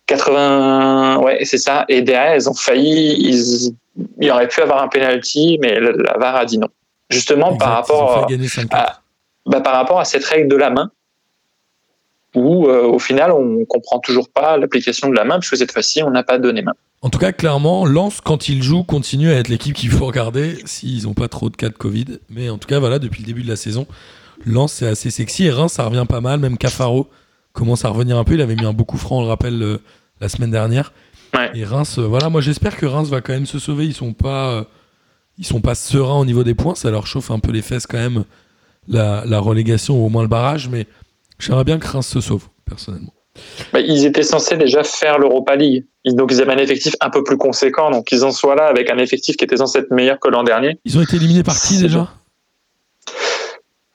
[0.07, 3.73] 80 ouais, c'est ça et derrière ils ont failli ils
[4.19, 6.67] il aurait pu avoir un penalty mais la VAR a dit non.
[7.09, 9.01] Justement par Exact, ils ont rapport fait à- gagner 5 à,
[9.45, 10.89] bah, par rapport à cette règle de la main,
[12.35, 16.01] où euh, au final on comprend toujours pas l'application de la main, puisque cette fois-ci
[16.01, 16.73] on n'a pas donné main.
[17.01, 20.55] En tout cas, clairement, Lens, quand il joue, continue à être l'équipe qu'il faut regarder
[20.65, 22.05] s'ils n'ont pas trop de cas de Covid.
[22.29, 23.85] Mais en tout cas, voilà, depuis le début de la saison,
[24.45, 25.45] Lens, c'est assez sexy.
[25.45, 26.39] Et Reims, ça revient pas mal.
[26.39, 27.09] Même Cafaro
[27.53, 28.33] commence à revenir un peu.
[28.33, 29.77] Il avait mis un beau coup franc, on le rappelle, euh,
[30.19, 30.91] la semaine dernière.
[31.35, 31.49] Ouais.
[31.55, 33.85] Et Reims, euh, voilà, moi j'espère que Reims va quand même se sauver.
[33.85, 34.63] Ils sont pas, euh,
[35.37, 36.75] ils sont pas sereins au niveau des points.
[36.75, 38.23] Ça leur chauffe un peu les fesses quand même,
[38.87, 40.69] la, la relégation ou au moins le barrage.
[40.69, 40.85] Mais
[41.39, 43.13] j'aimerais bien que Reims se sauve, personnellement.
[43.71, 47.09] Bah, ils étaient censés déjà faire l'Europa League, Ils- donc ils avaient un effectif un
[47.09, 49.89] peu plus conséquent, donc ils en soient là avec un effectif qui était censé être
[49.89, 50.77] meilleur que l'an dernier.
[50.85, 52.09] Ils ont été éliminés par qui déjà?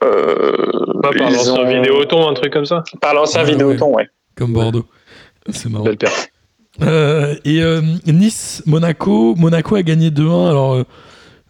[0.01, 3.51] Pas par l'ancien ont- Vidéoton, un truc comme ça Par l'ancien Ah, ouais.
[3.53, 4.09] Vidéoton, ouais.
[4.37, 4.87] Comme Bordeaux.
[5.51, 5.85] C'est marrant.
[5.85, 6.31] Belle perte.
[6.83, 10.49] Euh, et euh, Nice, Monaco, Monaco a gagné 2-1.
[10.51, 10.85] Alors euh,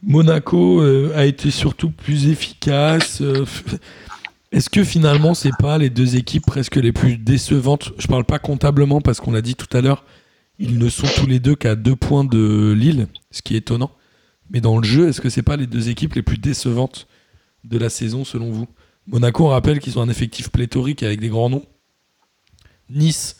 [0.02, 3.20] Monaco euh, a été surtout plus efficace.
[3.20, 3.44] euh,
[4.52, 7.92] Est-ce que finalement c'est pas les deux équipes presque les plus décevantes?
[7.98, 10.04] Je parle pas comptablement parce qu'on l'a dit tout à l'heure,
[10.58, 13.90] ils ne sont tous les deux qu'à deux points de Lille, ce qui est étonnant.
[14.50, 17.06] Mais dans le jeu, est-ce que c'est pas les deux équipes les plus décevantes?
[17.64, 18.66] De la saison selon vous
[19.06, 21.64] Monaco, on rappelle qu'ils ont un effectif pléthorique avec des grands noms.
[22.90, 23.36] Nice,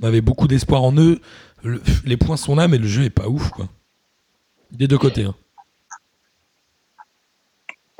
[0.00, 1.20] on avait beaucoup d'espoir en eux.
[1.62, 3.68] Le- les points sont là, mais le jeu est pas ouf, quoi.
[4.70, 5.24] Des deux côtés.
[5.24, 5.34] hein.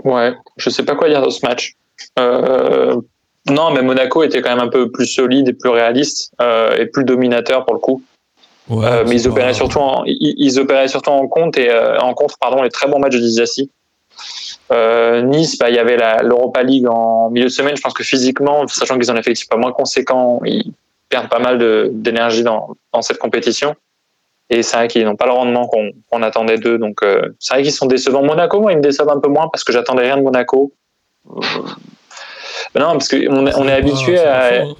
[0.04, 1.74] Ouais, je sais pas quoi dire de ce match.
[2.18, 3.00] Euh,
[3.48, 6.86] non, mais Monaco était quand même un peu plus solide et plus réaliste euh, et
[6.86, 8.02] plus dominateur pour le coup.
[8.68, 11.70] Ouais, Euh, mais ils opéraient pas- surtout en, ils, ils opéraient surtout en compte et
[12.00, 13.70] en contre pardon les très bons matchs de Dizassi.
[14.72, 17.76] Euh, nice, bah, il y avait l'Europa League en milieu de semaine.
[17.76, 20.72] Je pense que physiquement, sachant qu'ils ont un effectif pas moins conséquent, ils
[21.08, 21.58] perdent pas mal
[21.92, 23.74] d'énergie dans, dans cette compétition.
[24.48, 25.68] Et c'est vrai qu'ils n'ont pas le rendement
[26.10, 26.78] qu'on attendait d'eux.
[26.78, 28.22] Donc euh, c'est vrai qu'ils sont décevants.
[28.22, 30.72] Monaco, moi, ils me déçoivent un peu moins parce que j'attendais rien de Monaco.
[31.30, 31.40] Euh,
[32.74, 34.74] non, parce qu'on on est habitué à, hein.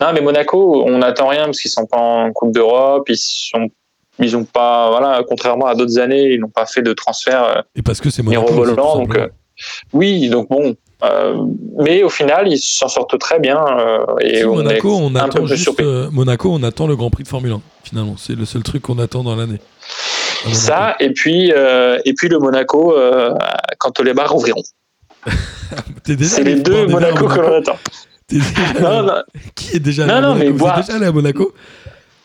[0.00, 3.08] non, mais Monaco, on n'attend rien parce qu'ils sont pas en Coupe d'Europe.
[3.08, 3.68] Ils sont,
[4.20, 7.62] ils ont pas, voilà, contrairement à d'autres années, ils n'ont pas fait de transfert euh,
[7.76, 8.52] Et parce que c'est Monaco.
[8.52, 8.96] mirobolant.
[8.98, 9.28] Donc, euh,
[9.92, 10.74] oui, donc bon.
[11.04, 11.34] euh,
[11.78, 13.58] mais au final, ils s'en sortent très bien.
[13.78, 16.96] euh, et Si, on Monaco, est on un attend peu juste, Monaco, on attend le
[16.96, 17.60] Grand Prix de Formule 1.
[17.84, 19.58] Finalement, c'est le seul truc qu'on attend dans l'année.
[20.44, 20.58] Monaco.
[20.60, 22.94] Ça, et puis, et puis le Monaco,
[23.78, 24.62] quand les bars ouvriront.
[26.04, 27.76] C'est les deux à Monaco que l'on attend.
[28.26, 29.22] T'es déjà Non, allé- non,
[29.54, 31.52] Qui est déjà allé à Monaco mais Vous boire- êtes déjà allé à Monaco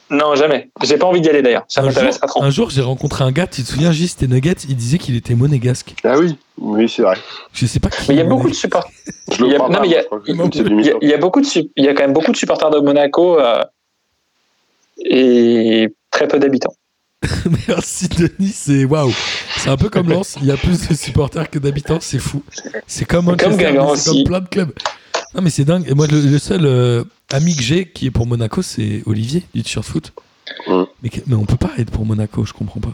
[0.10, 0.70] non, jamais.
[0.84, 1.66] J'ai pas envie d'y aller d'ailleurs.
[1.68, 2.44] Ça un m'intéresse jour, pas trop.
[2.44, 5.16] un jour, j'ai rencontré un gars, tu te souviens, Gis, c'était Nuggets, il disait qu'il
[5.16, 5.94] était monégasque.
[6.04, 7.18] Ah oui, oui, c'est vrai.
[7.54, 7.98] Je sais pas qui.
[8.08, 8.92] Mais il y a beaucoup de supporters.
[9.32, 10.04] Je le Il y a- non, mais il y a-
[11.02, 13.40] il y beaucoup de, sup- il y a quand même beaucoup de supporters de Monaco
[13.40, 13.64] euh,
[15.04, 16.74] et très peu d'habitants.
[17.68, 19.12] Merci Denis, c'est waouh.
[19.58, 22.44] C'est un peu comme Lens, il y a plus de supporters que d'habitants, c'est fou.
[22.88, 24.72] C'est comme Manchester, Comme comme plein de clubs.
[25.34, 25.86] Non mais c'est dingue.
[25.90, 29.44] Et moi le, le seul euh, ami que j'ai qui est pour Monaco, c'est Olivier
[29.54, 30.14] du t-shirt foot.
[30.68, 30.84] Mm.
[31.04, 32.94] Mais, mais on peut pas être pour Monaco, je comprends pas.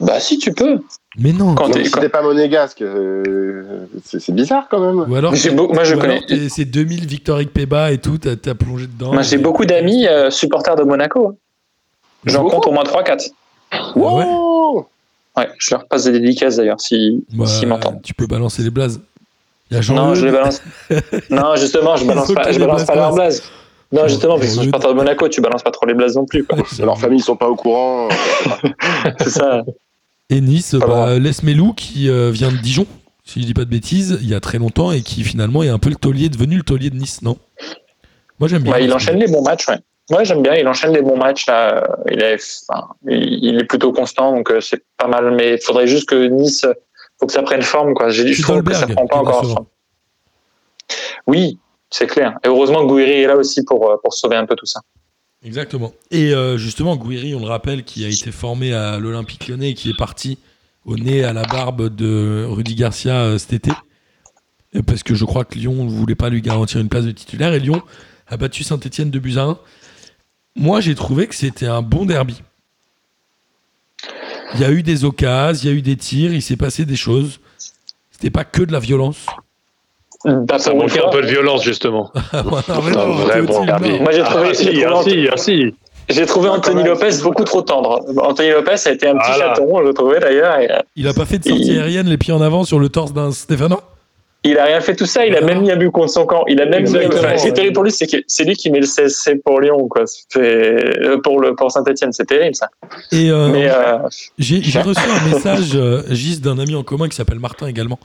[0.00, 0.80] Bah si tu peux.
[1.18, 1.54] Mais non.
[1.54, 5.10] Quand t'es- si quand- pas monégasque, euh, c'est bizarre quand même.
[5.10, 9.12] Ou alors, beau- moi, je connais- c'est 2000 Victor Peba et tout, t'as plongé dedans.
[9.14, 11.28] Moi j'ai beaucoup d'amis euh, supporters de Monaco.
[11.28, 11.34] hein.
[12.26, 13.30] J'en compte au moins 3-4.
[13.70, 14.88] Ah ouais Wow
[15.36, 18.00] Ouais, je leur passe des dédicaces d'ailleurs si Bah, s'ils m'entendent.
[18.02, 19.00] tu peux balancer les blazes.
[19.70, 20.62] Il y a Jean Non, je les balance.
[21.30, 23.42] non, justement, je balance pas, que je les balance pas leurs blazes.
[23.92, 26.24] Non, justement, parce sont Au lieu de- Monaco, tu balances pas trop les blazes non
[26.24, 26.44] plus.
[26.44, 26.58] quoi.
[26.78, 28.08] Leur famille, ils sont pas au courant.
[29.20, 29.62] C'est ça.
[30.28, 31.18] Et Nice, bah.
[31.18, 32.86] Les Melou qui euh, vient de Dijon,
[33.24, 35.68] si je dis pas de bêtises, il y a très longtemps et qui finalement est
[35.68, 37.36] un peu le taulier devenu le taulier de Nice, non?
[38.40, 38.72] Moi j'aime bien.
[38.72, 39.78] Bah, il enchaîne les bons matchs, ouais.
[40.10, 40.54] Ouais, j'aime bien.
[40.54, 41.88] Il enchaîne les bons matchs là.
[42.10, 42.36] Il est,
[42.68, 45.32] enfin, il il est plutôt constant, donc euh, c'est pas mal.
[45.34, 46.66] Mais il faudrait juste que Nice,
[47.18, 48.10] faut que ça prenne forme, quoi.
[48.10, 49.66] J'ai- Je trouve que ça prend pas encore forme.
[51.26, 51.58] Oui,
[51.90, 52.38] c'est clair.
[52.44, 54.80] Et heureusement que Gouiri est là aussi pour euh, pour sauver un peu tout ça.
[55.44, 55.92] Exactement.
[56.10, 59.74] Et euh, justement, Gouiri, on le rappelle, qui a été formé à l'Olympique lyonnais et
[59.74, 60.38] qui est parti
[60.84, 63.70] au nez, à la barbe de Rudy Garcia euh, cet été.
[64.86, 67.54] Parce que je crois que Lyon ne voulait pas lui garantir une place de titulaire
[67.54, 67.80] et Lyon
[68.28, 69.58] a battu Saint-Etienne de buts à 1.
[70.56, 72.42] Moi, j'ai trouvé que c'était un bon derby.
[74.54, 76.84] Il y a eu des occasions, il y a eu des tirs, il s'est passé
[76.84, 77.40] des choses.
[78.10, 79.26] C'était pas que de la violence.
[80.24, 82.10] Bah, Ça manquait un peu de violence, justement.
[82.32, 83.98] Ah, non, vrai bon derby.
[84.00, 85.74] Moi, j'ai trouvé- Ah, si, trouvé ah, Anthony- si, ah, si.
[86.08, 86.86] J'ai trouvé Anthony quand même.
[87.00, 88.00] Lopez beaucoup trop tendre.
[88.22, 89.54] Anthony Lopez a été un petit Voilà.
[89.54, 90.58] chaton, je trouvais d'ailleurs.
[90.60, 92.78] et, euh, Il a pas fait de sortie Il- aérienne, les pieds en avant sur
[92.78, 93.80] le torse d'un Stéphano?
[94.46, 96.44] Il a rien fait tout ça, il a même mis un but contre son camp.
[96.46, 98.54] Il a même mis, enfin, ce qui est terrible pour lui, c'est que c'est lui
[98.54, 100.04] qui met le CSC pour Lyon, quoi.
[100.36, 102.68] Euh, pour le, pour Saint-Etienne, c'est terrible, ça.
[103.10, 103.98] Et euh, euh,
[104.38, 105.76] j'ai reçu un message,
[106.10, 107.98] Gis, d'un ami en commun qui s'appelle Martin également.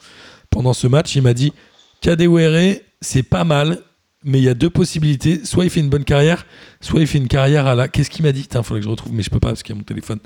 [0.49, 1.53] Pendant ce match, il m'a dit
[2.01, 3.77] Kadewere, c'est pas mal,
[4.23, 5.41] mais il y a deux possibilités.
[5.43, 6.45] Soit il fait une bonne carrière,
[6.81, 7.87] soit il fait une carrière à la.
[7.87, 8.47] Qu'est-ce qu'il m'a dit?
[8.51, 10.19] Il faudrait que je retrouve, mais je peux pas parce qu'il y a mon téléphone.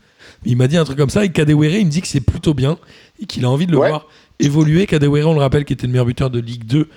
[0.45, 1.25] Il m'a dit un truc comme ça.
[1.25, 2.77] Et Kadewere, il me dit que c'est plutôt bien
[3.21, 3.89] et qu'il a envie de le Ouais.
[3.89, 4.07] voir
[4.39, 4.85] évoluer.
[4.85, 6.87] Kadewere, on le rappelle, qui était le meilleur buteur de Ligue 2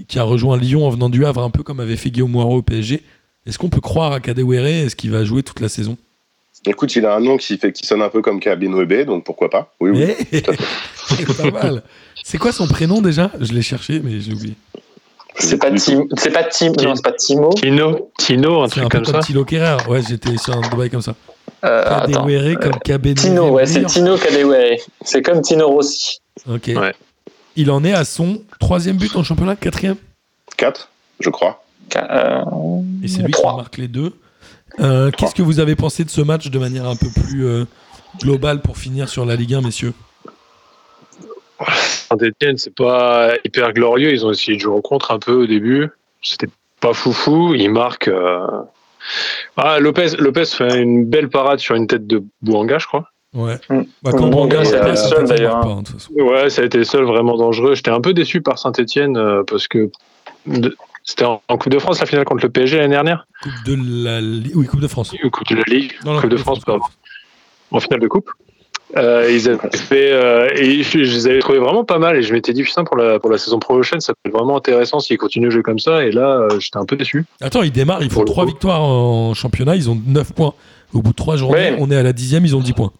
[0.00, 2.30] et qui a rejoint Lyon en venant du Havre, un peu comme avait fait Guillaume
[2.30, 3.02] Moirot au PSG.
[3.46, 5.96] Est-ce qu'on peut croire à Kadewere Est-ce qu'il va jouer toute la saison?
[6.64, 9.24] Écoute, il a un nom qui, fait, qui sonne un peu comme Kabin Webe, donc
[9.24, 9.74] pourquoi pas?
[9.80, 10.14] Oui, oui.
[10.32, 10.42] Eh,
[11.08, 11.82] C'est pas mal.
[12.22, 13.32] C'est quoi son prénom déjà?
[13.40, 14.54] Je l'ai cherché, mais j'ai oublié.
[15.38, 17.50] c'est pas Tim, c'est pas Tim, non, c'est pas Timo.
[17.54, 19.26] Tino, Tino, un C'est un truc peu comme comme ça.
[19.26, 19.76] Thilo Kerrer.
[19.88, 21.16] Ouais, j'étais sur un bail comme ça.
[21.64, 22.00] Euh.
[22.00, 23.14] Kadewere comme Kabene.
[23.14, 24.78] Tino, ouais, c'est Tino Kadewere.
[25.02, 26.20] C'est comme Tino Rossi.
[26.48, 26.70] Ok.
[26.74, 26.94] Ouais.
[27.54, 29.96] Il en est à son troisième but en championnat, quatrième?
[30.56, 30.88] 4,
[31.20, 31.62] je crois.
[31.96, 32.42] Euh,
[33.02, 34.12] Et c'est lui qui marque les deux.
[34.80, 37.64] Euh, Qu'est-ce que vous avez pensé de ce match de manière un peu plus euh,
[38.20, 39.92] globale pour finir sur la Ligue 1, messieurs?
[42.08, 44.12] Saint-Etienne, c'est pas hyper glorieux.
[44.12, 45.90] Ils ont essayé de jouer en contre un peu au début.
[46.22, 46.48] C'était
[46.80, 47.54] pas foufou.
[47.54, 48.10] Ils marquent.
[49.58, 53.08] Euh, Ah, Lopez, Lopez fait une belle parade sur une tête de Bouanga, je crois.
[53.34, 53.56] Ouais.
[53.70, 53.82] Mm.
[54.02, 55.82] Bah, quand Bouanga c'est est le seul, d'ailleurs, hein.
[56.16, 57.74] Ouais, ça a été le seul vraiment dangereux.
[57.74, 59.90] J'étais un peu déçu par Saint-Etienne parce que
[60.46, 63.26] de- c'était en, en Coupe de France la finale contre le PSG l'année dernière.
[63.42, 65.12] Coupe de la Li- oui, Coupe de France.
[65.24, 66.84] Ou Coupe de la Ligue, Non, Coupe de France, pardon.
[67.70, 68.30] En finale de Coupe.
[68.96, 72.22] Euh, ils avaient fait, euh, et je, je les avais trouvés vraiment pas mal et
[72.22, 75.00] je m'étais dit putain pour la pour la saison prochaine ça peut être vraiment intéressant
[75.00, 77.24] s'ils continuent de jouer comme ça et là euh, j'étais un peu déçu.
[77.40, 78.50] Attends, ils démarrent, ils font Pour le 3 coup.
[78.50, 80.52] victoires en championnat, ils ont 9 points.
[80.92, 81.76] Au bout de 3 journées, Ouais.
[81.78, 82.92] on est à la dixième, ils ont 10 points.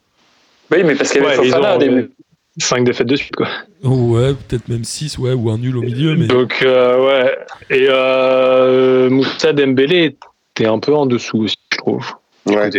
[0.70, 2.10] Oui, mais parce qu'il y avait Ouais, ils Fofana ont au début.
[2.58, 3.48] cinq défaites de suite quoi.
[3.84, 7.36] Ouais, peut-être même 6, ouais, ou un nul au milieu, mais Donc euh, ouais
[7.68, 10.16] et euh, Moussa Dembélé
[10.56, 12.06] était un peu en dessous aussi je trouve.
[12.46, 12.70] Ouais.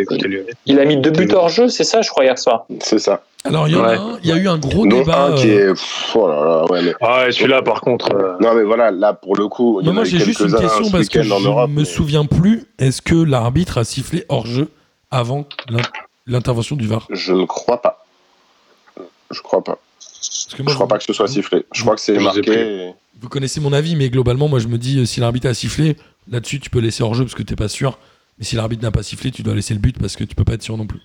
[0.65, 2.65] Il a mis deux buts hors jeu, c'est ça, je crois, hier soir.
[2.81, 3.23] c'est ça.
[3.45, 5.25] Alors, il y en a un, il y a eu un gros débat.
[5.27, 5.73] un qui euh, est.
[5.73, 6.93] pff, oh là là, ouais, mais.
[7.01, 9.91] Ah celui-là par contre euh, Non, mais voilà, là, pour le coup, il y mais
[9.91, 11.69] en moi, j'ai juste une question ce parce que je Europe.
[11.69, 12.65] me souviens plus.
[12.79, 14.69] Est-ce que l'arbitre a sifflé hors jeu
[15.11, 15.79] avant l'in-
[16.25, 17.05] l'intervention du VAR?
[17.09, 18.05] Je ne crois pas.
[19.31, 19.77] Je crois pas.
[19.99, 21.65] Parce que moi, Je crois pas que ce soit sifflé.
[21.73, 22.51] Je crois que c'est marqué.
[22.51, 25.53] et- Vous connaissez mon avis, mais globalement, moi, je me dis, euh, si l'arbitre a
[25.53, 25.97] sifflé,
[26.31, 27.97] là-dessus, tu peux laisser hors jeu parce que t'es pas sûr.
[28.43, 30.43] Mais si l'arbitre n'a pas sifflé, tu dois laisser le but parce que tu peux
[30.43, 30.99] pas être sûr non plus.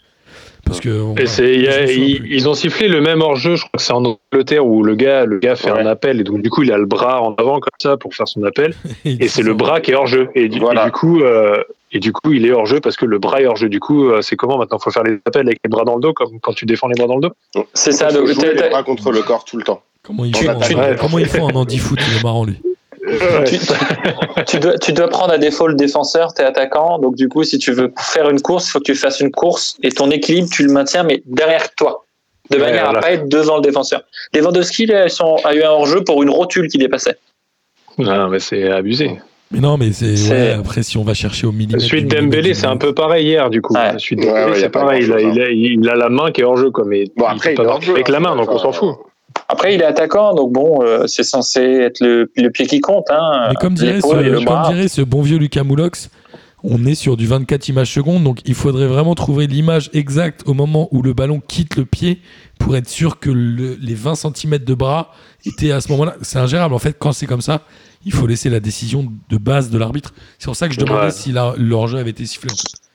[0.65, 0.89] Parce que.
[0.89, 3.93] on- Et il a- ils, ils ont sifflé le même hors-jeu, je crois que c'est
[3.93, 4.03] en
[4.33, 5.79] Angleterre où le gars, le gars fait Ouais.
[5.81, 8.13] un appel et donc du coup il a le bras en avant comme ça pour
[8.13, 8.75] faire son appel
[9.05, 10.83] il et c'est le bras qui est hors-jeu et du, Voilà.
[10.83, 11.63] et du coup euh,
[11.93, 13.69] et du coup il est hors-jeu parce que le bras est hors-jeu.
[13.69, 14.81] Du coup euh, c'est comment maintenant?
[14.81, 16.97] Faut faire les appels avec les bras dans le dos comme quand tu défends les
[16.97, 17.63] bras dans le dos?
[17.73, 18.09] C'est ça.
[18.11, 19.81] Il faut donc, jouer les bras contre le corps tout le temps.
[20.03, 22.01] Comment il Tu- fait en- ouais, comment il en handi foot?
[22.11, 22.57] Il est marrant, lui.
[24.47, 27.59] Tu, dois, tu dois prendre à défaut le défenseur, t'es attaquant, donc du coup, si
[27.59, 30.49] tu veux faire une course, il faut que tu fasses une course et ton équilibre,
[30.51, 32.05] tu le maintiens, mais derrière toi,
[32.51, 34.03] de manière à pas être devant le défenseur.
[34.35, 37.19] Lewandowski là, sont, a eu un hors-jeu pour une rotule qui dépassait.
[37.99, 39.19] Non, mais c'est abusé.
[39.51, 41.83] Mais non, mais c'est après si on va chercher au millimètre.
[41.83, 43.75] Celui de Dembélé, c'est un peu pareil hier du coup.
[43.97, 45.05] Celui de Dembélé, c'est pareil.
[45.05, 46.85] Il a, il, a, il a, la main qui est hors jeu, quoi.
[46.87, 48.97] Mais bon, après, il, il avec la main, donc on s'en fout.
[49.49, 53.11] Après, il est attaquant, donc bon, euh, c'est censé être le, le, pied qui compte.
[53.11, 56.11] Hein, mais comme dirait, ce, comme dirait ce bon vieux Lucas Moulox,
[56.65, 60.55] on est sur du 24 images secondes, donc il faudrait vraiment trouver l'image exacte au
[60.55, 62.21] moment où le ballon quitte le pied
[62.59, 65.13] pour être sûr que le, les 20 cm de bras
[65.47, 66.17] étaient à ce moment-là.
[66.23, 66.75] C'est ingérable.
[66.75, 67.63] En fait, quand c'est comme ça,
[68.05, 70.13] il faut laisser la décision de base de l'arbitre.
[70.39, 71.11] C'est pour ça que je demandais ouais.
[71.11, 72.51] si leur jeu avait été sifflé.
[72.53, 72.88] En fait.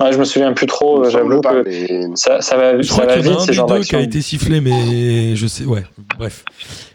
[0.00, 2.16] Ouais, je me souviens plus trop, j'avoue que mais...
[2.16, 4.20] ça, ça va, je ça crois va vite, un ces des deux qui a été
[4.20, 5.84] sifflé, mais je sais, ouais,
[6.18, 6.44] bref.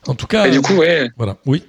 [0.08, 0.46] En tout cas.
[0.46, 1.10] Et du coup, ouais.
[1.18, 1.64] Voilà, oui.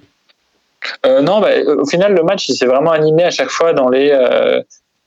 [1.05, 3.89] Euh, non, bah, au final, le match, il s'est vraiment animé à chaque fois dans
[3.89, 4.11] les.
[4.11, 4.61] Euh,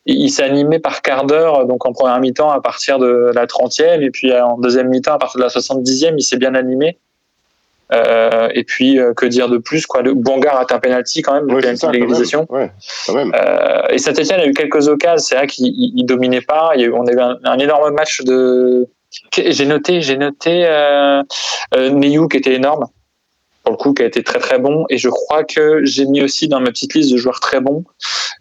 [0.09, 4.01] il s'est animé par quart d'heure, donc en première mi-temps à partir de la 30e,
[4.03, 6.97] et puis en deuxième mi-temps à partir de la 70e, il s'est bien animé.
[7.93, 10.03] Euh, et puis euh, que dire de plus quoi?
[10.03, 12.47] Le Bongar a un penalty quand même, Ouais, penalty de l'égalisation.
[12.51, 12.71] Ouais.
[13.09, 16.73] Euh, et Saint-Etienne a eu quelques occasions, c'est vrai qu'il il, il dominait pas.
[16.75, 18.89] Il y a eu, on a eu un, un énorme match de.
[19.37, 21.23] J'ai noté, j'ai noté euh,
[21.75, 22.87] euh, Neyou qui était énorme
[23.66, 24.84] pour le coup, qui a été très très bon.
[24.90, 27.82] Et je crois que j'ai mis aussi dans ma petite liste de joueurs très bons.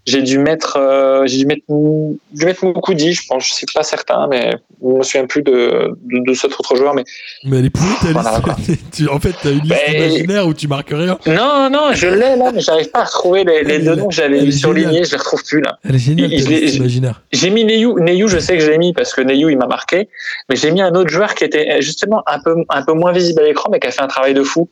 [0.06, 3.82] J'ai dû mettre, euh, j'ai dû mettre, dû mettre Moukoudi, je pense, je sais pas
[3.82, 4.52] certain, mais
[4.84, 6.94] je me souviens plus de, de, de cet autre joueur.
[6.94, 7.04] Mais
[7.44, 8.82] Mais elle est pourrie ta Voilà, liste.
[8.94, 11.18] Tu- en fait, t'as une liste Ben- imaginaire où tu marques rien.
[11.26, 14.52] non, non, je l'ai là, mais j'arrive pas à retrouver les, deux noms que j'avais
[14.52, 15.06] surlignés.
[15.06, 15.80] Je les retrouve plus là.
[15.84, 17.24] Elle est géniale ta liste imaginaire.
[17.32, 18.00] J'ai mis Neyou.
[18.00, 20.08] Neyou, je sais que je l'ai mis parce que Neyou, il m'a marqué.
[20.50, 23.42] Mais j'ai mis un autre joueur qui était justement un peu, un peu moins visible
[23.42, 24.70] à l'écran, mais qui a fait un travail de fou.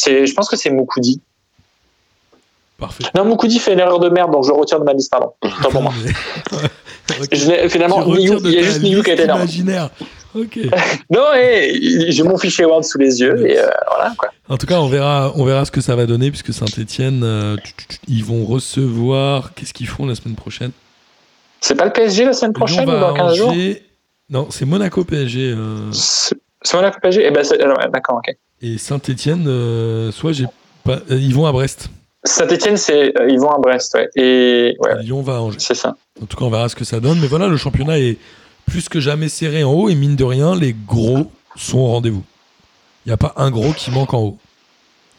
[0.00, 1.20] C'est, je pense que c'est Moukoudi.
[2.78, 3.02] Parfait.
[3.16, 5.32] Non, Moukoudi fait une erreur de merde, donc je retire de ma liste, pardon.
[5.42, 5.92] Autant pour moi.
[7.32, 9.40] Je finalement, il y a juste Neyou qui a été énorme.
[9.40, 9.88] imaginaire.
[10.34, 10.58] Ok.
[11.10, 14.28] Non, et j'ai mon fichier Word sous les yeux, et euh, voilà, quoi.
[14.48, 17.56] En tout cas, on verra, on verra ce que ça va donner puisque Saint-Etienne,
[18.06, 19.54] ils vont recevoir.
[19.54, 20.70] Qu'est-ce qu'ils font la semaine prochaine?
[21.62, 23.54] C'est pas le PSG la semaine prochaine Lyon ou dans à 15 jours?
[24.30, 25.54] Non, c'est Monaco PSG.
[25.56, 26.36] euh, C'est
[26.74, 27.42] Monaco PSG Eh ben,
[27.90, 28.36] d'accord, ok.
[28.62, 29.46] Et Saint-Etienne,
[30.12, 30.46] soit j'ai
[30.84, 31.00] pas.
[31.10, 31.88] euh, ils vont à Brest.
[32.24, 34.08] Saint-Etienne, c'est, euh, ils vont à Brest, ouais.
[34.16, 35.58] Et, ouais, Et Lyon va à Angers.
[35.60, 35.96] c'est ça.
[36.20, 37.20] En tout cas, on verra ce que ça donne.
[37.20, 38.18] Mais voilà, le championnat est
[38.66, 42.24] plus que jamais serré en haut et mine de rien, les gros sont au rendez-vous.
[43.06, 44.38] Il n'y a pas un gros qui manque en haut.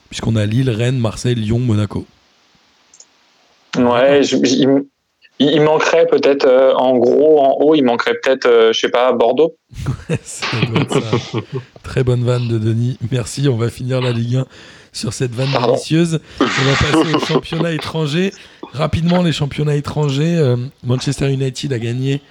[0.10, 2.06] Puisqu'on a Lille, Rennes, Marseille, Lyon, Monaco.
[3.78, 4.36] Ouais, je-
[5.40, 9.12] il, manquerait peut-être, euh, en gros, en haut, il manquerait peut-être, euh, je sais pas,
[9.14, 9.56] Bordeaux.
[11.84, 12.98] Très bonne vanne de Denis.
[13.12, 13.48] Merci.
[13.50, 14.46] On va finir la Ligue 1
[14.92, 15.74] sur cette vanne Pardon.
[15.74, 16.20] délicieuse.
[16.40, 18.32] On va passer aux championnats étrangers.
[18.74, 20.38] Rapidement, les championnats étrangers.
[20.38, 22.22] euh, Manchester United a gagné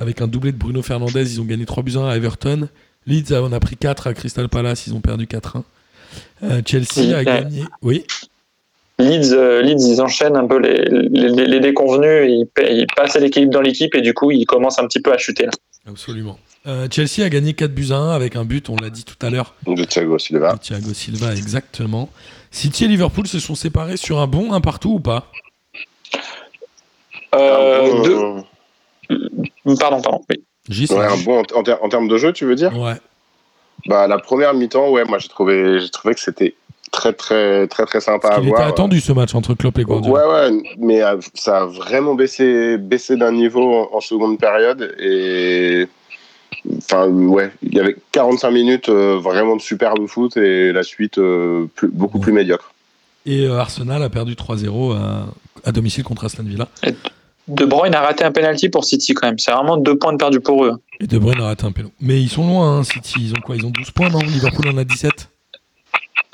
[0.00, 1.34] avec un doublé de Bruno Fernandez.
[1.34, 2.68] Ils ont gagné 3 buts à 1 à Everton.
[3.06, 4.86] Leeds on a pris 4 à Crystal Palace.
[4.86, 5.62] Ils ont perdu 4-1.
[6.44, 7.64] Euh, Chelsea a gagné.
[7.82, 8.04] Oui.
[9.02, 13.52] Leeds, euh, Leeds, ils enchaînent un peu les, les, déconvenus, ils, ils passent à l'équilibre
[13.52, 15.44] dans l'équipe et du coup, ils commencent un petit peu à chuter.
[15.46, 15.52] Là.
[15.88, 16.38] Absolument.
[16.66, 19.16] Euh, Chelsea a gagné 4 buts à 1 avec un but, on l'a dit tout
[19.26, 20.52] à l'heure, De Thiago Silva.
[20.54, 22.08] de Thiago Silva, exactement.
[22.52, 25.26] City et Liverpool se sont séparés sur un bon un partout ou pas?
[27.34, 30.20] Euh, deux- Pardon, pardon.
[30.30, 30.42] Oui.
[30.68, 32.76] J'y ouais, un bon en, en ter- en termes de jeu, tu veux dire?
[32.78, 32.94] Ouais.
[33.86, 36.54] Bah la première mi-temps, ouais, moi j'ai trouvé, j'ai trouvé que c'était
[36.92, 38.68] très très très très sympa Parce à qu'il était voir.
[38.68, 40.50] attendu ce match entre Klopp et Ouais, Guardiola.
[40.50, 44.94] ouais, mais euh, ça a vraiment baissé, baissé d'un niveau en, en seconde période.
[45.00, 45.88] Et.
[46.78, 51.18] Enfin, ouais, il y avait 45 minutes euh, vraiment de superbe foot et la suite
[51.18, 52.22] euh, plus- beaucoup Ouais.
[52.24, 52.72] plus médiocre.
[53.26, 55.26] Et euh, Arsenal a perdu 3-0 à,
[55.64, 56.68] à domicile contre Aston Villa.
[57.48, 59.38] De Bruyne a raté un penalty pour City quand même.
[59.40, 60.74] C'est vraiment deux points de perdu pour eux.
[61.00, 61.90] Et De Bruyne a raté un péno.
[62.00, 63.14] Mais ils sont loin, hein, City.
[63.18, 63.56] Ils ont quoi?
[63.56, 64.20] Ils ont 12 points, non?
[64.20, 65.30] Liverpool en a 17.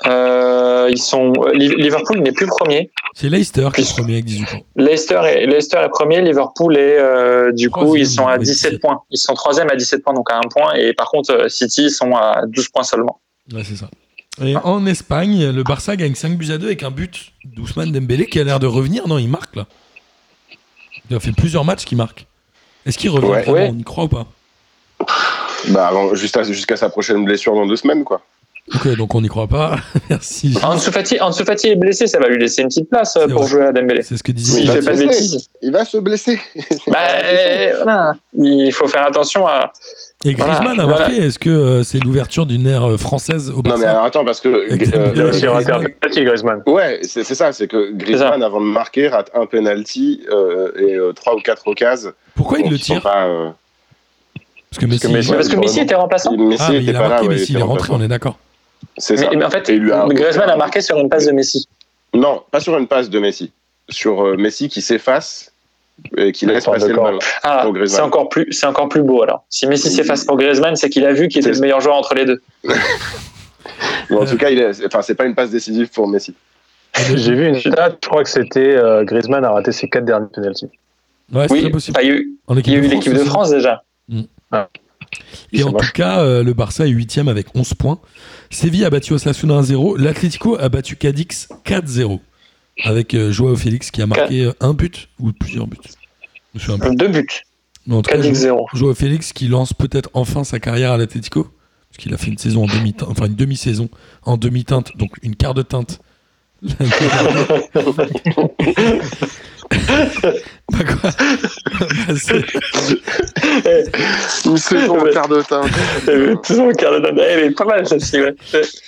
[0.07, 2.89] Euh, ils sont Li- Liverpool n'est plus premier.
[3.13, 4.59] C'est Leicester qui est premier avec 18 points.
[4.77, 6.21] Leicester est, Leicester est premier.
[6.21, 8.81] Liverpool est euh, du coup ils sont à avec 17 17.
[8.81, 9.01] points.
[9.11, 10.73] Ils sont troisième à 17 points donc à un point.
[10.75, 13.19] Et par contre euh, City ils sont à 12 points seulement.
[13.53, 13.89] Ouais, c'est ça.
[14.41, 18.25] Et en Espagne, le Barça gagne 5 buts à 2 avec un but d'Ousmane Dembélé
[18.25, 19.05] qui a l'air de revenir.
[19.05, 19.65] Non, il marque là.
[21.09, 22.25] Il a fait plusieurs matchs qu'il marque.
[22.85, 23.41] Est-ce qu'il revient Ouais.
[23.41, 23.71] vraiment Ouais.
[23.73, 24.27] On y croit ou pas?
[25.69, 28.21] Bah, avant- juste à- jusqu'à sa prochaine blessure dans deux semaines, quoi.
[28.75, 29.77] Ok, donc on n'y croit pas.
[30.09, 30.55] Merci.
[30.63, 33.41] Ansu Fati, Ansu Fati est blessé, ça va lui laisser une petite place euh, pour
[33.41, 33.49] vrai.
[33.49, 34.03] jouer à Dembélé.
[34.03, 34.61] C'est ce que disait.
[34.61, 35.19] il va fait pas de se blesser.
[35.21, 35.49] bêtises.
[35.61, 36.39] Il va se blesser.
[36.87, 38.13] Bah, euh, voilà.
[38.37, 39.71] Il faut faire attention à.
[40.25, 41.17] Et Griezmann Voilà, a marqué.
[41.17, 44.41] Est-ce que euh, c'est l'ouverture d'une ère française au non, mais Barça alors, attends, parce
[44.41, 44.49] que.
[44.49, 44.67] Euh,
[45.15, 45.53] Il a aussi Griezmann.
[45.53, 46.63] raté un penalty, Griezmann.
[46.67, 51.13] Ouais, c'est ça, c'est que Griezmann, avant de marquer, rate un penalty euh, et euh,
[51.13, 52.11] trois ou quatre occasions.
[52.35, 53.49] Pourquoi il le tire Pas, euh,
[54.69, 54.99] Parce que Messi.
[54.99, 56.35] que Messi- parce que Messi était remplaçant.
[56.37, 57.09] Messi Ah, mais était il a pas là.
[57.09, 58.37] marqué, ouais, Messi, il est rentré, on est d'accord.
[58.99, 59.29] C'est Mais, ça.
[59.35, 61.67] mais en fait, Et lui a- Griezmann a marqué sur une passe de Messi.
[62.13, 63.51] Non, pas sur une passe de Messi.
[63.89, 65.51] Sur euh, Messi qui s'efface
[66.17, 67.19] et qui laisse passer le ballon.
[67.43, 67.97] Ah, Pour Griezmann.
[67.97, 69.43] c'est encore plus, c'est encore plus beau alors.
[69.49, 72.13] Si Messi s'efface pour Griezmann, c'est qu'il a vu qu'il était le meilleur joueur entre
[72.13, 72.41] les deux.
[74.09, 76.33] Mais en tout cas, il est, enfin, c'est pas une passe décisive pour Messi.
[77.15, 80.27] J'ai vu une stat, je crois que c'était euh, Griezmann a raté ses quatre derniers
[80.33, 80.69] penalties.
[81.31, 83.19] Ouais, c'est Oui, ah, il y a eu, En il y a eu l'équipe de.
[83.19, 83.83] France déjà.
[84.11, 85.87] Et C'est en moche.
[85.87, 87.99] tout cas, euh, le Barça est 8 avec 11 points.
[88.49, 89.97] Séville a battu Osasuna 1-0.
[89.99, 92.19] L'Atlético a battu Cadix 4-0.
[92.83, 95.77] Avec euh, Joao Félix qui a marqué euh, un but ou plusieurs buts.
[96.55, 96.71] Je.
[96.95, 97.27] Deux buts,
[97.85, 100.93] Mais en tout cas, 4 Jo- 0 Joao Félix qui lance peut-être enfin sa carrière
[100.93, 101.43] à l'Atlético.
[101.43, 103.89] Parce qu'il a fait une saison en demi enfin une demi-saison
[104.23, 105.99] en demi-teinte, donc une quart de teinte.
[110.71, 111.09] bah quoi
[111.79, 112.45] Bah, c'est-
[114.45, 115.11] Une saison Ouais.
[115.11, 115.69] quart de teinte.
[116.43, 118.35] Toujours Carlos Elle est pas mal celle-ci, ouais.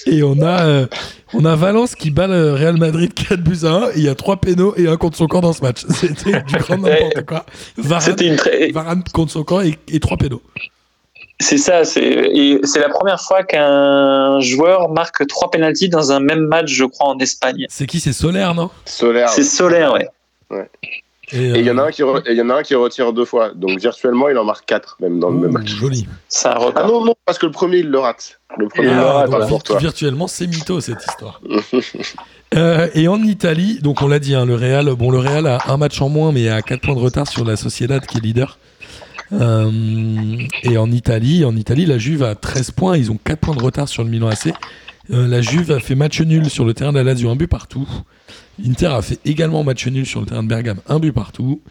[0.08, 0.88] Et on a, euh,
[1.34, 3.88] on a Valence qui bat le Real Madrid 4 buts à 1.
[3.90, 5.84] Et il y a 3 pénaux et un contre son camp dans ce match.
[5.90, 7.46] C'était du grand n'importe quoi.
[7.78, 8.72] Varane, C'était une très.
[8.72, 10.42] Varane contre son camp et, et 3 pénaux.
[11.40, 16.20] C'est ça, c'est et c'est la première fois qu'un joueur marque trois pénalties dans un
[16.20, 17.66] même match, je crois, en Espagne.
[17.68, 18.00] C'est qui?
[18.00, 18.70] C'est Solaire, non?
[18.86, 19.30] Solaire.
[19.30, 20.08] C'est solaire, ouais.
[21.34, 22.76] Et Et il y en a euh, un qui re- y en a un qui
[22.76, 23.52] retire deux fois.
[23.56, 25.70] Donc virtuellement, il en marque quatre même dans le même match.
[25.70, 26.06] Joli.
[26.28, 28.42] C'est un Ah non non, parce que le premier il le rate.
[28.58, 29.78] Le premier Il il le le Ah, rate, pour toi.
[29.78, 31.42] virtuellement, c'est mytho cette histoire.
[32.54, 35.60] Euh, et en Italie, donc on l'a dit, hein, le Real, bon, le Real a
[35.72, 38.20] un match en moins, mais a 4 points de retard sur la Sociedad qui est
[38.20, 38.58] leader.
[39.32, 39.72] Euh,
[40.64, 43.64] et en Italie, en Italie, la Juve a 13 points, ils ont 4 points de
[43.64, 44.54] retard sur le Milan AC.
[45.12, 47.48] Euh, la Juve a fait match nul sur le terrain de la Lazio, un but
[47.48, 47.88] partout.
[48.60, 51.62] L'Inter a fait également match nul sur le terrain de Bergame, un but partout.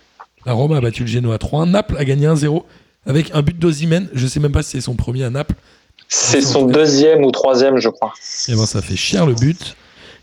[0.47, 2.63] La Roma a battu le Genoa 3 Naples a gagné 1-0
[3.07, 4.09] avec un but d'Ozimène.
[4.15, 5.55] Je sais même pas si c'est son premier à Naples.
[6.09, 8.13] C'est son deuxième ou troisième, je crois.
[8.49, 9.77] Et ben ça fait cher le but.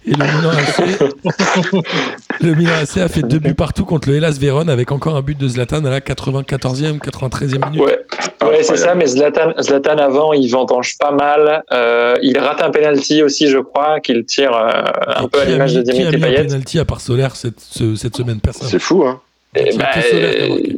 [0.07, 1.83] Et le Milan AC,
[2.41, 5.21] le Milan AC a fait deux buts partout contre le Hellas Vérone avec encore un
[5.21, 7.81] but de Zlatan à la 94e, 93e minute.
[7.81, 7.99] Ouais,
[8.43, 11.63] ouais c'est ça, mais Zlatan, Zlatan avant, il vendange pas mal.
[11.73, 15.45] Euh, il rate un penalty aussi, je crois, qu'il tire euh, un Et peu à
[15.45, 16.45] l'image de mis- Qui a Dimitri mis un Payet.
[16.45, 18.67] penalty à part Solaire cette, ce- cette semaine Personne.
[18.69, 19.19] C'est fou hein.
[19.55, 20.77] C'est bah, a marqué.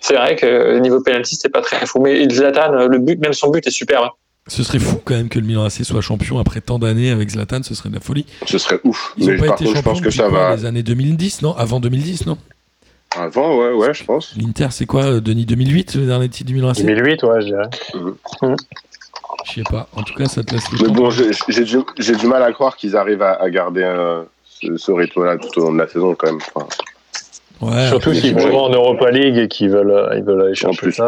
[0.00, 2.00] C'est vrai que niveau penalty, c'était pas très fou.
[2.00, 4.14] Mais Zlatan, le but, même son but est super.
[4.48, 7.30] Ce serait fou quand même que le Milan AC soit champion après tant d'années avec
[7.30, 8.26] Zlatan, ce serait de la folie.
[8.46, 9.12] Ce serait ouf.
[9.16, 10.56] Ils Mais n'ont pas par été contre, je pense que ça quoi, va.
[10.56, 11.56] les années 2010, non?
[11.56, 12.38] Avant 2010, non?
[13.16, 14.34] Avant, ouais, ouais, je pense.
[14.36, 17.46] L'Inter, c'est quoi, euh, Denis 2008, le dernier titre du Milan AC 2008, ouais, je
[17.46, 17.70] dirais.
[19.46, 19.88] Je sais pas.
[19.94, 20.92] En tout cas, ça te laisse le Mais temps.
[20.94, 21.64] bon, j'ai
[22.14, 25.64] du, mal à croire qu'ils arrivent à, à garder euh, ce, ce rythme-là tout au
[25.64, 26.40] long de la saison quand même.
[26.54, 26.66] Enfin,
[27.62, 30.76] Ouais, Surtout s'ils jouer en Europa League et qu'ils veulent, euh, ils veulent aller chercher
[30.76, 31.00] plus.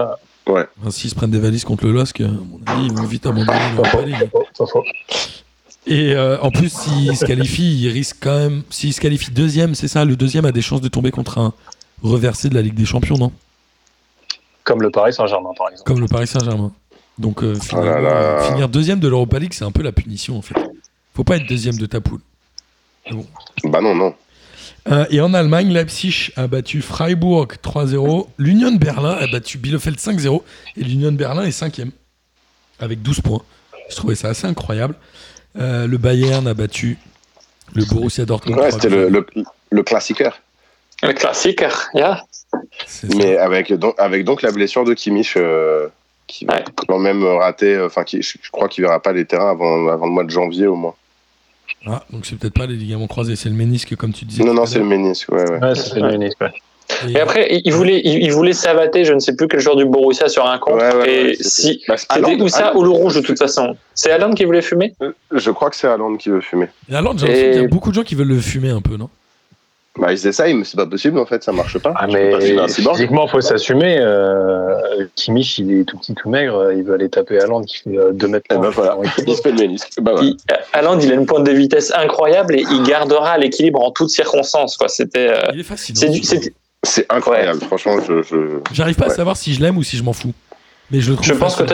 [0.49, 3.27] Enfin, S'ils se prennent des valises contre le LOSC, à mon avis, ils vont vite
[3.27, 4.15] abandonner.
[5.87, 8.63] Et euh, en plus, s'il se qualifie, il risque quand même.
[8.71, 11.55] S'il se qualifie deuxième, c'est ça Le deuxième a des chances de tomber contre un
[12.03, 13.33] reversé de la Ligue des Champions, non?
[14.65, 15.87] Comme le Paris Saint-Germain, par exemple.
[15.91, 16.73] Comme le Paris Saint-Germain.
[17.19, 18.11] Donc, euh, finalement, Oh là là.
[18.11, 20.55] euh, finir deuxième de l'Europa League, c'est un peu la punition, en fait.
[21.15, 22.21] Faut pas être deuxième de ta poule.
[23.65, 24.15] bah non, non.
[24.89, 28.27] Euh, et en Allemagne, Leipzig a battu Freiburg 3-0.
[28.39, 30.43] L'Union de Berlin a battu Bielefeld 5-0.
[30.77, 31.91] Et l'Union de Berlin est cinquième,
[32.81, 33.43] avec 12 points.
[33.91, 34.95] Je trouvais ça assez incroyable.
[35.59, 36.97] Euh, le Bayern a battu
[37.75, 38.59] le Borussia Dortmund.
[38.61, 38.73] Ouais, 3-2.
[38.73, 39.27] c'était le, le,
[39.71, 40.41] le classiqueur.
[41.03, 41.63] Le classique,
[41.95, 42.23] yeah.
[42.87, 43.07] Ça.
[43.17, 45.87] Mais avec donc, avec donc la blessure de Kimmich, euh,
[46.27, 46.65] qui va Ouais.
[46.89, 50.07] quand même rater, enfin, qui, je, je crois qu'il verra pas les terrains avant, avant
[50.07, 50.95] le mois de janvier au moins.
[51.87, 54.45] Ah, donc c'est peut-être pas les ligaments croisés, c'est le ménisque, comme tu disais.
[54.45, 55.59] Non, non, c'est le ménisque, ouais, ouais.
[55.61, 56.53] Ouais, c'était le Munich, ouais.
[57.07, 59.61] Et- Et après, il il voulait, il il voulait savater, je ne sais plus quel
[59.61, 60.77] joueur du Borussia sur un compte.
[60.81, 62.81] Ouais, ouais, et ouais, c'était- si, Bah, c'est c'était ou ça Haaland.
[62.81, 63.77] ou le rouge de toute façon.
[63.95, 64.95] C'est Alan qui voulait fumer?
[65.03, 66.69] Euh, Je crois que c'est Haaland qui veut fumer.
[66.91, 68.81] Et alors, j'ai Et- qu'il y a beaucoup de gens qui veulent le fumer un
[68.81, 69.11] peu, non?
[69.99, 71.93] Bah, ils essayent, mais c'est pas possible en fait, ça marche pas.
[71.97, 73.99] Ah, Tu peux pas physiquement, faut s'assumer.
[74.01, 76.73] Euh, Kimmich, il est tout petit, tout maigre.
[76.73, 78.47] Il veut aller taper Haaland qui fait 2 mètres.
[78.51, 78.97] Et ben voilà,
[79.27, 79.93] il se fait le ménisque.
[80.01, 80.29] Bah, voilà.
[80.29, 84.77] Il- a une pointe de vitesse incroyable et il gardera l'équilibre en toutes circonstances.
[84.77, 84.89] Quoi.
[84.89, 86.13] C'était, euh, Il est fascinant.
[86.85, 88.23] c'est incroyable, franchement, je.
[88.23, 88.61] je...
[88.73, 90.33] J'arrive pas à savoir si je l'aime ou si je m'en fous.
[90.91, 91.65] Mais je le trouve je pense que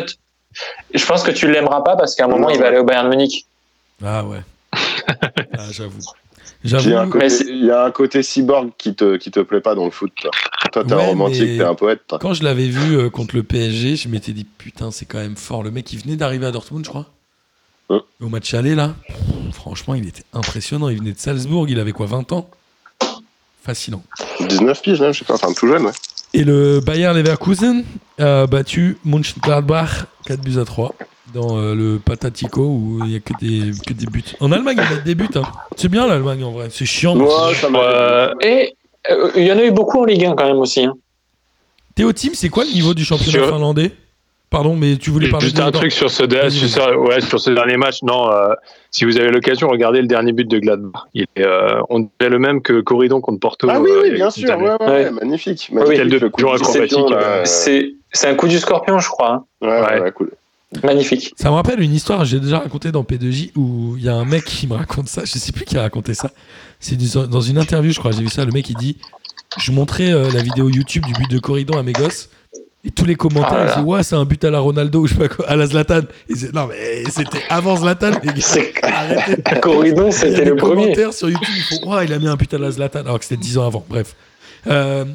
[0.92, 3.08] Je pense que tu l'aimeras pas parce qu'à un moment, il va aller au Bayern
[3.08, 3.46] Munich.
[4.04, 4.38] Ah ouais.
[4.72, 6.00] ah, j'avoue.
[6.64, 9.16] Il y, a un côté, Mais c'est- il y a un côté cyborg qui te,
[9.16, 10.10] qui te plaît pas dans le foot.
[10.18, 10.30] Toi,
[10.72, 12.00] toi t'es Ouais, un romantique, t'es un poète.
[12.08, 12.18] toi.
[12.18, 15.36] Quand je l'avais vu euh, contre le PSG, je m'étais dit putain, c'est quand même
[15.36, 15.62] fort.
[15.62, 17.06] Le mec, il venait d'arriver à Dortmund, je crois.
[17.90, 19.16] Au match aller, là, pff,
[19.52, 20.88] franchement, il était impressionnant.
[20.88, 22.48] Il venait de Salzbourg, il avait quoi, 20 ans?
[23.62, 24.02] Fascinant.
[24.48, 25.92] 19 piges, là, je sais pas, enfin tout jeune, ouais.
[26.32, 27.84] Et le Bayer Leverkusen
[28.18, 30.94] a battu Mönchengladbach 4 buts à 3
[31.32, 34.22] dans euh, le Patatico où il n'y a que des, que des buts.
[34.40, 35.28] En Allemagne, ils mettent des buts.
[35.36, 35.42] Hein.
[35.76, 36.68] C'est bien l'Allemagne en vrai.
[36.70, 37.16] C'est chiant.
[37.16, 38.74] Ouais, ça Euh, Et
[39.10, 40.84] euh, il y en a eu beaucoup en Ligue 1 quand même aussi.
[40.84, 40.94] hein.
[41.94, 43.92] Théo Tim, c'est quoi le niveau du championnat finlandais?
[44.50, 46.92] Pardon, mais tu voulais parler Juste de un truc sur ce, de- Vas-y, sur, vas-y.
[46.94, 48.02] ce- ouais, sur ce dernier match.
[48.02, 48.54] Non, euh,
[48.92, 51.02] si vous avez l'occasion, regardez le dernier but de Gladbach.
[51.12, 53.66] Il est, euh, on dirait le même que Corridon contre Porto.
[53.68, 55.68] Ah oui, oui, il y a bien sûr, ouais, ouais, magnifique.
[55.72, 56.98] Oui, magnifique quel de- acrobatique,
[57.44, 59.32] C'est c'est un coup du scorpion, je crois.
[59.32, 59.44] hein.
[59.60, 60.00] Ouais, ouais, Ouais.
[60.02, 60.30] ouais, cool.
[60.82, 61.32] Magnifique.
[61.36, 64.14] Ça me rappelle une histoire que j'ai déjà racontée dans P2J où il y a
[64.14, 65.22] un mec qui me raconte ça.
[65.24, 66.30] Je sais plus qui a raconté ça.
[66.80, 66.96] C'est
[67.28, 68.10] dans une interview, je crois.
[68.12, 68.44] J'ai vu ça.
[68.44, 68.96] Le mec, il dit
[69.58, 72.28] Je montrais euh, la vidéo YouTube du but de Corridon à mes gosses.
[72.86, 75.14] Et tous les commentaires, Ah ils Ouais, c'est un but à la Ronaldo ou je
[75.14, 76.02] sais pas quoi, à la Zlatan.
[76.28, 78.44] C'est- non, mais c'était avant Zlatan, les gars.
[78.82, 79.42] Arrêtez.
[79.62, 80.82] Corridon, c'était le premier.
[80.82, 83.18] commentaires sur YouTube, ils font Ouais, il a mis un but à la Zlatan, alors
[83.18, 83.86] que c'était 10 ans avant.
[83.88, 84.14] Bref.
[84.66, 85.06] Euh,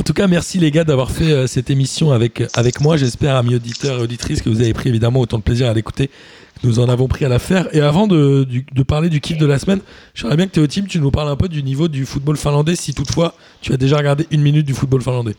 [0.00, 2.96] en tout cas, merci les gars d'avoir fait euh, cette émission avec, avec moi.
[2.96, 6.08] J'espère, amis auditeurs et auditrices, que vous avez pris évidemment autant de plaisir à l'écouter
[6.08, 7.68] que nous en avons pris à la faire.
[7.74, 9.80] Et avant de, du- de parler du kiff de la semaine,
[10.14, 12.76] j'aimerais bien que Théo Tim, tu nous parles un peu du niveau du football finlandais,
[12.76, 15.34] si toutefois tu as déjà regardé une minute du football finlandais.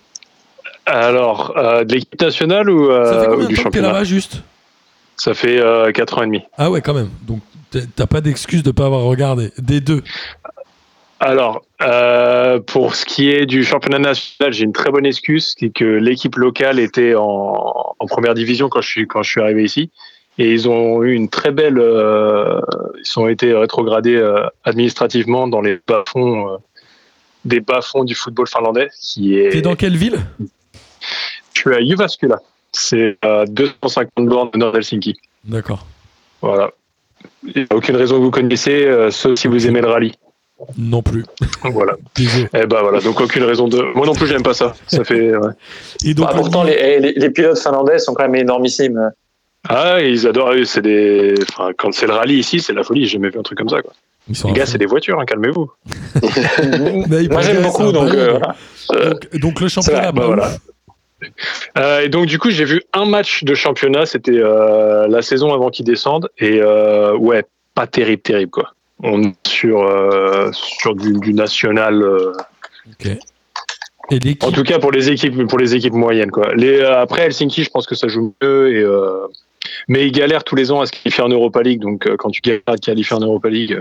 [0.86, 4.44] Alors, euh, de l'équipe nationale ou, euh, Ça fait ou combien du que championnat juste?
[5.18, 6.42] Ça fait euh, 4 ans et demi.
[6.58, 7.10] Ah ouais, quand même.
[7.28, 7.42] Donc
[7.96, 9.52] t'as pas d'excuse de pas avoir regardé.
[9.58, 10.02] Des deux.
[11.22, 15.70] Alors, euh, pour ce qui est du championnat national, j'ai une très bonne excuse, c'est
[15.70, 19.64] que l'équipe locale était en, en première division quand je suis quand je suis arrivé
[19.64, 19.92] ici,
[20.40, 22.60] et ils ont eu une très belle, euh,
[22.98, 26.58] ils ont été rétrogradés euh, administrativement dans les bas fonds, euh,
[27.46, 29.50] des bas du football finlandais, qui est.
[29.50, 30.18] T'es dans quelle ville?
[31.54, 32.38] Je suis à Jyväskylä,
[32.72, 35.20] c'est à 250 bornes de Nord-Helsinki.
[35.44, 35.86] D'accord.
[36.42, 36.72] Voilà.
[37.44, 40.14] Il n'y a aucune raison que vous connaissez, sauf si vous aimez le rallye.
[40.78, 41.26] Non plus.
[41.64, 41.96] Voilà.
[42.20, 43.82] Et ben voilà, donc aucune raison de.
[43.96, 44.74] Moi non plus, j'aime pas ça.
[44.88, 45.36] Ça fait.
[45.36, 45.52] ouais.
[46.06, 49.12] Et donc, Bah, pourtant, les, eh, les, les pilotes finlandais sont quand même énormissimes.
[49.70, 50.54] Ah, ils adorent.
[50.66, 51.36] C'est des.
[51.50, 53.06] Enfin, quand c'est le rallye ici, c'est la folie.
[53.06, 53.82] J'ai jamais vu un truc comme ça.
[53.82, 53.94] Quoi.
[54.28, 55.20] ils sont Les gars, c'est des voitures.
[55.20, 55.72] hein, Calmez-vous.
[56.24, 58.56] Il Moi, j'aime beaucoup, donc bah,
[58.94, 60.52] euh, donc, donc le championnat, Bah, bah, voilà.
[61.78, 64.06] Euh, et donc du coup, j'ai vu un match de championnat.
[64.08, 66.30] C'était euh, la saison avant qu'ils descendent.
[66.40, 67.44] Et euh, ouais,
[67.76, 68.74] pas terrible, terrible quoi.
[69.04, 72.02] On est sur euh, sur du, du national.
[72.02, 72.34] euh.
[74.12, 76.54] Et En tout cas pour les équipes pour les équipes moyennes quoi.
[76.56, 79.28] Les euh, après Helsinki, je pense que ça joue mieux et euh,
[79.88, 81.80] mais ils galèrent tous les ans à se qualifier en Europa League.
[81.80, 83.80] Donc quand tu galères à te qualifier en Europa League,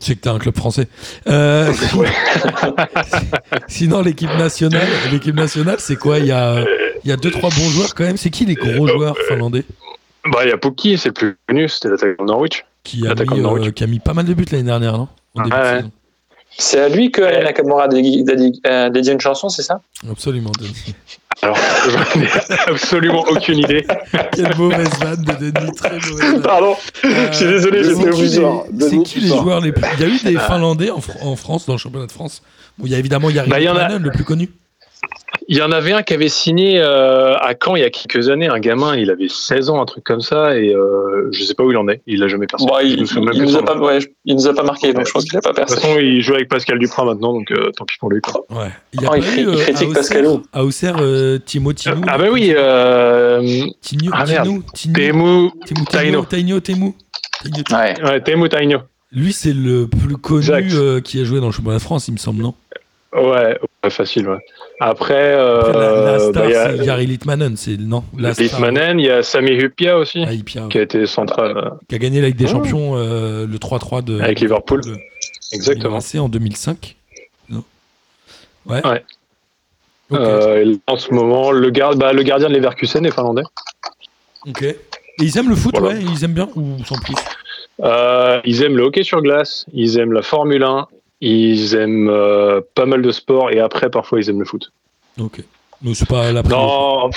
[0.00, 0.88] c'est que t'as un club français.
[1.28, 1.72] Euh,
[3.68, 6.18] sinon, l'équipe nationale, l'équipe nationale, c'est quoi?
[6.18, 6.64] Il y a,
[7.04, 8.16] il y a deux trois bons joueurs quand même.
[8.16, 9.64] C'est qui les gros joueurs finlandais?
[10.24, 12.64] bah il y a Pukki, c'est le plus connu, c'était l'attaquant de Norwich.
[12.84, 15.42] Qui a, mis, euh, qui a mis pas mal de buts l'année dernière, non de
[15.42, 15.76] Ouais.
[15.78, 15.90] saison.
[16.58, 19.80] C'est à lui que Alain Nakamura a euh, dédié une chanson, c'est ça?
[20.10, 20.50] Absolument.
[20.60, 20.94] Denis.
[21.40, 22.28] Alors ai
[22.70, 23.86] absolument aucune idée.
[24.32, 26.42] Quelle mauvaise vanne de Denis, très mauvaise vanne.
[26.42, 26.76] Pardon,
[27.06, 28.10] Euh, je suis désolé, c'est j'étais les-
[28.70, 31.22] Denis, C'est qui les joueurs les plus Il y a eu des Finlandais en, Fr-
[31.22, 32.42] en France dans le championnat de France.
[32.76, 34.50] Bon, il y a évidemment Jari Bah, il y en a- Litmanen, le plus connu.
[35.48, 38.28] Il y en avait un qui avait signé euh, à Caen il y a quelques
[38.28, 41.54] années, un gamin, il avait 16 ans, un truc comme ça, et euh, je sais
[41.54, 42.00] pas où il en est.
[42.06, 42.64] Il l'a jamais percé.
[42.66, 42.92] Bon, Je il,
[43.34, 43.84] il nous a pas, nom.
[43.86, 45.80] ouais, il nous a pas marqué, donc je pense qu'il a pas De toute percé.
[45.86, 48.20] façon, il joue avec Pascal Duprat maintenant, donc euh, tant pis pour lui.
[48.20, 48.44] quoi.
[48.50, 48.70] Ouais.
[48.92, 51.38] Il y a Oh, pas il eu, il euh, critique à Pascal Auxerre- Auxerre, euh,
[51.44, 52.02] Timo Tinou.
[52.06, 53.42] Ah bah oui, euh,
[53.80, 54.24] Tinu, Ah.
[54.24, 56.22] Tinu, Tinu, Temu, Temu, Taino.
[56.24, 56.94] Taino, Temu.
[57.72, 58.20] Ouais.
[58.22, 58.78] Temu Taino.
[59.14, 62.12] Lui, c'est le plus connu euh, qui a joué dans le championnat de France, il
[62.12, 62.54] me semble, non?
[63.14, 64.38] Ouais, ouais, facile, ouais.
[64.80, 65.82] Après, Après, la, la
[66.14, 68.30] euh, star, bah, il y a c'est Jari Litmanen, c'est non la.
[68.32, 71.94] Litmanen, il y a Sami Hupia aussi, Ah, Ipia, qui a été central euh, qui
[71.94, 72.52] a gagné la Ligue des Oh.
[72.52, 74.80] Champions, euh, le 3-3 de avec Liverpool.
[74.82, 74.96] de-
[75.52, 76.00] Exactement.
[76.00, 76.96] C'est en 2005.
[77.50, 77.62] Non
[78.66, 78.84] ouais.
[78.86, 79.04] Ouais.
[80.10, 80.18] Ok.
[80.18, 83.42] Euh, et en ce moment, le, gar- bah, le gardien de Leverkusen est finlandais.
[84.48, 84.62] ok.
[84.62, 84.76] Et
[85.20, 85.98] ils aiment le foot, Voilà.
[85.98, 87.14] ouais Ils aiment bien ou sans plus
[87.80, 90.86] Euh, ils aiment le hockey sur glace, ils aiment la Formule 1,
[91.24, 94.72] ils aiment euh, pas mal de sports et après parfois ils aiment le foot.
[95.20, 95.40] Ok.
[95.80, 96.66] Donc c'est pas la priorité.
[96.66, 97.10] Non,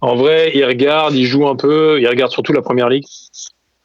[0.00, 3.04] en vrai, ils regardent, ils jouent un peu, ils regardent surtout la première ligue.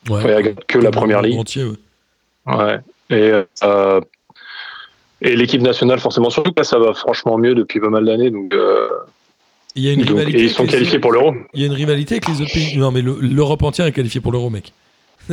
[0.09, 0.17] Ouais.
[0.17, 1.37] Enfin, ils regardent que la première ligue.
[1.39, 1.75] Entier, ouais.
[2.47, 2.79] Ouais.
[3.11, 3.31] Et,
[3.63, 4.01] euh,
[5.21, 8.31] et l'équipe nationale, forcément, surtout que là, ça va franchement mieux depuis pas mal d'années.
[8.31, 8.87] Donc, euh,
[9.75, 10.39] Il y a une Donc, rivalité.
[10.39, 11.33] et ils sont qualifiés pour l'Euro.
[11.53, 12.77] Il y a une rivalité avec les autres pays.
[12.77, 14.73] Non, mais le- l'Europe entière est qualifiée pour l'Euro, mec.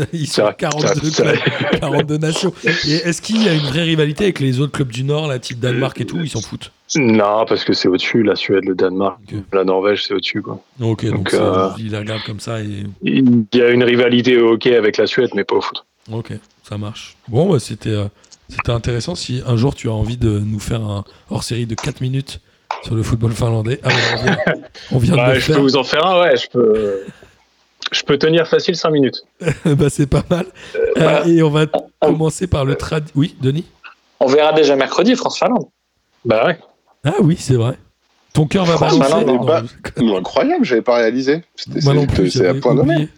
[0.12, 1.39] Ils sont vrai, 42, c'est vrai.
[1.39, 2.53] clubs, 42 nations.
[2.65, 5.39] Et est-ce qu'il y a une vraie rivalité avec les autres clubs du Nord, la
[5.39, 6.19] type Danemark et tout?
[6.23, 6.73] Ils s'en foutent.
[6.97, 9.19] Non, parce que c'est au-dessus, la Suède, le Danemark,
[9.53, 10.41] la Norvège, c'est au-dessus.
[10.43, 10.61] Quoi.
[10.81, 12.85] Ok, donc, Donc, ça, euh, ils les regardent comme ça et.
[13.03, 15.85] Il y a une rivalité au hockey avec la Suède, mais pas au foot.
[16.11, 16.33] Ok,
[16.66, 17.16] ça marche.
[17.29, 18.05] Bon, bah, c'était euh,
[18.49, 19.15] c'était intéressant.
[19.15, 22.41] Si un jour tu as envie de nous faire un hors série de 4 minutes
[22.85, 24.37] sur le football finlandais, ah, bah, on vient,
[24.93, 25.62] on vient de Ouais, le je peux faire.
[25.62, 27.01] vous en faire un, ouais, je peux.
[27.90, 29.23] Je peux tenir facile 5 minutes.
[29.65, 30.47] bah, c'est pas mal.
[30.77, 31.27] Euh, voilà.
[31.27, 31.66] et on va
[32.01, 33.05] commencer par le trad.
[33.15, 33.65] Oui, Denis
[34.20, 35.66] On verra déjà mercredi France-Finlande.
[36.24, 36.59] Bah ouais.
[37.05, 37.78] Ah oui, c'est vrai.
[38.32, 39.24] Ton cœur va balancer.
[39.47, 39.62] Bah,
[40.16, 41.44] incroyable, j'avais pas réalisé.
[41.56, 43.09] C'était- Moi non c'est- plus, C'est à point nommé.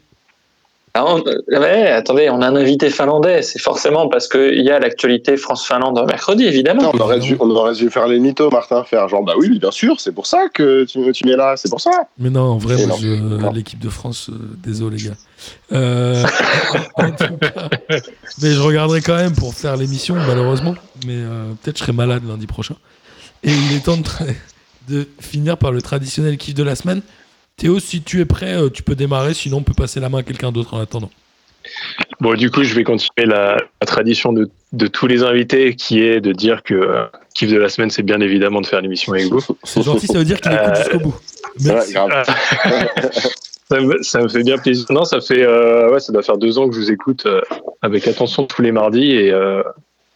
[0.95, 3.43] Ah, on- ouais, attendez, on a un invité finlandais.
[3.43, 6.83] C'est forcément parce qu'il y a l'actualité France-Finlande mercredi, évidemment.
[6.83, 9.59] Non, on, aurait dû, on aurait dû faire les mythos, Martin, faire genre, bah oui,
[9.61, 11.93] bien sûr, c'est pour ça que tu, tu mets là, c'est pour ça.
[12.19, 12.77] Mais non, en vrai,
[13.55, 15.17] l'équipe de France, euh, désolé les gars.
[15.73, 16.25] Euh,
[16.97, 17.69] en tout cas,
[18.43, 20.75] mais je regarderai quand même pour faire l'émission, malheureusement.
[21.07, 22.75] Mais euh, peut-être je serai malade lundi prochain.
[23.45, 24.03] Et il est temps de,
[24.95, 27.03] de finir par le traditionnel kiff de la semaine.
[27.61, 30.19] Théo, si tu es prêt, euh, tu peux démarrer, sinon on peut passer la main
[30.19, 31.11] à quelqu'un d'autre en attendant.
[32.21, 36.01] Bon, du coup, je vais continuer la, la tradition de, de tous les invités qui
[36.01, 37.05] est de dire que euh,
[37.35, 39.41] kiff de la semaine, c'est bien évidemment de faire l'émission avec vous.
[39.65, 41.15] C'est gentil, ça veut dire qu'il écoute Euh, jusqu'au bout.
[41.61, 41.93] Ouais, Merci.
[41.93, 42.25] grave.
[43.69, 44.87] ça, me, ça me fait bien plaisir.
[44.89, 47.43] Non, ça fait euh, ouais, ça doit faire deux ans que je vous écoute euh,
[47.83, 49.63] avec attention tous les mardis et, euh,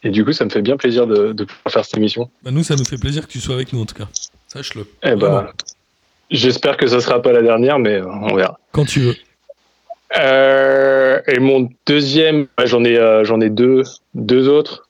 [0.03, 2.31] et du coup, ça me fait bien plaisir de, de pouvoir faire cette émission.
[2.43, 4.09] Bah, nous, ça nous fait plaisir que tu sois avec nous en tout cas.
[4.49, 4.87] Sache-le.
[5.03, 5.45] Eh Vraiment.
[6.31, 8.59] J'espère que ça sera pas la dernière, mais euh, on verra.
[8.73, 9.17] Quand tu veux.
[10.19, 13.83] Euh, et mon deuxième, j'en ai, euh, j'en ai deux,
[14.15, 14.89] deux autres.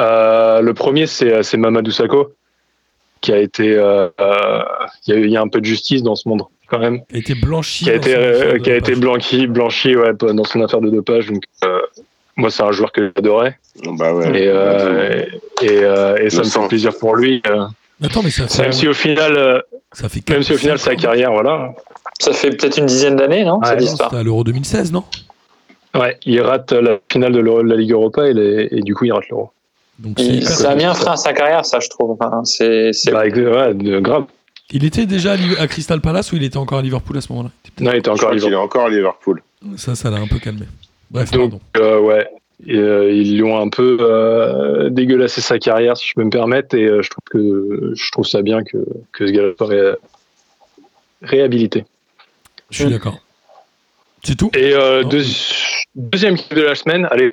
[0.00, 2.34] Euh, le premier, c'est, c'est Mamadou Sakho,
[3.20, 4.62] qui a été, euh, euh,
[5.06, 7.18] il y, a y un peu de justice dans ce monde quand même, Qui a
[7.18, 7.84] été blanchi.
[7.84, 11.26] qui a été, euh, qui a blanchi, blanchi, ouais, dans son affaire de dopage.
[11.26, 11.78] Donc, euh,
[12.36, 14.42] moi, c'est un joueur que j'adorais, bah ouais.
[14.42, 15.22] et, euh,
[15.62, 17.42] et, euh, et ça me fait plaisir pour lui.
[18.02, 19.60] Euh, Attends, mais ça fait, même si au final, euh,
[19.92, 21.74] ça fait même si au final sa carrière, voilà,
[22.20, 25.04] Ça fait peut-être une dizaine d'années, non histoire C'était à l'Euro 2016, non?
[25.94, 28.94] Ouais, il rate la finale de, l'Euro- de la Ligue Europa et, les- et du
[28.94, 29.50] coup, il rate l'Euro.
[29.98, 32.10] Donc, Il- Ça a mis un frein à sa carrière, ça, je trouve.
[32.20, 34.24] Enfin, c'est, Bah, ouais, grave.
[34.70, 37.50] Il était déjà à, Crystal Palace ou il était encore à Liverpool à ce moment-là?
[37.80, 38.58] Non, il était encore à Liverpool.
[38.58, 39.42] encore à Liverpool.
[39.62, 40.66] peut-être- Ça, ça l'a un peu calmé.
[41.10, 41.60] Bref, Donc, pardon.
[41.78, 42.26] euh, ouais.
[42.66, 46.30] Et, euh, ils lui ont un peu euh, dégueulassé sa carrière, si je peux me
[46.30, 48.78] permettre, et euh, je trouve que je trouve ça bien que,
[49.12, 49.94] que ce gars soit ré-
[51.22, 51.84] réhabilité.
[52.70, 53.18] Je suis d'accord.
[54.24, 54.50] C'est tout?
[54.56, 55.22] Et euh, deux-
[55.94, 57.32] deuxième kiff de la semaine, allez,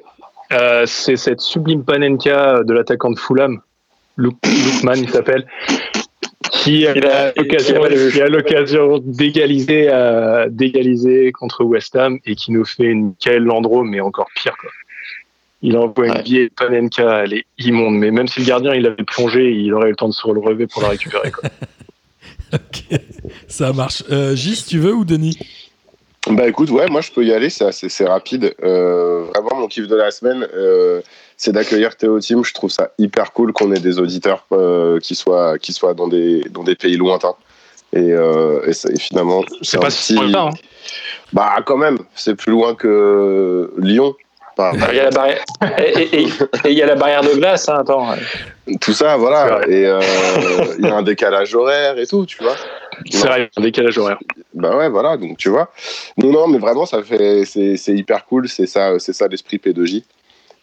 [0.51, 3.61] euh, c'est cette sublime panenka de l'attaquant de Fulham,
[4.17, 5.47] Luke, Lookman, il s'appelle,
[6.51, 7.33] qui a Il a-
[8.27, 14.01] l'occasion d'égaliser euh, d'égaliser contre West Ham et qui nous fait une Kael Landreau, mais
[14.01, 14.55] encore pire.
[14.59, 14.69] Quoi.
[15.65, 16.21] Il envoie une Ouais.
[16.23, 19.87] vieille panenka, elle est immonde, mais même si le gardien il avait plongé, il aurait
[19.87, 21.31] eu le temps de se relever pour la récupérer.
[21.31, 21.49] Quoi.
[22.53, 22.99] Ok,
[23.47, 24.03] ça marche.
[24.11, 25.39] Euh, Gis, tu veux ou Denis?
[26.29, 28.53] Bah écoute, ouais, moi je peux y aller, c'est assez- c'est rapide.
[28.63, 31.01] Euh, vraiment, mon kiff de la semaine, euh,
[31.35, 32.45] c'est d'accueillir Théo Team.
[32.45, 36.07] Je trouve ça hyper cool qu'on ait des auditeurs euh, qui, soient, qui soient dans
[36.07, 37.33] des, dans des pays lointains.
[37.91, 40.49] Et, euh, et, ça- et finalement, C'est pas si loin, hein.
[41.33, 44.13] Bah quand même, c'est plus loin que Lyon.
[44.91, 45.43] Il y a la barrière,
[45.79, 46.27] et, et- et-
[46.65, 48.07] et il y a la barrière de glace, hein, attends.
[48.81, 49.61] tout ça, voilà.
[49.67, 49.99] Et euh,
[50.79, 52.55] il y a un décalage horaire et tout, tu vois.
[53.09, 54.19] C'est vrai, un décalage horaire.
[54.53, 55.71] Bah ouais, voilà, donc tu vois.
[56.17, 59.57] Non, non, mais vraiment, ça fait, c'est, c'est hyper cool, c'est ça, c'est ça l'esprit
[59.57, 60.03] P2J.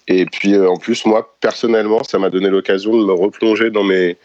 [0.08, 3.84] Et puis euh, en plus, moi, personnellement, ça m'a donné l'occasion de me replonger dans
[3.84, 4.16] mes,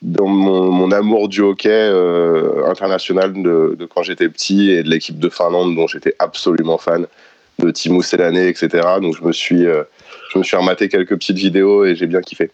[0.00, 4.88] dans mon, mon amour du hockey euh, international de, de quand j'étais petit et de
[4.90, 7.06] l'équipe de Finlande dont j'étais absolument fan,
[7.58, 8.68] de Timo Selané, etc.
[9.00, 9.82] Donc je me suis, euh,
[10.32, 12.50] je me suis rematé quelques petites vidéos et j'ai bien kiffé.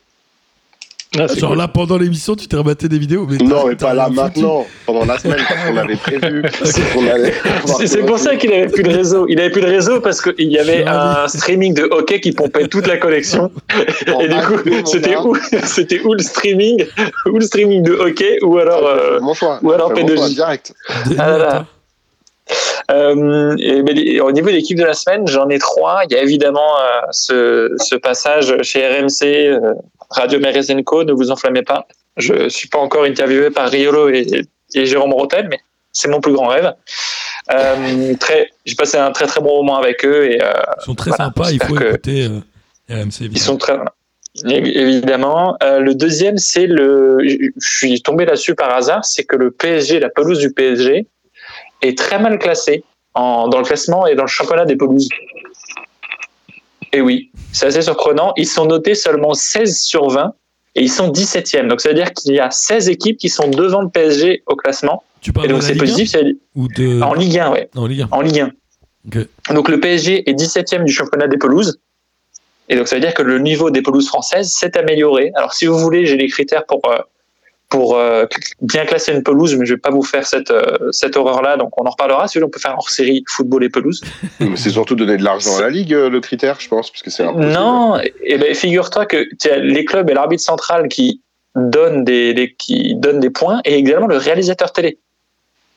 [1.18, 1.58] Ah, c'est Genre cool.
[1.58, 5.06] là, pendant l'émission, tu t'es rematé des vidéos mais Non, mais pas là maintenant, pendant
[5.06, 6.42] la semaine, parce qu'on avait prévu.
[7.86, 9.26] C'est pour ça qu'il avait plus de réseau.
[9.26, 12.68] Il avait plus de réseau parce qu'il y avait un streaming de hockey qui pompait
[12.68, 13.50] toute la connexion.
[14.14, 15.22] En Et du coup, c'était gars.
[15.22, 15.34] où,
[15.64, 16.84] c'était où le streaming,
[17.26, 18.86] où le streaming de hockey, ou alors.
[18.86, 19.60] euh, mon choix.
[19.62, 20.16] ou alors Fais mon P2J.
[20.16, 20.74] choix direct.
[21.18, 21.66] Ah là là.
[22.90, 26.02] Euh, et, mais les- au niveau des l'équipe de la semaine, j'en ai trois.
[26.08, 29.74] Il y a évidemment euh, ce, ce passage chez RMC, euh,
[30.10, 31.86] Radio Merezenco, ne vous enflammez pas.
[32.16, 34.26] Je suis pas encore interviewé par Riolo et,
[34.74, 35.58] et Jérôme Rotel, mais
[35.92, 36.72] c'est mon plus grand rêve.
[38.20, 41.24] Très, j'ai passé un très très bon moment avec eux et Ils sont très Voilà,
[41.26, 42.26] sympas, il faut écouter
[42.90, 43.20] RMC.
[43.20, 43.38] ils évidemment.
[43.44, 43.76] sont très,
[44.44, 45.56] Évidemment.
[45.62, 47.18] Euh, le deuxième, c'est le.
[47.26, 51.06] Je suis tombé là-dessus par hasard, c'est que le PSG, la pelouse du PSG,
[51.82, 52.84] est très mal classée
[53.14, 55.08] en, dans le classement et dans le championnat des pelouses.
[56.92, 58.32] Et oui, c'est assez surprenant.
[58.36, 60.32] Ils sont notés seulement 16 sur 20
[60.74, 61.68] et ils sont 17e.
[61.68, 64.56] Donc ça veut dire qu'il y a 16 équipes qui sont devant le PSG au
[64.56, 65.02] classement.
[65.20, 66.16] Tu parles Et donc c'est Ligue 1 positif.
[66.54, 67.68] ou de En Ligue 1, ouais.
[67.76, 68.08] en Ligue 1.
[68.10, 68.52] En Ligue 1.
[69.06, 69.26] Ok.
[69.54, 71.78] Donc le PSG est 17e du championnat des pelouses.
[72.68, 75.32] Et donc ça veut dire que le niveau des pelouses françaises s'est amélioré.
[75.34, 76.98] Alors si vous voulez, j'ai les critères pour, euh,
[77.68, 78.24] pour euh,
[78.62, 81.56] bien classer une pelouse, mais je vais pas vous faire cette, euh, cette horreur-là.
[81.56, 82.26] Donc on en reparlera.
[82.28, 84.00] Si on peut faire hors série football et pelouse.
[84.40, 87.02] Mais c'est surtout donner de l'argent à la ligue, euh, le critère, je pense, parce
[87.02, 87.24] que c'est.
[87.32, 89.28] Non, et ben figure-toi que
[89.60, 91.22] les clubs et l'arbitre central qui
[91.56, 94.98] donnent des, des- qui donnent des points et également le réalisateur télé,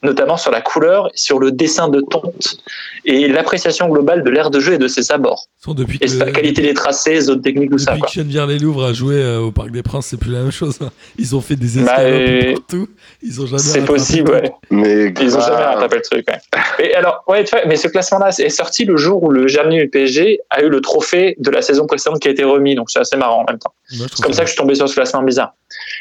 [0.03, 2.57] notamment sur la couleur, sur le dessin de tonte
[3.06, 5.45] et l'appréciation globale de l'aire de jeu et de ses abords.
[5.64, 7.91] Sont depuis Et la que qualité des tracés, zones techniques, tout ça.
[7.91, 10.78] depuis que Chenevière-les-Louvres a joué euh, au Parc des Princes, c'est plus la même chose.
[10.82, 10.90] hein.
[11.19, 12.88] Ils ont fait des Bah, escalades euh, partout.
[13.22, 14.52] Ils ont jamais C'est possible, le ouais.
[14.72, 16.26] Mais Ils ont jamais rattrapé le truc.
[16.28, 16.86] Ouais.
[16.86, 19.84] Et alors, ouais, tu vois, mais ce classement-là est sorti le jour où le Germinal
[19.84, 22.90] du PSG a eu le trophée de la saison précédente qui a été remis, donc
[22.90, 23.73] c'est assez marrant en même temps.
[23.91, 25.55] C'est comme ça que je suis tombé sur ce classement bizarre.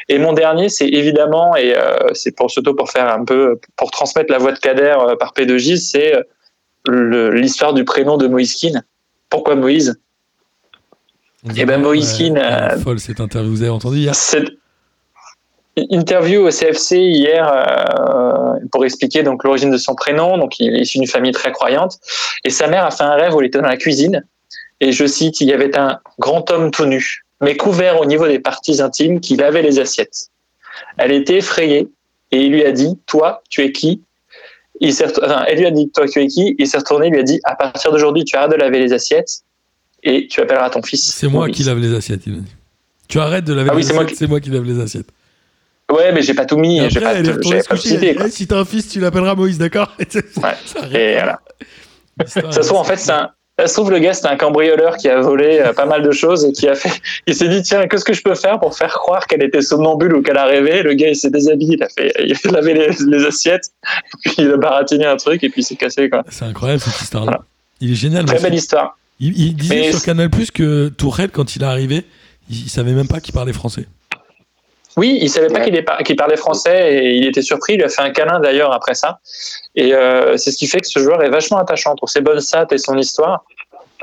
[0.08, 3.90] Et mon dernier, c'est évidemment, et euh, c'est pour surtout pour faire un peu, pour
[3.90, 6.14] transmettre la voix de Kader euh, par P2J, c'est
[6.88, 8.84] euh, l'histoire du prénom de Moïse Keane.
[9.28, 10.00] Pourquoi Moïse?
[11.56, 13.50] Eh ben, Moïse euh, folle cette interview.
[13.50, 14.14] Vous avez entendu hier?
[14.14, 14.50] Cette
[15.76, 20.36] interview au CFC hier euh, pour expliquer donc l'origine de son prénom.
[20.36, 21.98] Donc, il est issu d'une famille très croyante.
[22.44, 24.26] Et sa mère a fait un rêve où elle était dans la cuisine.
[24.80, 28.26] Et je cite, il y avait un grand homme tout nu, mais couvert au niveau
[28.26, 30.28] des parties intimes qui lavait les assiettes.
[30.98, 31.88] Elle était effrayée
[32.30, 34.02] et il lui a dit, toi, tu es qui?
[34.80, 36.54] Il s'est retourné- enfin, Elle lui a dit, toi, tu es qui?
[36.58, 38.92] Il s'est retourné, il lui a dit, à partir d'aujourd'hui, tu arrêtes de laver les
[38.92, 39.42] assiettes
[40.02, 41.02] et tu appelleras ton fils.
[41.12, 42.54] C'est moi qui lave les assiettes, il m'a dit.
[43.08, 44.80] Tu arrêtes de laver Ah oui, les c'est moi assiettes, c'est moi qui lave les
[44.80, 45.08] assiettes.
[45.90, 46.78] Ouais, mais j'ai pas tout mis.
[46.78, 48.16] Et après, pas, elle est retournée se coucher.
[48.24, 49.92] Eh, si t'as un fils, tu l'appelleras Moïse, d'accord?
[49.98, 50.56] Et ça Ouais.
[50.98, 51.40] Et voilà.
[52.26, 53.30] Ça se trouve, en fait, c'est un.
[53.60, 56.10] Ça se trouve, le gars, c'était un cambrioleur qui a volé euh, pas mal de
[56.12, 56.98] choses et qui a fait.
[57.26, 60.14] Il s'est dit, tiens, qu'est-ce que je peux faire pour faire croire qu'elle était somnambule
[60.14, 60.82] ou qu'elle a rêvé?
[60.82, 63.68] Le gars, il s'est déshabillé, il a fait, il a lavé les, les assiettes,
[64.22, 66.24] puis il a baratiné un truc et puis il s'est cassé, quoi.
[66.30, 67.32] C'est incroyable cette histoire-là.
[67.32, 67.44] Voilà.
[67.82, 68.24] Il est génial.
[68.24, 68.96] Très belle histoire.
[69.18, 72.06] Il, il disait Mais sur Canal Plus que Tourelle, quand il est arrivé,
[72.48, 73.86] il, il savait même pas qu'il parlait français.
[74.96, 75.60] Oui, il savait pas
[76.02, 77.74] qu'il parlait français et il était surpris.
[77.74, 79.20] Il lui a fait un câlin d'ailleurs après ça.
[79.76, 82.40] Et euh, c'est ce qui fait que ce joueur est vachement attachant entre ses bonnes
[82.40, 83.44] stats et son histoire.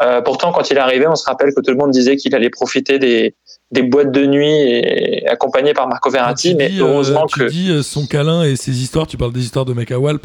[0.02, 2.34] Euh, pourtant, quand il est arrivé, on se rappelle que tout le monde disait qu'il
[2.36, 3.36] allait profiter des,
[3.72, 6.56] des boîtes de nuit et accompagné par Marco Verratti.
[6.56, 9.42] Mais dis, euh, heureusement tu que dis son câlin et ses histoires, tu parles des
[9.44, 10.24] histoires de mec à Walp.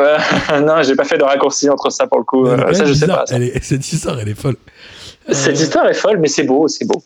[0.00, 0.18] Euh,
[0.60, 2.46] non, j'ai pas fait de raccourci entre ça pour le coup.
[2.46, 3.24] Euh, ça, sais pas.
[3.30, 4.56] est- cette histoire, elle est folle.
[5.30, 7.02] Cette Euh, histoire est folle, mais c'est beau, c'est beau.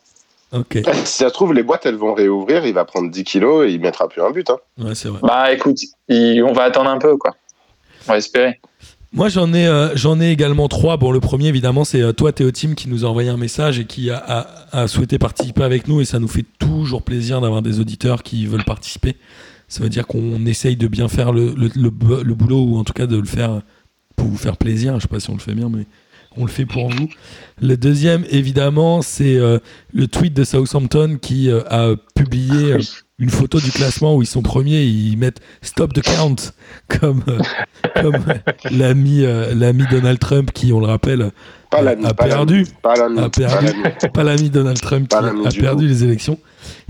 [1.04, 3.72] Si ça se trouve, les boîtes, elles vont réouvrir, il va prendre 10 kilos et
[3.72, 4.48] il mettra plus un but.
[4.50, 4.56] Hein.
[4.78, 5.18] ouais, c'est vrai.
[5.22, 7.34] Bah écoute, il- on va attendre un peu, quoi.
[8.06, 8.60] On va espérer.
[9.12, 10.98] Moi, j'en ai, euh, j'en ai également trois.
[10.98, 13.78] Bon, le premier, évidemment, c'est euh, toi, Théo Tim, qui nous a envoyé un message
[13.78, 16.00] et qui a, a- a souhaité participer avec nous.
[16.02, 19.16] Et ça nous fait toujours plaisir d'avoir des auditeurs qui veulent participer.
[19.66, 21.90] Ça veut dire qu'on essaye de bien faire le, le, le
[22.22, 23.60] le boulot, ou en tout cas de le faire
[24.16, 24.94] pour vous faire plaisir.
[24.96, 25.84] Je sais pas si on le fait bien, mais
[26.38, 27.08] on le fait pour vous.
[27.60, 29.58] Le deuxième, évidemment, c'est euh,
[29.92, 32.78] le tweet de Southampton qui euh, a publié euh,
[33.18, 34.84] une photo du classement où ils sont premiers.
[34.84, 36.36] Ils mettent Stop the count
[36.88, 37.24] comme,
[38.00, 38.24] comme
[38.70, 39.22] l'ami
[39.54, 41.32] l'ami Donald Trump qui, on le rappelle,
[41.70, 42.64] Pas a, perdu.
[42.80, 43.18] Pas l'ami.
[43.18, 43.66] A pas perdu.
[43.66, 43.82] l'ami.
[44.14, 45.88] Pas l'ami Donald Trump qui a du perdu coup.
[45.90, 46.38] les élections.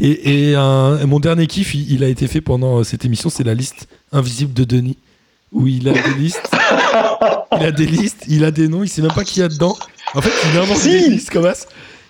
[0.00, 3.44] Et, et un- mon dernier kiff, il, il a été fait pendant cette émission, c'est
[3.44, 4.98] la liste invisible de Denis,
[5.52, 6.50] où il a des listes.
[7.56, 9.48] il a des listes, il a des noms, il sait même pas qui y a
[9.48, 9.76] dedans.
[10.14, 10.90] En fait, il invente Si.
[10.90, 11.66] des listes comme ça.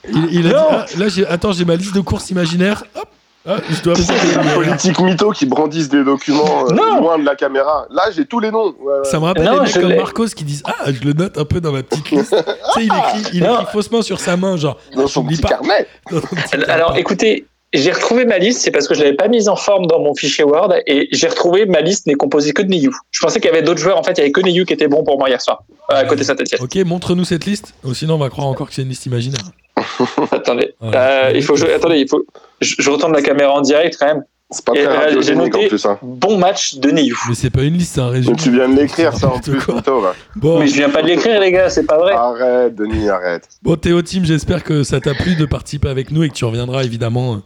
[0.09, 0.67] Il, il a dit, Non.
[0.71, 2.85] ah, là, j'ai, attends, j'ai ma liste de courses imaginaires.
[2.95, 3.09] Hop,
[3.47, 7.35] ah, je dois les une- politiques mythos qui brandissent des documents euh, loin de la
[7.35, 7.87] caméra.
[7.91, 8.75] Là, j'ai tous les noms.
[8.81, 9.05] Ouais, ouais.
[9.05, 9.97] Ça me rappelle Non, les mecs comme l'ai.
[9.97, 12.35] Marcos qui disent Ah, je le note un peu dans ma petite liste.
[12.75, 13.55] tu sais, il écrit, il Non.
[13.61, 14.79] écrit faussement sur sa main, genre.
[14.95, 15.49] Dans son j'oublie petit pas.
[15.49, 15.87] carnet.
[16.11, 17.01] Dans ton petit Alors carnet.
[17.01, 20.01] écoutez, j'ai retrouvé ma liste, c'est parce que je l'avais pas mise en forme dans
[20.01, 22.93] mon fichier Word et j'ai retrouvé ma liste n'est composée que de Neyou.
[23.11, 24.73] Je pensais qu'il y avait d'autres joueurs, en fait, il y avait que Neyou qui
[24.73, 25.63] était bon pour moi hier soir,
[25.93, 26.61] euh, à côté Saint-Etienne.
[26.63, 27.75] Ok, montre-nous cette liste.
[27.85, 29.43] Ou sinon, on va croire encore que c'est une liste imaginaire.
[30.33, 31.27] Attendez, Voilà.
[31.29, 32.25] Euh, il faut, que je, attendez, il faut,
[32.61, 34.25] je, je retourne la caméra en direct quand même.
[34.51, 34.97] C'est pas très euh, j'ai
[35.35, 35.85] radiogénique noté- en plus.
[35.87, 35.99] Hein.
[36.01, 37.17] Bon match de Neyou.
[37.29, 38.35] Mais c'est pas une liste, c'est un résumé.
[38.35, 40.15] Donc, tu viens de l'écrire ça en plus, là.
[40.37, 42.15] Bon, Mais je viens pas de l'écrire les gars, c'est pas vrai.
[42.15, 43.47] Arrête, Denis, arrête.
[43.63, 46.47] bon, Théo Team, j'espère que ça t'a plu de participer avec nous et que tu
[46.47, 47.39] reviendras évidemment euh,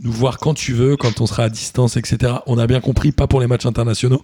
[0.00, 2.34] nous voir quand tu veux, quand on sera à distance, etc.
[2.46, 4.22] On a bien compris, pas pour les matchs internationaux,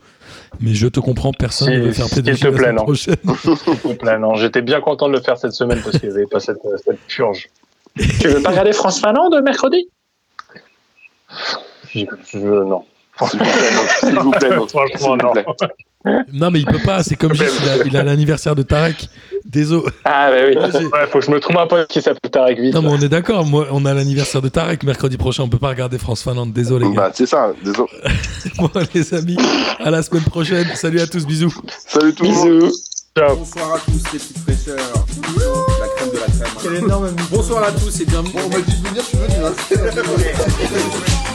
[0.61, 2.83] mais je te comprends, personne Si, ne veut faire pédagogie te la plaît, semaine non.
[2.85, 3.17] prochaine.
[4.03, 6.41] Là, non, j'étais bien content de le faire cette semaine parce qu'il n'y avait pas
[6.41, 7.49] cette, cette purge.
[7.97, 9.89] Tu veux pas regarder France-Finlande mercredi?
[11.93, 12.85] Je, je- non.
[13.29, 13.39] S'il
[14.19, 14.67] vous plaît, non.
[14.69, 15.33] Franchement, S'il vous non.
[15.33, 15.45] plaît.
[15.47, 15.55] Non,
[16.05, 17.03] mais il peut pas.
[17.03, 17.47] C'est comme Gilles,
[17.87, 19.09] il a, l'anniversaire de Tarek.
[19.45, 19.87] Désolé.
[20.05, 20.57] Ah, bah oui.
[20.57, 22.75] Ouais, faut que je me trouve un pote qui s'appelle Tarek vite.
[22.75, 23.45] Non, mais on est d'accord.
[23.45, 25.43] Moi, on a l'anniversaire de Tarek mercredi prochain.
[25.43, 26.53] On peut pas regarder France-Finlande.
[26.53, 26.87] Désolé.
[26.95, 27.91] Bah, c'est ça, désolé.
[28.59, 29.39] Bon, les amis,
[29.81, 30.67] à la semaine prochaine.
[30.75, 31.27] Salut à tous.
[31.27, 31.55] Bisous.
[31.87, 32.61] Salut tout le monde.
[32.61, 32.73] Bisous.
[33.17, 33.37] Ciao.
[33.37, 35.07] Bonsoir à tous les petites fraîcheurs.
[35.81, 36.55] La crème de la crème.
[36.63, 38.35] Quel énorme Bonsoir à tous et bienvenue.
[38.45, 39.35] On m'a dit de venir, je suis venu.
[39.45, 41.31] Hein.